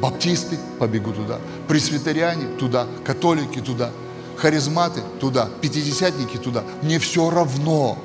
Баптисты, 0.00 0.58
побегу 0.80 1.12
туда. 1.12 1.38
Пресвитериане, 1.68 2.48
туда. 2.58 2.88
Католики, 3.04 3.60
туда. 3.60 3.92
Харизматы, 4.36 5.02
туда. 5.20 5.48
Пятидесятники, 5.60 6.38
туда. 6.38 6.64
Мне 6.82 6.98
все 6.98 7.30
равно. 7.30 7.98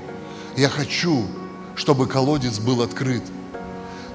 Я 0.56 0.70
хочу, 0.70 1.26
чтобы 1.76 2.06
колодец 2.06 2.60
был 2.60 2.84
открыт. 2.84 3.24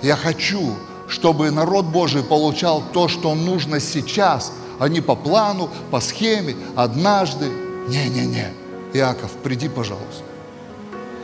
Я 0.01 0.15
хочу, 0.15 0.77
чтобы 1.09 1.51
народ 1.51 1.87
Божий 1.87 2.23
получал 2.23 2.83
то, 2.93 3.09
что 3.09 3.35
нужно 3.35 3.81
сейчас, 3.81 4.53
а 4.79 4.89
не 4.89 5.01
по 5.01 5.15
плану, 5.15 5.71
по 5.91 6.01
схеме, 6.01 6.57
однажды. 6.75 7.47
Не-не-не. 7.89 8.53
Иаков, 8.93 9.31
приди, 9.43 9.69
пожалуйста. 9.69 10.23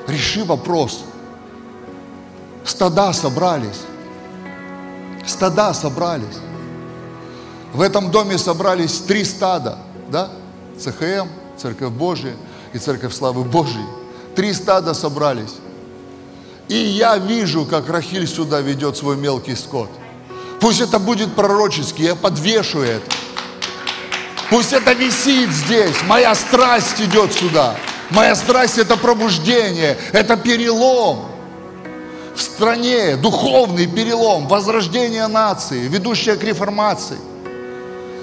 Реши 0.06 0.44
вопрос. 0.44 1.04
Стада 2.64 3.12
собрались. 3.12 3.82
Стада 5.26 5.74
собрались. 5.74 6.38
В 7.72 7.80
этом 7.80 8.10
доме 8.10 8.38
собрались 8.38 9.00
три 9.00 9.24
стада, 9.24 9.78
да? 10.08 10.30
ЦХМ, 10.78 11.28
Церковь 11.56 11.92
Божия 11.92 12.34
и 12.72 12.78
Церковь 12.78 13.14
Славы 13.14 13.44
Божией. 13.44 13.86
Три 14.34 14.52
стада 14.52 14.94
собрались. 14.94 15.54
И 16.68 16.76
я 16.76 17.18
вижу, 17.18 17.64
как 17.64 17.88
Рахиль 17.88 18.26
сюда 18.26 18.60
ведет 18.60 18.96
свой 18.96 19.16
мелкий 19.16 19.56
скот. 19.56 19.90
Пусть 20.60 20.80
это 20.80 20.98
будет 20.98 21.34
пророчески, 21.34 22.02
я 22.02 22.14
подвешу 22.14 22.80
это. 22.80 23.10
Пусть 24.48 24.72
это 24.72 24.92
висит 24.92 25.50
здесь, 25.50 25.96
моя 26.06 26.34
страсть 26.34 27.00
идет 27.00 27.32
сюда. 27.32 27.74
Моя 28.10 28.36
страсть 28.36 28.78
это 28.78 28.96
пробуждение, 28.96 29.96
это 30.12 30.36
перелом 30.36 31.32
в 32.34 32.40
стране, 32.40 33.16
духовный 33.16 33.86
перелом, 33.86 34.46
возрождение 34.48 35.26
нации, 35.26 35.88
ведущая 35.88 36.36
к 36.36 36.44
реформации. 36.44 37.18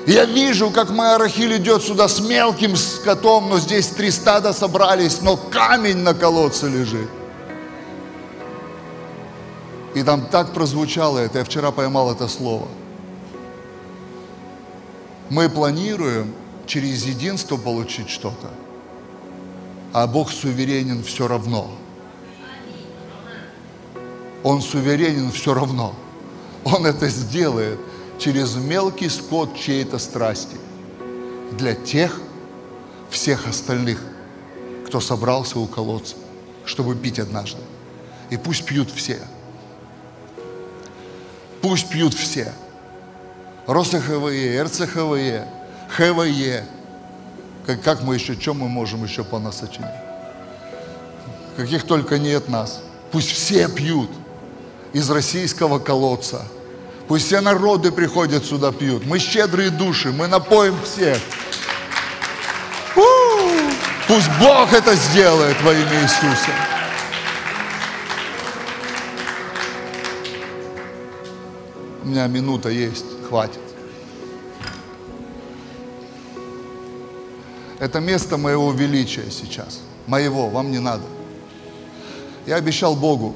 Я 0.07 0.25
вижу, 0.25 0.71
как 0.71 0.89
моя 0.89 1.17
Рахиль 1.17 1.57
идет 1.57 1.83
сюда 1.83 2.07
с 2.07 2.19
мелким 2.19 2.75
скотом, 2.75 3.49
но 3.49 3.59
здесь 3.59 3.87
три 3.87 4.11
стада 4.11 4.53
собрались, 4.53 5.21
но 5.21 5.37
камень 5.37 5.97
на 5.97 6.13
колодце 6.13 6.67
лежит. 6.67 7.09
И 9.95 10.03
там 10.03 10.27
так 10.27 10.53
прозвучало 10.53 11.17
это, 11.19 11.39
я 11.39 11.43
вчера 11.43 11.71
поймал 11.71 12.11
это 12.11 12.27
слово. 12.27 12.67
Мы 15.29 15.49
планируем 15.49 16.33
через 16.65 17.05
единство 17.05 17.57
получить 17.57 18.09
что-то, 18.09 18.49
а 19.93 20.05
Бог 20.07 20.31
суверенен 20.31 21.03
все 21.03 21.27
равно. 21.27 21.71
Он 24.43 24.61
суверенен 24.61 25.31
все 25.31 25.53
равно. 25.53 25.93
Он 26.63 26.85
это 26.85 27.07
сделает 27.09 27.79
через 28.19 28.55
мелкий 28.55 29.09
скот 29.09 29.57
чьей-то 29.57 29.97
страсти 29.97 30.57
для 31.51 31.73
тех, 31.73 32.19
всех 33.09 33.47
остальных, 33.47 33.99
кто 34.85 34.99
собрался 34.99 35.59
у 35.59 35.65
колодца, 35.65 36.15
чтобы 36.63 36.95
пить 36.95 37.19
однажды. 37.19 37.61
И 38.29 38.37
пусть 38.37 38.65
пьют 38.65 38.91
все– 38.91 39.19
Пусть 41.61 41.89
пьют 41.89 42.13
все. 42.13 42.53
РосХВЕ, 43.67 44.63
РЦХВЕ, 44.63 45.47
ХВЕ. 45.89 46.65
Как, 47.65 47.81
как 47.81 48.01
мы 48.01 48.15
еще, 48.15 48.35
чем 48.35 48.59
мы 48.59 48.67
можем 48.67 49.03
еще 49.03 49.23
по 49.23 49.39
нас 49.39 49.59
сочинить? 49.59 49.89
Каких 51.55 51.83
только 51.83 52.17
нет 52.17 52.47
нас. 52.47 52.81
Пусть 53.11 53.31
все 53.31 53.67
пьют 53.67 54.09
из 54.93 55.09
российского 55.09 55.79
колодца. 55.79 56.41
Пусть 57.07 57.25
все 57.25 57.41
народы 57.41 57.91
приходят 57.91 58.45
сюда, 58.45 58.71
пьют. 58.71 59.05
Мы 59.05 59.19
щедрые 59.19 59.69
души, 59.69 60.11
мы 60.11 60.27
напоим 60.27 60.77
всех. 60.83 61.17
У-у-у! 62.95 63.71
Пусть 64.07 64.29
Бог 64.39 64.71
это 64.73 64.95
сделает 64.95 65.61
во 65.61 65.73
имя 65.73 66.03
Иисуса. 66.03 66.78
У 72.09 72.11
меня 72.11 72.25
минута 72.25 72.69
есть, 72.69 73.05
хватит. 73.29 73.59
Это 77.77 77.99
место 77.99 78.37
моего 78.37 78.71
величия 78.71 79.29
сейчас. 79.29 79.81
Моего, 80.07 80.49
вам 80.49 80.71
не 80.71 80.79
надо. 80.79 81.03
Я 82.47 82.55
обещал 82.55 82.95
Богу, 82.95 83.35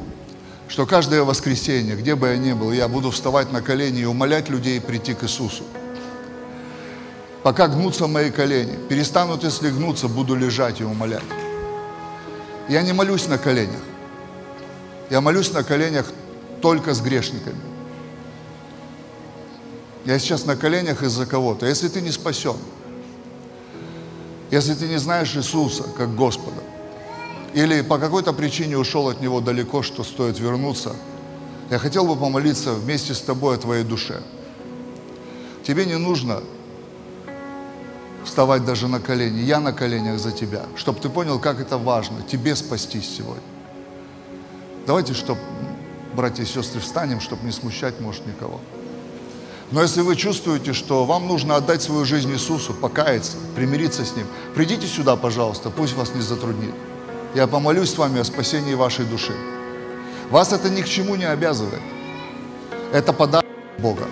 что 0.67 0.87
каждое 0.87 1.21
воскресенье, 1.21 1.95
где 1.95 2.15
бы 2.15 2.29
я 2.29 2.37
ни 2.37 2.53
был, 2.53 2.71
я 2.71 2.87
буду 2.87 3.11
вставать 3.11 3.51
на 3.51 3.61
колени 3.61 3.99
и 3.99 4.05
умолять 4.05 4.49
людей 4.49 4.81
прийти 4.81 5.13
к 5.13 5.23
Иисусу. 5.23 5.65
Пока 7.43 7.67
гнутся 7.67 8.07
мои 8.07 8.31
колени, 8.31 8.79
перестанут, 8.89 9.43
если 9.43 9.69
гнуться, 9.69 10.07
буду 10.07 10.33
лежать 10.33 10.81
и 10.81 10.83
умолять. 10.83 11.21
Я 12.67 12.81
не 12.81 12.91
молюсь 12.91 13.27
на 13.27 13.37
коленях. 13.37 13.83
Я 15.11 15.21
молюсь 15.21 15.53
на 15.53 15.63
коленях 15.63 16.11
только 16.59 16.95
с 16.95 17.01
грешниками. 17.01 17.72
Я 20.05 20.19
сейчас 20.19 20.45
на 20.45 20.55
коленях 20.55 21.01
из-за 21.03 21.25
кого-то. 21.25 21.65
Если 21.65 21.87
ты 21.87 22.01
не 22.01 22.11
спасен, 22.11 22.57
если 24.51 24.73
ты 24.73 24.87
не 24.87 24.97
знаешь 24.97 25.35
Иисуса 25.35 25.83
как 25.97 26.15
Господа, 26.15 26.61
или 27.53 27.81
по 27.81 27.97
какой-то 27.97 28.33
причине 28.33 28.77
ушел 28.77 29.07
от 29.07 29.21
Него 29.21 29.39
далеко, 29.39 29.81
что 29.81 30.03
стоит 30.03 30.39
вернуться, 30.39 30.95
я 31.69 31.79
хотел 31.79 32.05
бы 32.05 32.15
помолиться 32.15 32.73
вместе 32.73 33.13
с 33.13 33.21
тобой 33.21 33.55
о 33.55 33.59
твоей 33.59 33.83
душе. 33.83 34.21
Тебе 35.63 35.85
не 35.85 35.97
нужно 35.97 36.43
вставать 38.25 38.65
даже 38.65 38.87
на 38.87 38.99
колени. 38.99 39.39
Я 39.39 39.59
на 39.59 39.71
коленях 39.71 40.19
за 40.19 40.31
тебя, 40.31 40.65
чтобы 40.75 40.99
ты 40.99 41.09
понял, 41.09 41.39
как 41.39 41.61
это 41.61 41.77
важно, 41.77 42.21
тебе 42.23 42.55
спастись 42.55 43.09
сегодня. 43.17 43.43
Давайте, 44.85 45.13
чтобы, 45.13 45.39
братья 46.13 46.43
и 46.43 46.45
сестры, 46.45 46.81
встанем, 46.81 47.21
чтобы 47.21 47.45
не 47.45 47.51
смущать, 47.51 48.01
может, 48.01 48.25
никого. 48.25 48.59
Но 49.73 49.81
если 49.81 50.01
вы 50.01 50.15
чувствуете, 50.15 50.71
что 50.71 51.03
вам 51.03 51.27
нужно 51.27 51.55
отдать 51.55 51.81
свою 51.81 52.05
жизнь 52.05 52.31
Иисусу, 52.31 52.75
покаяться, 52.75 53.37
примириться 53.55 54.05
с 54.05 54.15
Ним, 54.15 54.27
придите 54.53 54.85
сюда, 54.85 55.15
пожалуйста, 55.15 55.71
пусть 55.71 55.95
вас 55.95 56.13
не 56.13 56.21
затруднит. 56.21 56.75
Я 57.33 57.47
помолюсь 57.47 57.89
с 57.89 57.97
вами 57.97 58.19
о 58.19 58.23
спасении 58.23 58.75
вашей 58.75 59.05
души. 59.05 59.33
Вас 60.29 60.53
это 60.53 60.69
ни 60.69 60.83
к 60.83 60.87
чему 60.87 61.15
не 61.15 61.25
обязывает. 61.25 61.81
Это 62.91 63.13
подарок 63.13 63.47
Бога. 63.79 64.03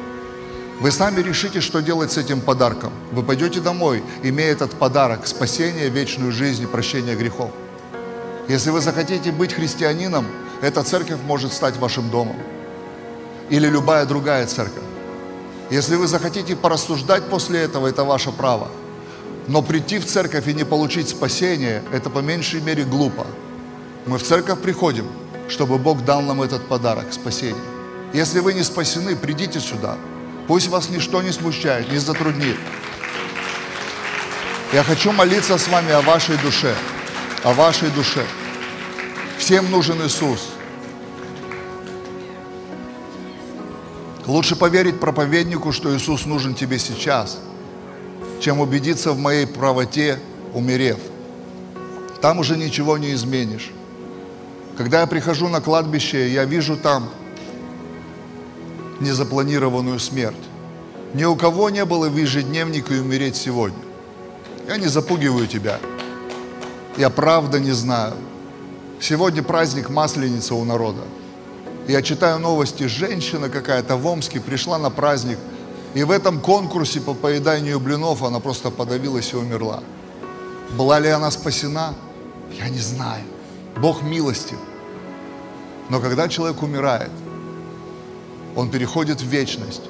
Вы 0.79 0.89
сами 0.89 1.21
решите, 1.21 1.61
что 1.61 1.79
делать 1.83 2.11
с 2.11 2.17
этим 2.17 2.41
подарком. 2.41 2.91
Вы 3.11 3.21
пойдете 3.21 3.59
домой, 3.59 4.03
имея 4.23 4.53
этот 4.53 4.71
подарок, 4.71 5.27
спасение, 5.27 5.89
вечную 5.89 6.31
жизнь 6.31 6.63
и 6.63 6.65
прощение 6.65 7.15
грехов. 7.15 7.51
Если 8.47 8.71
вы 8.71 8.81
захотите 8.81 9.31
быть 9.31 9.53
христианином, 9.53 10.25
эта 10.63 10.81
церковь 10.81 11.19
может 11.27 11.53
стать 11.53 11.77
вашим 11.77 12.09
домом. 12.09 12.37
Или 13.51 13.67
любая 13.67 14.07
другая 14.07 14.47
церковь. 14.47 14.81
Если 15.71 15.95
вы 15.95 16.05
захотите 16.07 16.57
порассуждать 16.57 17.29
после 17.29 17.61
этого, 17.61 17.87
это 17.87 18.03
ваше 18.03 18.33
право. 18.33 18.67
Но 19.47 19.61
прийти 19.61 19.99
в 19.99 20.05
церковь 20.05 20.49
и 20.49 20.53
не 20.53 20.65
получить 20.65 21.07
спасение, 21.07 21.81
это 21.93 22.09
по 22.09 22.19
меньшей 22.19 22.59
мере 22.59 22.83
глупо. 22.83 23.25
Мы 24.05 24.17
в 24.17 24.23
церковь 24.23 24.59
приходим, 24.59 25.07
чтобы 25.47 25.77
Бог 25.77 26.03
дал 26.03 26.21
нам 26.21 26.41
этот 26.41 26.67
подарок, 26.67 27.13
спасение. 27.13 27.63
Если 28.11 28.41
вы 28.41 28.53
не 28.53 28.63
спасены, 28.63 29.15
придите 29.15 29.61
сюда. 29.61 29.95
Пусть 30.45 30.67
вас 30.67 30.89
ничто 30.89 31.21
не 31.21 31.31
смущает, 31.31 31.89
не 31.89 31.99
затруднит. 31.99 32.57
Я 34.73 34.83
хочу 34.83 35.13
молиться 35.13 35.57
с 35.57 35.69
вами 35.69 35.93
о 35.93 36.01
вашей 36.01 36.37
душе, 36.39 36.75
о 37.43 37.53
вашей 37.53 37.89
душе. 37.91 38.25
Всем 39.37 39.71
нужен 39.71 40.05
Иисус. 40.05 40.50
Лучше 44.27 44.55
поверить 44.55 44.99
проповеднику, 44.99 45.71
что 45.71 45.95
Иисус 45.95 46.25
нужен 46.25 46.53
тебе 46.53 46.77
сейчас, 46.77 47.39
чем 48.39 48.59
убедиться 48.59 49.13
в 49.13 49.17
моей 49.17 49.47
правоте, 49.47 50.19
умерев. 50.53 50.99
Там 52.21 52.39
уже 52.39 52.55
ничего 52.55 52.97
не 52.97 53.13
изменишь. 53.13 53.71
Когда 54.77 55.01
я 55.01 55.07
прихожу 55.07 55.47
на 55.47 55.59
кладбище, 55.59 56.29
я 56.29 56.45
вижу 56.45 56.77
там 56.77 57.09
незапланированную 58.99 59.99
смерть. 59.99 60.35
Ни 61.13 61.25
у 61.25 61.35
кого 61.35 61.69
не 61.69 61.83
было 61.83 62.07
в 62.07 62.15
ежедневнике 62.15 62.95
умереть 62.95 63.35
сегодня. 63.35 63.83
Я 64.67 64.77
не 64.77 64.87
запугиваю 64.87 65.47
тебя. 65.47 65.79
Я 66.95 67.09
правда 67.09 67.59
не 67.59 67.71
знаю. 67.71 68.13
Сегодня 68.99 69.41
праздник 69.41 69.89
Масленицы 69.89 70.53
у 70.53 70.63
народа. 70.63 71.01
Я 71.87 72.01
читаю 72.01 72.39
новости, 72.39 72.83
женщина 72.87 73.49
какая-то 73.49 73.97
в 73.97 74.05
Омске 74.05 74.39
пришла 74.39 74.77
на 74.77 74.89
праздник, 74.89 75.39
и 75.93 76.03
в 76.03 76.11
этом 76.11 76.39
конкурсе 76.39 77.01
по 77.01 77.13
поеданию 77.13 77.79
блинов 77.79 78.23
она 78.23 78.39
просто 78.39 78.69
подавилась 78.69 79.33
и 79.33 79.35
умерла. 79.35 79.83
Была 80.77 80.99
ли 80.99 81.09
она 81.09 81.31
спасена? 81.31 81.95
Я 82.57 82.69
не 82.69 82.79
знаю. 82.79 83.23
Бог 83.77 84.03
милостив. 84.03 84.57
Но 85.89 85.99
когда 85.99 86.29
человек 86.29 86.61
умирает, 86.61 87.11
он 88.55 88.69
переходит 88.69 89.21
в 89.21 89.25
вечность. 89.25 89.83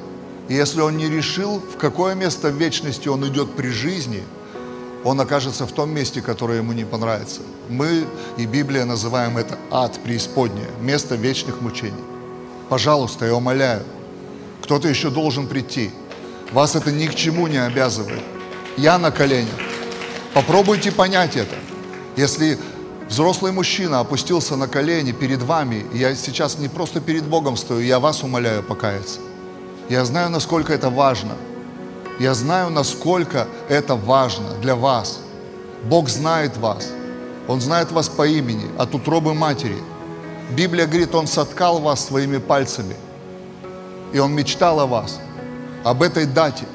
И 0.48 0.56
если 0.56 0.82
он 0.82 0.98
не 0.98 1.10
решил, 1.10 1.60
в 1.60 1.78
какое 1.78 2.16
место 2.16 2.50
в 2.50 2.56
вечности 2.56 3.08
он 3.08 3.28
идет 3.28 3.54
при 3.54 3.70
жизни, 3.70 4.24
он 5.04 5.20
окажется 5.20 5.68
в 5.68 5.72
том 5.72 5.92
месте, 5.92 6.22
которое 6.22 6.60
ему 6.60 6.74
не 6.74 6.86
понравится. 6.86 7.42
Мы 7.72 8.05
и 8.36 8.45
Библия 8.45 8.84
называем 8.84 9.38
это 9.38 9.57
ад 9.72 9.97
преисподнее, 10.03 10.67
место 10.82 11.15
вечных 11.15 11.61
мучений. 11.61 12.03
Пожалуйста, 12.67 13.26
я 13.26 13.34
умоляю, 13.34 13.84
кто-то 14.61 14.89
еще 14.89 15.09
должен 15.09 15.47
прийти. 15.47 15.89
Вас 16.51 16.76
это 16.76 16.91
ни 16.91 17.07
к 17.07 17.15
чему 17.15 17.47
не 17.47 17.65
обязывает. 17.65 18.22
Я 18.76 18.97
на 18.97 19.09
коленях. 19.09 19.55
Попробуйте 20.34 20.91
понять 20.91 21.38
это. 21.38 21.55
Если 22.17 22.59
взрослый 23.07 23.53
мужчина 23.53 24.01
опустился 24.01 24.57
на 24.57 24.67
колени 24.67 25.13
перед 25.13 25.41
вами, 25.41 25.86
я 25.93 26.13
сейчас 26.13 26.57
не 26.57 26.67
просто 26.67 26.99
перед 26.99 27.24
Богом 27.24 27.55
стою, 27.55 27.80
я 27.80 27.99
вас 27.99 28.22
умоляю 28.22 28.63
покаяться. 28.63 29.22
Я 29.88 30.03
знаю, 30.03 30.30
насколько 30.30 30.74
это 30.74 30.89
важно. 30.89 31.36
Я 32.19 32.34
знаю, 32.34 32.69
насколько 32.69 33.47
это 33.69 33.95
важно 33.95 34.55
для 34.61 34.76
вас. 34.76 35.22
Бог 35.86 36.09
знает 36.09 36.57
вас. 36.57 36.89
Он 37.52 37.62
знает 37.62 37.91
вас 37.91 38.10
по 38.10 38.28
имени, 38.28 38.66
от 38.78 38.95
утробы 38.95 39.34
матери. 39.34 39.78
Библия 40.52 40.88
говорит, 40.88 41.16
Он 41.16 41.28
соткал 41.28 41.80
вас 41.80 42.06
своими 42.06 42.38
пальцами. 42.38 42.95
И 44.14 44.20
Он 44.20 44.34
мечтал 44.34 44.80
о 44.80 44.88
вас, 44.88 45.20
об 45.84 46.02
этой 46.02 46.26
дате, 46.26 46.66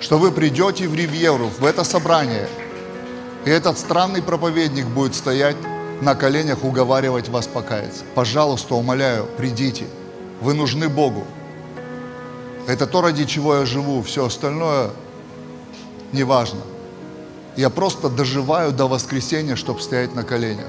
что 0.00 0.18
вы 0.18 0.32
придете 0.32 0.88
в 0.88 0.94
Ривьеру, 0.94 1.48
в 1.58 1.64
это 1.64 1.84
собрание– 1.84 2.48
и 3.44 3.50
этот 3.50 3.78
странный 3.78 4.22
проповедник 4.22 4.86
будет 4.86 5.14
стоять 5.14 5.56
на 6.00 6.14
коленях, 6.14 6.64
уговаривать 6.64 7.28
вас 7.28 7.46
покаяться. 7.46 8.04
Пожалуйста, 8.14 8.74
умоляю, 8.74 9.26
придите. 9.36 9.84
Вы 10.40 10.54
нужны 10.54 10.88
Богу. 10.88 11.24
Это 12.66 12.86
то, 12.86 13.02
ради 13.02 13.26
чего 13.26 13.56
я 13.56 13.66
живу. 13.66 14.02
Все 14.02 14.24
остальное 14.24 14.90
неважно. 16.12 16.60
Я 17.56 17.70
просто 17.70 18.08
доживаю 18.08 18.72
до 18.72 18.86
воскресенья, 18.86 19.56
чтобы 19.56 19.80
стоять 19.80 20.14
на 20.14 20.24
коленях. 20.24 20.66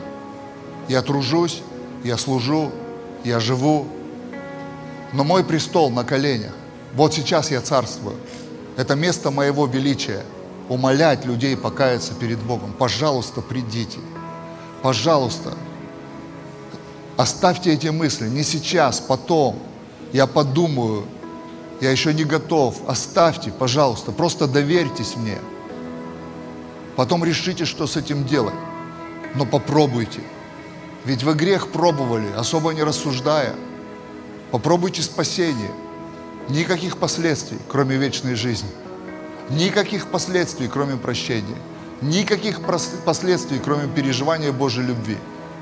Я 0.88 1.02
тружусь, 1.02 1.62
я 2.04 2.18
служу, 2.18 2.72
я 3.24 3.40
живу. 3.40 3.88
Но 5.14 5.24
мой 5.24 5.44
престол 5.44 5.90
на 5.90 6.04
коленях. 6.04 6.54
Вот 6.94 7.14
сейчас 7.14 7.52
я 7.52 7.62
царствую. 7.62 8.16
Это 8.78 8.96
место 8.96 9.32
моего 9.32 9.66
величия– 9.66 10.24
умолять 10.70 11.26
людей 11.26 11.56
покаяться 11.56 12.14
перед 12.14 12.40
Богом. 12.40 12.74
Пожалуйста, 12.74 13.42
придите. 13.42 14.00
Пожалуйста, 14.82 15.54
оставьте 17.18 17.74
эти 17.74 17.88
мысли. 17.88 18.28
Не 18.28 18.44
сейчас, 18.44 19.00
потом. 19.00 19.60
Я 20.12 20.28
подумаю. 20.28 21.06
Я 21.82 21.92
еще 21.92 22.14
не 22.14 22.24
готов. 22.24 22.82
Оставьте, 22.88 23.52
пожалуйста. 23.52 24.12
Просто 24.12 24.48
доверьтесь 24.48 25.16
мне. 25.16 25.38
Потом 26.96 27.24
решите, 27.24 27.66
что 27.66 27.88
с 27.88 27.98
этим 27.98 28.26
делать. 28.26 28.56
Но 29.36 29.46
попробуйте. 29.46 30.22
Ведь 31.04 31.24
вы 31.24 31.34
грех 31.34 31.70
пробовали, 31.70 32.28
особо 32.36 32.74
не 32.74 32.84
рассуждая. 32.84 33.56
Попробуйте 34.52 35.02
спасение. 35.02 35.72
Никаких 36.50 36.98
последствий, 36.98 37.58
кроме 37.68 37.98
вечной 37.98 38.36
жизни. 38.36 38.70
Никаких 39.50 40.08
последствий, 40.08 40.68
кроме 40.68 40.96
прощения. 40.96 41.58
Никаких 42.02 42.62
последствий, 43.06 43.60
кроме 43.60 43.88
переживания 43.88 44.52
Божьей 44.52 44.86
любви. 44.86 45.18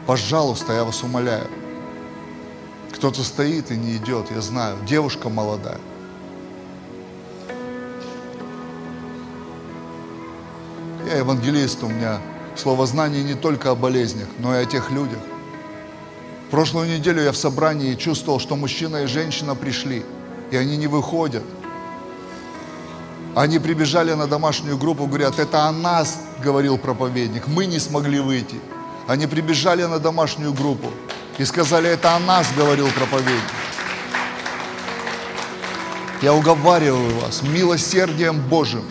Пожалуйста, 0.06 0.74
я 0.74 0.84
вас 0.84 1.04
умоляю. 1.04 1.48
Кто-то 2.92 3.24
стоит 3.24 3.72
и 3.72 3.76
не 3.76 3.98
идет, 3.98 4.32
я 4.32 4.42
знаю. 4.42 4.78
Девушка 4.86 5.30
молодая. 5.30 5.80
Я 11.14 11.20
евангелист, 11.20 11.84
у 11.84 11.88
меня 11.88 12.20
слово 12.56 12.88
знание 12.88 13.24
не 13.24 13.36
только 13.36 13.70
о 13.70 13.76
болезнях, 13.76 14.28
но 14.40 14.58
и 14.58 14.64
о 14.64 14.66
тех 14.66 14.90
людях. 14.90 15.20
Прошлую 16.50 16.88
неделю 16.90 17.22
я 17.22 17.32
в 17.32 17.38
собрании 17.38 17.94
чувствовал, 17.94 18.40
что 18.40 18.56
мужчина 18.56 19.04
и 19.04 19.06
женщина 19.06 19.54
пришли, 19.54 20.04
и 20.50 20.58
они 20.58 20.76
не 20.76 20.88
выходят– 20.88 21.44
они 23.36 23.58
прибежали 23.58 24.14
на 24.14 24.28
домашнюю 24.28 24.78
группу, 24.78 25.08
говорят, 25.08 25.40
это 25.40 25.64
о 25.64 25.72
нас, 25.72 26.20
говорил 26.44 26.78
проповедник, 26.78 27.48
мы 27.48 27.66
не 27.66 27.80
смогли 27.80 28.20
выйти. 28.20 28.60
Они 29.08 29.26
прибежали 29.26 29.84
на 29.84 29.98
домашнюю 29.98 30.54
группу 30.54 30.92
и 31.40 31.46
сказали, 31.46 31.90
это 31.90 32.16
о 32.16 32.20
нас, 32.20 32.48
говорил 32.56 32.88
проповедник. 32.90 33.42
Я 36.22 36.34
уговариваю 36.36 37.20
вас 37.20 37.42
милосердием 37.42 38.40
Божьим. 38.40 38.84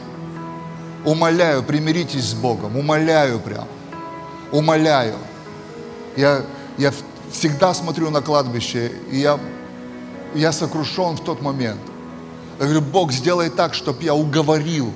Умоляю, 1.05 1.63
примиритесь 1.63 2.31
с 2.31 2.35
Богом. 2.35 2.77
Умоляю 2.77 3.41
прям. 3.41 3.67
Умоляю. 4.53 5.17
Я, 6.17 6.43
я 6.79 6.93
всегда 7.31 7.75
смотрю 7.75 8.11
на 8.11 8.23
кладбище, 8.23 8.93
и 9.11 9.19
я, 9.19 9.39
я 10.35 10.53
сокрушен 10.53 11.17
в 11.17 11.25
тот 11.25 11.43
момент. 11.43 11.81
Я 12.59 12.67
говорю, 12.67 12.83
Бог, 12.83 13.13
сделай 13.13 13.51
так, 13.51 13.75
чтобы 13.75 14.03
я 14.03 14.15
уговорил 14.15 14.93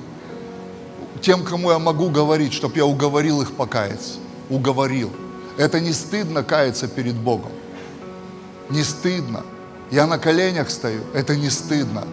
тем, 1.21 1.43
кому 1.43 1.71
я 1.71 1.79
могу 1.79 2.09
говорить, 2.09 2.53
чтобы 2.53 2.77
я 2.77 2.85
уговорил 2.85 3.41
их 3.41 3.53
покаяться. 3.53 4.19
Уговорил. 4.49 5.11
Это 5.57 5.79
не 5.79 5.91
стыдно 5.91 6.43
каяться 6.43 6.87
перед 6.87 7.15
Богом. 7.15 7.51
Не 8.69 8.83
стыдно. 8.83 9.43
Я 9.91 10.05
на 10.05 10.19
коленях 10.19 10.69
стою. 10.69 11.01
Это 11.13 11.35
не 11.35 11.49
стыдно. 11.49 12.05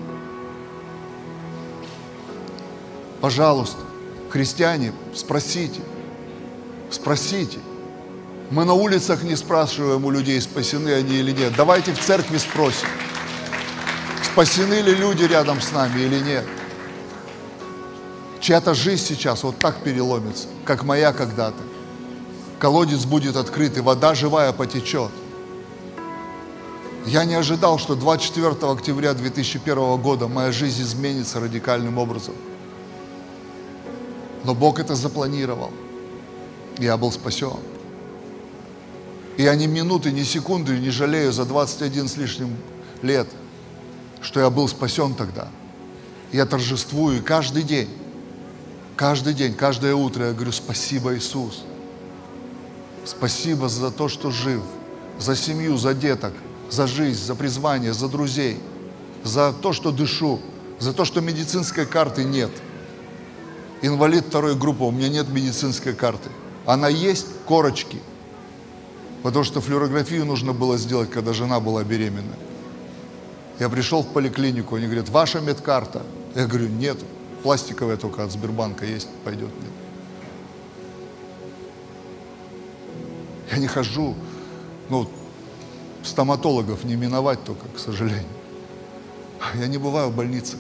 Пожалуйста, 3.25 3.79
христиане, 4.29 4.93
спросите. 5.15 5.81
Спросите. 6.91 7.59
Мы 8.51 8.67
на 8.67 8.75
улицах 8.75 9.23
не 9.23 9.35
спрашиваем 9.35 10.05
у 10.05 10.11
людей, 10.11 10.39
спасены 10.43 10.91
они 10.91 11.15
или 11.15 11.33
нет. 11.33 11.55
Давайте 11.57 11.95
в 11.95 12.01
церкви 12.01 12.37
спросим 12.37 12.87
спасены 14.31 14.75
ли 14.75 14.95
люди 14.95 15.25
рядом 15.25 15.63
с 15.63 15.73
нами 15.73 16.03
или 16.03 16.21
нет. 16.21 16.45
Чья-то 18.41 18.75
жизнь 18.75 19.07
сейчас 19.07 19.43
вот 19.43 19.59
так 19.59 19.83
переломится, 19.83 20.49
как 20.67 20.85
моя 20.85 21.15
когда-то. 21.15 21.63
Колодец 22.59 23.07
будет 23.07 23.37
открыт, 23.37 23.79
и 23.79 23.81
вода 23.81 24.15
живая 24.15 24.53
потечет. 24.53 25.13
Я 27.07 27.25
не 27.25 27.37
ожидал, 27.37 27.79
что 27.79 27.95
24 27.95 28.71
октября 28.71 29.15
2001 29.15 29.97
года 29.97 30.29
моя 30.29 30.53
жизнь 30.53 30.83
изменится 30.83 31.41
радикальным 31.41 31.97
образом. 31.97 32.35
Но 34.45 34.55
Бог 34.55 34.79
это 34.79 34.95
запланировал. 34.95 35.73
Я 36.79 36.97
был 36.97 37.11
спасен. 37.13 37.57
И 39.37 39.43
я 39.43 39.55
ни 39.55 39.67
минуты, 39.67 40.13
ни 40.13 40.23
секунды 40.23 40.79
не 40.79 40.91
жалею 40.91 41.33
за 41.33 41.45
21 41.45 42.09
с 42.09 42.17
лишним 42.17 42.57
лет– 43.03 43.29
что 44.25 44.41
я 44.41 44.51
был 44.51 44.67
спасен 44.69 45.15
тогда. 45.15 45.49
Я 46.33 46.47
торжествую 46.47 47.23
каждый 47.23 47.63
день, 47.63 47.89
каждый 48.97 49.35
день, 49.35 49.55
каждое 49.55 49.95
утро 49.95 50.27
я 50.27 50.33
говорю, 50.33 50.51
спасибо, 50.51 51.15
Иисус. 51.15 51.63
Спасибо 53.05 53.69
за 53.69 53.91
то, 53.91 54.09
что 54.09 54.31
жив, 54.31 54.63
за 55.19 55.37
семью, 55.37 55.77
за 55.77 55.95
деток, 55.95 56.33
за 56.71 56.87
жизнь, 56.87 57.23
за 57.23 57.35
призвание, 57.35 57.93
за 57.93 58.09
друзей, 58.09 58.59
за 59.23 59.53
то, 59.53 59.73
что 59.73 59.93
дышу, 59.93 60.41
за 60.81 60.95
то, 60.95 61.05
что 61.05 61.21
медицинской 61.21 61.85
карты 61.85 62.25
нет. 62.25 62.51
Инвалид 63.87 64.25
второй 64.25 64.57
группы, 64.57 64.85
у 64.85 64.91
меня 64.91 65.11
нет 65.11 65.29
медицинской 65.29 65.93
карты. 65.93 66.31
Она 66.65 66.89
есть, 66.89 67.27
корочки. 67.45 68.01
Потому 69.23 69.45
что 69.45 69.61
флюорографию 69.61 70.25
нужно 70.25 70.55
было 70.55 70.79
сделать, 70.79 71.11
когда 71.11 71.35
жена 71.35 71.61
была 71.61 71.85
беременна. 71.85 72.35
Я 73.59 73.69
пришел 73.69 74.03
в 74.03 74.07
поликлинику, 74.07 74.77
они 74.77 74.87
говорят, 74.87 75.11
ваша 75.11 75.41
медкарта. 75.41 76.03
Я 76.35 76.47
говорю, 76.47 76.69
нет, 76.69 76.97
пластиковая 77.43 77.99
только 77.99 78.25
от 78.25 78.33
Сбербанка 78.33 78.87
есть, 78.87 79.09
пойдет. 79.23 79.51
Нет. 79.61 79.73
Я 83.53 83.59
не 83.59 83.67
хожу, 83.67 84.15
ну, 84.89 85.11
стоматологов 86.03 86.85
не 86.85 86.97
миновать 86.97 87.45
только, 87.45 87.69
к 87.69 87.79
сожалению. 87.79 88.25
Я 89.57 89.67
не 89.67 89.77
бываю 89.77 90.09
в 90.09 90.17
больнице. 90.17 90.57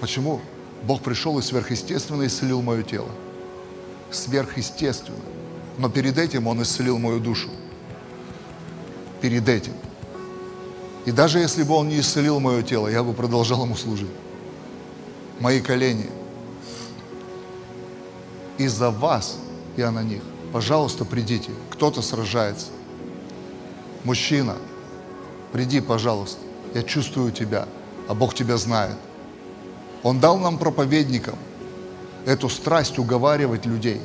Почему? 0.00 0.40
Бог 0.84 1.02
пришел 1.02 1.38
и 1.38 1.42
сверхъестественно 1.42 2.26
исцелил 2.26 2.62
мое 2.62 2.82
тело. 2.82 3.10
Сверхъестественно. 4.10 5.18
Но 5.76 5.88
перед 5.88 6.18
этим 6.18 6.46
Он 6.46 6.62
исцелил 6.62 6.98
мою 6.98 7.20
душу. 7.20 7.48
Перед 9.20 9.48
этим. 9.48 9.74
И 11.04 11.12
даже 11.12 11.38
если 11.38 11.62
бы 11.62 11.74
Он 11.74 11.88
не 11.88 12.00
исцелил 12.00 12.40
мое 12.40 12.62
тело, 12.62 12.88
я 12.88 13.02
бы 13.02 13.12
продолжал 13.12 13.64
Ему 13.64 13.76
служить. 13.76 14.10
Мои 15.40 15.60
колени. 15.60 16.08
Из-за 18.58 18.90
вас 18.90 19.36
я 19.76 19.90
на 19.90 20.02
них. 20.02 20.22
Пожалуйста, 20.52 21.04
придите. 21.04 21.50
Кто-то 21.70 22.02
сражается. 22.02 22.66
Мужчина, 24.04 24.56
приди, 25.52 25.80
пожалуйста. 25.80 26.40
Я 26.74 26.82
чувствую 26.82 27.32
тебя, 27.32 27.66
а 28.08 28.14
Бог 28.14 28.34
тебя 28.34 28.56
знает. 28.56 28.96
Он 30.02 30.20
дал 30.20 30.38
нам 30.38 30.58
проповедникам 30.58 31.36
эту 32.24 32.48
страсть 32.48 32.98
уговаривать 32.98 33.66
людей. 33.66 34.00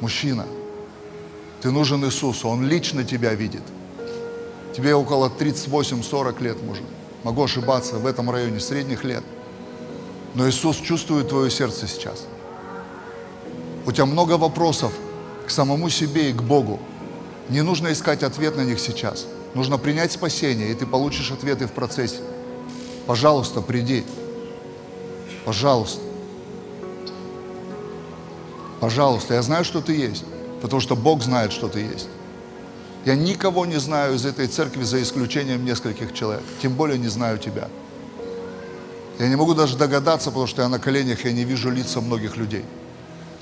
Мужчина, 0.00 0.46
ты 1.60 1.70
нужен 1.70 2.04
Иисусу, 2.04 2.48
Он 2.48 2.64
лично 2.64 3.04
тебя 3.04 3.34
видит. 3.34 3.62
Тебе 4.76 4.94
около 4.94 5.28
38-40 5.28 6.42
лет, 6.42 6.62
может. 6.62 6.84
Могу 7.24 7.42
ошибаться 7.42 7.96
в 7.96 8.06
этом 8.06 8.30
районе 8.30 8.60
средних 8.60 9.02
лет. 9.02 9.24
Но 10.34 10.48
Иисус 10.48 10.76
чувствует 10.76 11.28
твое 11.28 11.50
сердце 11.50 11.88
сейчас. 11.88 12.26
У 13.86 13.92
тебя 13.92 14.06
много 14.06 14.34
вопросов 14.34 14.92
к 15.46 15.50
самому 15.50 15.88
себе 15.88 16.30
и 16.30 16.32
к 16.32 16.42
Богу. 16.42 16.78
Не 17.48 17.62
нужно 17.62 17.90
искать 17.92 18.22
ответ 18.22 18.56
на 18.56 18.60
них 18.60 18.78
сейчас. 18.78 19.26
Нужно 19.54 19.78
принять 19.78 20.12
спасение, 20.12 20.70
и 20.70 20.74
ты 20.74 20.86
получишь 20.86 21.32
ответы 21.32 21.66
в 21.66 21.72
процессе. 21.72 22.20
Пожалуйста, 23.06 23.62
приди. 23.62 24.04
Пожалуйста. 25.44 26.00
Пожалуйста, 28.80 29.34
я 29.34 29.42
знаю, 29.42 29.64
что 29.64 29.80
ты 29.80 29.94
есть, 29.94 30.24
потому 30.62 30.80
что 30.80 30.94
Бог 30.94 31.22
знает, 31.22 31.52
что 31.52 31.68
ты 31.68 31.80
есть. 31.80 32.08
Я 33.04 33.16
никого 33.16 33.66
не 33.66 33.76
знаю 33.76 34.14
из 34.14 34.24
этой 34.24 34.46
церкви 34.46 34.82
за 34.82 35.02
исключением 35.02 35.64
нескольких 35.64 36.12
человек, 36.12 36.44
тем 36.62 36.74
более 36.74 36.98
не 36.98 37.08
знаю 37.08 37.38
тебя. 37.38 37.68
Я 39.18 39.28
не 39.28 39.36
могу 39.36 39.54
даже 39.54 39.76
догадаться, 39.76 40.30
потому 40.30 40.46
что 40.46 40.62
я 40.62 40.68
на 40.68 40.78
коленях, 40.78 41.24
я 41.24 41.32
не 41.32 41.44
вижу 41.44 41.70
лица 41.70 42.00
многих 42.00 42.36
людей. 42.36 42.64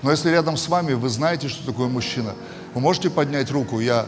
Но 0.03 0.11
если 0.11 0.31
рядом 0.31 0.57
с 0.57 0.69
вами 0.69 0.95
вы 0.95 1.09
знаете, 1.09 1.49
что 1.49 1.67
такое 1.67 1.89
мужчина, 1.89 2.35
вы 2.75 2.81
можете 2.81 3.11
поднять 3.11 3.51
руку, 3.51 3.81
я 3.81 4.07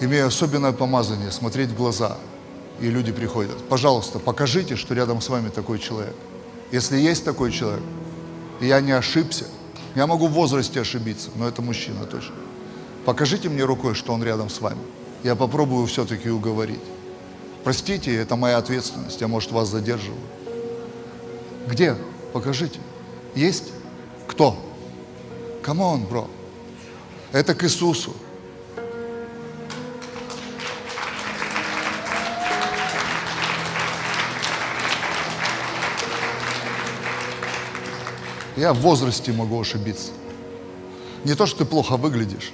имею 0.00 0.26
особенное 0.26 0.72
помазание, 0.72 1.32
смотреть 1.32 1.70
в 1.70 1.76
глаза, 1.76 2.16
и 2.80 2.88
люди 2.90 3.12
приходят. 3.12 3.56
Пожалуйста, 3.68 4.18
покажите, 4.18 4.76
что 4.76 4.94
рядом 4.94 5.20
с 5.20 5.28
вами 5.28 5.48
такой 5.48 5.78
человек. 5.78 6.14
Если 6.72 6.96
есть 6.98 7.24
такой 7.24 7.52
человек, 7.52 7.82
я 8.60 8.80
не 8.80 8.92
ошибся, 8.92 9.46
я 9.94 10.06
могу 10.06 10.28
в 10.28 10.32
возрасте 10.32 10.80
ошибиться, 10.80 11.30
но 11.36 11.48
это 11.48 11.62
мужчина 11.62 12.04
точно. 12.04 12.34
Покажите 13.04 13.48
мне 13.48 13.64
рукой, 13.64 13.94
что 13.94 14.12
он 14.12 14.22
рядом 14.22 14.50
с 14.50 14.60
вами. 14.60 14.80
Я 15.22 15.36
попробую 15.36 15.86
все-таки 15.86 16.28
уговорить. 16.28 16.80
Простите, 17.64 18.14
это 18.14 18.36
моя 18.36 18.58
ответственность, 18.58 19.20
я, 19.20 19.28
может, 19.28 19.52
вас 19.52 19.68
задерживаю. 19.68 20.20
Где? 21.66 21.96
Покажите. 22.32 22.78
Есть? 23.34 23.72
Кто? 24.28 24.56
Come 25.62 25.86
on, 25.86 26.04
bro. 26.04 26.28
Это 27.32 27.54
к 27.54 27.64
Иисусу. 27.64 28.12
Я 38.56 38.72
в 38.72 38.80
возрасте 38.80 39.32
могу 39.32 39.60
ошибиться. 39.60 40.12
Не 41.24 41.34
то, 41.34 41.44
что 41.44 41.58
ты 41.58 41.64
плохо 41.66 41.96
выглядишь. 41.96 42.52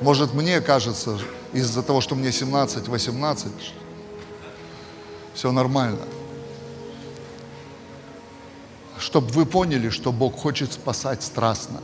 Может, 0.00 0.32
мне 0.34 0.60
кажется, 0.60 1.18
из-за 1.52 1.82
того, 1.82 2.00
что 2.00 2.14
мне 2.14 2.28
17-18, 2.28 3.50
все 5.34 5.52
нормально. 5.52 6.04
Чтобы 8.98 9.28
вы 9.28 9.44
поняли, 9.44 9.88
что 9.88 10.12
Бог 10.12 10.36
хочет 10.36 10.72
спасать 10.72 11.22
страстно. 11.22 11.80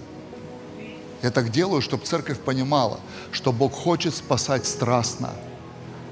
Я 1.23 1.33
так 1.33 1.51
делаю, 1.51 1.83
чтобы 1.83 2.05
церковь 2.05 2.39
понимала, 2.39 3.01
что 3.33 3.53
Бог 3.53 3.73
хочет 3.73 4.15
спасать 4.15 4.67
страстно. 4.67 5.31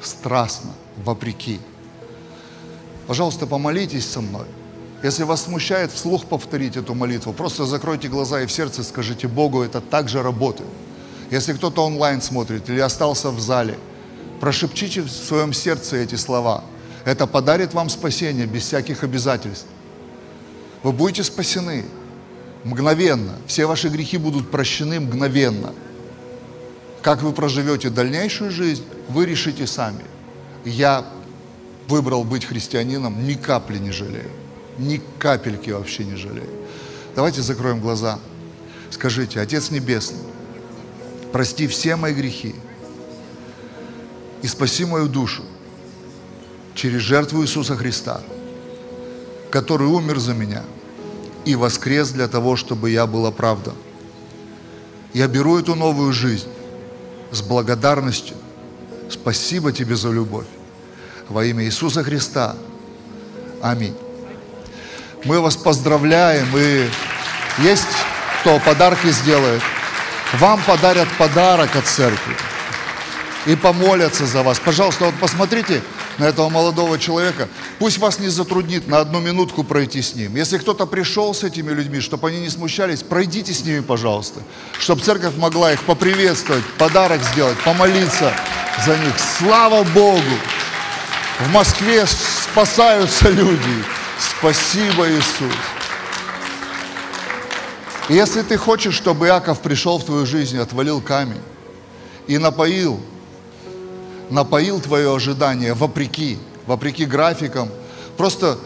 Страстно, 0.02 0.72
вопреки. 0.96 1.60
Пожалуйста, 3.06 3.46
помолитесь 3.46 4.08
со 4.08 4.20
мной. 4.20 4.46
Если 5.06 5.22
вас 5.22 5.44
смущает 5.44 5.92
вслух 5.92 6.26
повторить 6.26 6.76
эту 6.76 6.92
молитву, 6.92 7.32
просто 7.32 7.64
закройте 7.64 8.08
глаза 8.08 8.42
и 8.42 8.46
в 8.46 8.50
сердце 8.50 8.82
скажите 8.82 9.28
Богу, 9.28 9.62
это 9.62 9.80
также 9.80 10.20
работает. 10.20 10.68
Если 11.30 11.52
кто-то 11.52 11.86
онлайн 11.86 12.20
смотрит 12.20 12.68
или 12.68 12.80
остался 12.80 13.30
в 13.30 13.38
зале, 13.38 13.78
прошепчите 14.40 15.02
в 15.02 15.08
своем 15.08 15.52
сердце 15.52 15.98
эти 15.98 16.16
слова. 16.16 16.64
Это 17.04 17.28
подарит 17.28 17.72
вам 17.72 17.88
спасение 17.88 18.46
без 18.46 18.64
всяких 18.64 19.04
обязательств. 19.04 19.68
Вы 20.82 20.90
будете 20.90 21.22
спасены 21.22 21.84
мгновенно. 22.64 23.36
Все 23.46 23.66
ваши 23.66 23.88
грехи 23.90 24.18
будут 24.18 24.50
прощены 24.50 24.98
мгновенно. 24.98 25.72
Как 27.00 27.22
вы 27.22 27.32
проживете 27.32 27.90
дальнейшую 27.90 28.50
жизнь, 28.50 28.82
вы 29.08 29.26
решите 29.26 29.68
сами. 29.68 30.02
Я 30.64 31.06
выбрал 31.86 32.24
быть 32.24 32.44
христианином, 32.44 33.24
ни 33.24 33.34
капли 33.34 33.78
не 33.78 33.92
жалею 33.92 34.32
ни 34.78 35.00
капельки 35.18 35.70
вообще 35.70 36.04
не 36.04 36.16
жалею. 36.16 36.50
Давайте 37.14 37.42
закроем 37.42 37.80
глаза. 37.80 38.18
Скажите, 38.90 39.40
Отец 39.40 39.70
Небесный, 39.70 40.20
прости 41.32 41.66
все 41.66 41.96
мои 41.96 42.14
грехи 42.14 42.54
и 44.42 44.46
спаси 44.46 44.84
мою 44.84 45.08
душу 45.08 45.42
через 46.74 47.00
жертву 47.00 47.42
Иисуса 47.42 47.76
Христа, 47.76 48.20
который 49.50 49.86
умер 49.86 50.18
за 50.18 50.34
меня 50.34 50.62
и 51.44 51.56
воскрес 51.56 52.10
для 52.10 52.28
того, 52.28 52.56
чтобы 52.56 52.90
я 52.90 53.06
был 53.06 53.26
оправдан. 53.26 53.74
Я 55.14 55.26
беру 55.28 55.58
эту 55.58 55.74
новую 55.74 56.12
жизнь 56.12 56.48
с 57.32 57.40
благодарностью. 57.40 58.36
Спасибо 59.08 59.72
тебе 59.72 59.96
за 59.96 60.10
любовь. 60.10 60.46
Во 61.28 61.44
имя 61.44 61.64
Иисуса 61.64 62.04
Христа. 62.04 62.56
Аминь. 63.62 63.94
Мы 65.24 65.40
вас 65.40 65.56
поздравляем. 65.56 66.46
И 66.56 66.88
есть 67.58 67.86
кто 68.40 68.60
подарки 68.60 69.08
сделает. 69.08 69.62
Вам 70.34 70.62
подарят 70.62 71.08
подарок 71.18 71.74
от 71.74 71.86
церкви. 71.86 72.36
И 73.46 73.56
помолятся 73.56 74.26
за 74.26 74.42
вас. 74.42 74.58
Пожалуйста, 74.58 75.06
вот 75.06 75.14
посмотрите 75.16 75.82
на 76.18 76.24
этого 76.24 76.48
молодого 76.48 76.98
человека. 76.98 77.48
Пусть 77.78 77.98
вас 77.98 78.18
не 78.18 78.28
затруднит 78.28 78.88
на 78.88 79.00
одну 79.00 79.20
минутку 79.20 79.64
пройти 79.64 80.02
с 80.02 80.14
ним. 80.14 80.36
Если 80.36 80.58
кто-то 80.58 80.86
пришел 80.86 81.34
с 81.34 81.44
этими 81.44 81.72
людьми, 81.72 82.00
чтобы 82.00 82.28
они 82.28 82.40
не 82.40 82.50
смущались, 82.50 83.02
пройдите 83.02 83.52
с 83.52 83.64
ними, 83.64 83.80
пожалуйста. 83.80 84.40
Чтобы 84.78 85.02
церковь 85.02 85.36
могла 85.36 85.72
их 85.72 85.82
поприветствовать, 85.82 86.64
подарок 86.78 87.22
сделать, 87.22 87.58
помолиться 87.58 88.32
за 88.84 88.96
них. 88.96 89.14
Слава 89.38 89.84
Богу! 89.84 90.20
В 91.40 91.52
Москве 91.52 92.06
спасаются 92.06 93.28
люди. 93.28 93.84
Спасибо, 94.18 95.08
Иисус. 95.10 95.52
если 98.08 98.42
ты 98.42 98.56
хочешь, 98.56 98.94
чтобы 98.94 99.26
Иаков 99.26 99.60
пришел 99.60 99.98
в 99.98 100.04
твою 100.04 100.24
жизнь, 100.24 100.58
отвалил 100.58 101.02
камень 101.02 101.40
и 102.26 102.38
напоил, 102.38 103.00
напоил 104.30 104.80
твое 104.80 105.14
ожидание 105.14 105.74
вопреки, 105.74 106.38
вопреки 106.66 107.04
графикам, 107.04 107.68
просто 108.16 108.58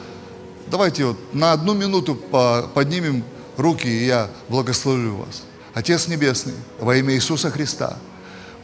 давайте 0.68 1.06
вот 1.06 1.16
на 1.32 1.52
одну 1.52 1.74
минуту 1.74 2.14
поднимем 2.14 3.24
руки, 3.56 3.88
и 3.88 4.06
я 4.06 4.28
благословлю 4.48 5.16
вас. 5.16 5.42
Отец 5.74 6.06
Небесный, 6.06 6.54
во 6.78 6.96
имя 6.96 7.14
Иисуса 7.14 7.50
Христа, 7.50 7.96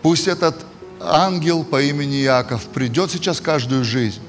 пусть 0.02 0.28
этот 0.28 0.54
ангел 1.00 1.64
по 1.64 1.82
имени 1.82 2.22
Иаков 2.22 2.64
придет 2.66 3.10
сейчас 3.10 3.40
каждую 3.40 3.84
жизнь 3.84 4.22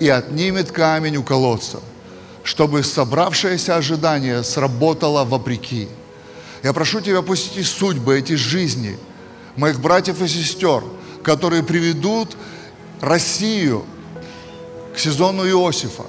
и 0.00 0.08
отнимет 0.08 0.72
камень 0.72 1.16
у 1.18 1.22
колодца 1.22 1.80
чтобы 2.44 2.82
собравшееся 2.82 3.76
ожидание 3.76 4.42
сработало 4.42 5.24
вопреки. 5.24 5.88
Я 6.62 6.72
прошу 6.72 7.00
Тебя, 7.00 7.22
пусть 7.22 7.56
эти 7.56 7.64
судьбы, 7.64 8.18
эти 8.18 8.34
жизни 8.34 8.98
моих 9.56 9.80
братьев 9.80 10.22
и 10.22 10.28
сестер, 10.28 10.82
которые 11.22 11.62
приведут 11.62 12.36
Россию 13.00 13.84
к 14.94 14.98
сезону 14.98 15.46
Иосифа, 15.46 16.04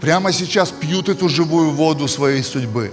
прямо 0.00 0.32
сейчас 0.32 0.70
пьют 0.70 1.08
эту 1.08 1.28
живую 1.28 1.70
воду 1.70 2.08
своей 2.08 2.42
судьбы, 2.42 2.92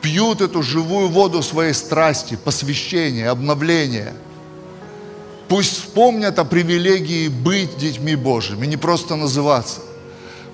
пьют 0.00 0.40
эту 0.40 0.62
живую 0.62 1.08
воду 1.08 1.42
своей 1.42 1.74
страсти, 1.74 2.36
посвящения, 2.36 3.30
обновления. 3.30 4.14
Пусть 5.48 5.74
вспомнят 5.74 6.38
о 6.40 6.44
привилегии 6.44 7.28
быть 7.28 7.76
детьми 7.76 8.16
Божьими, 8.16 8.66
не 8.66 8.76
просто 8.76 9.16
называться– 9.16 9.80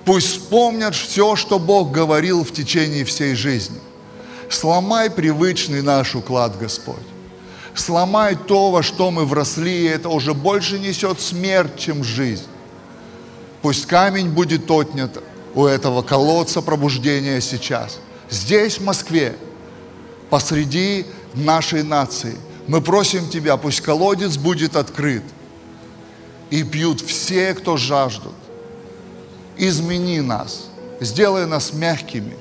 Пусть 0.05 0.27
вспомнят 0.27 0.95
все, 0.95 1.35
что 1.35 1.59
Бог 1.59 1.91
говорил 1.91 2.43
в 2.43 2.51
течение 2.51 3.05
всей 3.05 3.35
жизни. 3.35 3.79
Сломай 4.49 5.09
привычный 5.09 5.81
наш 5.81 6.15
уклад, 6.15 6.57
Господь. 6.59 6.97
Сломай 7.73 8.35
то, 8.35 8.69
во 8.69 8.83
что 8.83 9.09
мы 9.11 9.25
вросли, 9.25 9.83
и 9.83 9.89
это 9.89 10.09
уже 10.09 10.33
больше 10.33 10.77
несет 10.77 11.19
смерть, 11.21 11.77
чем 11.77 12.03
жизнь. 12.03 12.45
Пусть 13.61 13.87
камень 13.87 14.29
будет 14.29 14.69
отнят 14.69 15.23
у 15.55 15.65
этого 15.65 16.01
колодца 16.01 16.61
пробуждения 16.61 17.39
сейчас. 17.39 17.99
Здесь, 18.29 18.77
в 18.77 18.83
Москве, 18.83 19.35
посреди 20.29 21.05
нашей 21.33 21.83
нации. 21.83 22.35
Мы 22.67 22.81
просим 22.81 23.29
Тебя, 23.29 23.57
пусть 23.57 23.81
колодец 23.81 24.37
будет 24.37 24.75
открыт. 24.75 25.23
И 26.49 26.63
пьют 26.63 27.01
все, 27.01 27.53
кто 27.53 27.77
жаждут. 27.77 28.33
Измени 29.57 30.21
нас, 30.21 30.69
сделай 30.99 31.45
нас 31.45 31.73
мягкими, 31.73 32.35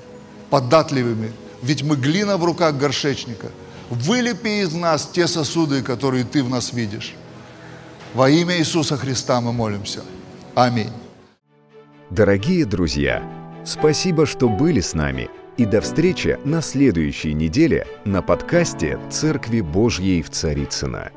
податливыми, 0.51 1.33
ведь 1.63 1.83
мы 1.83 1.97
глина 1.97 2.37
в 2.37 2.45
руках 2.45 2.77
горшечника. 2.77 3.49
Вылепи 3.91 4.63
из 4.63 4.73
нас 4.73 5.11
те 5.13 5.27
сосуды, 5.27 5.83
которые 5.83 6.25
Ты 6.25 6.43
в 6.43 6.49
нас 6.49 6.73
видишь. 6.73 7.15
Во 8.15 8.29
имя 8.29 8.59
Иисуса 8.59 8.97
Христа 8.97 9.41
мы 9.41 9.53
молимся. 9.53 10.01
Аминь. 10.55 10.93
Дорогие 12.11 12.67
друзья, 12.67 13.23
спасибо, 13.65 14.27
что 14.27 14.49
были 14.49 14.81
с 14.81 14.95
нами. 14.95 15.31
И 15.59 15.67
до 15.67 15.81
встречи 15.81 16.39
на 16.45 16.63
следующей 16.63 17.35
неделе 17.35 17.87
на 18.05 18.23
подкасте 18.23 18.99
«Церкви 19.11 19.61
Божьей 19.61 20.23
в 20.23 20.31
Царицына. 20.31 21.11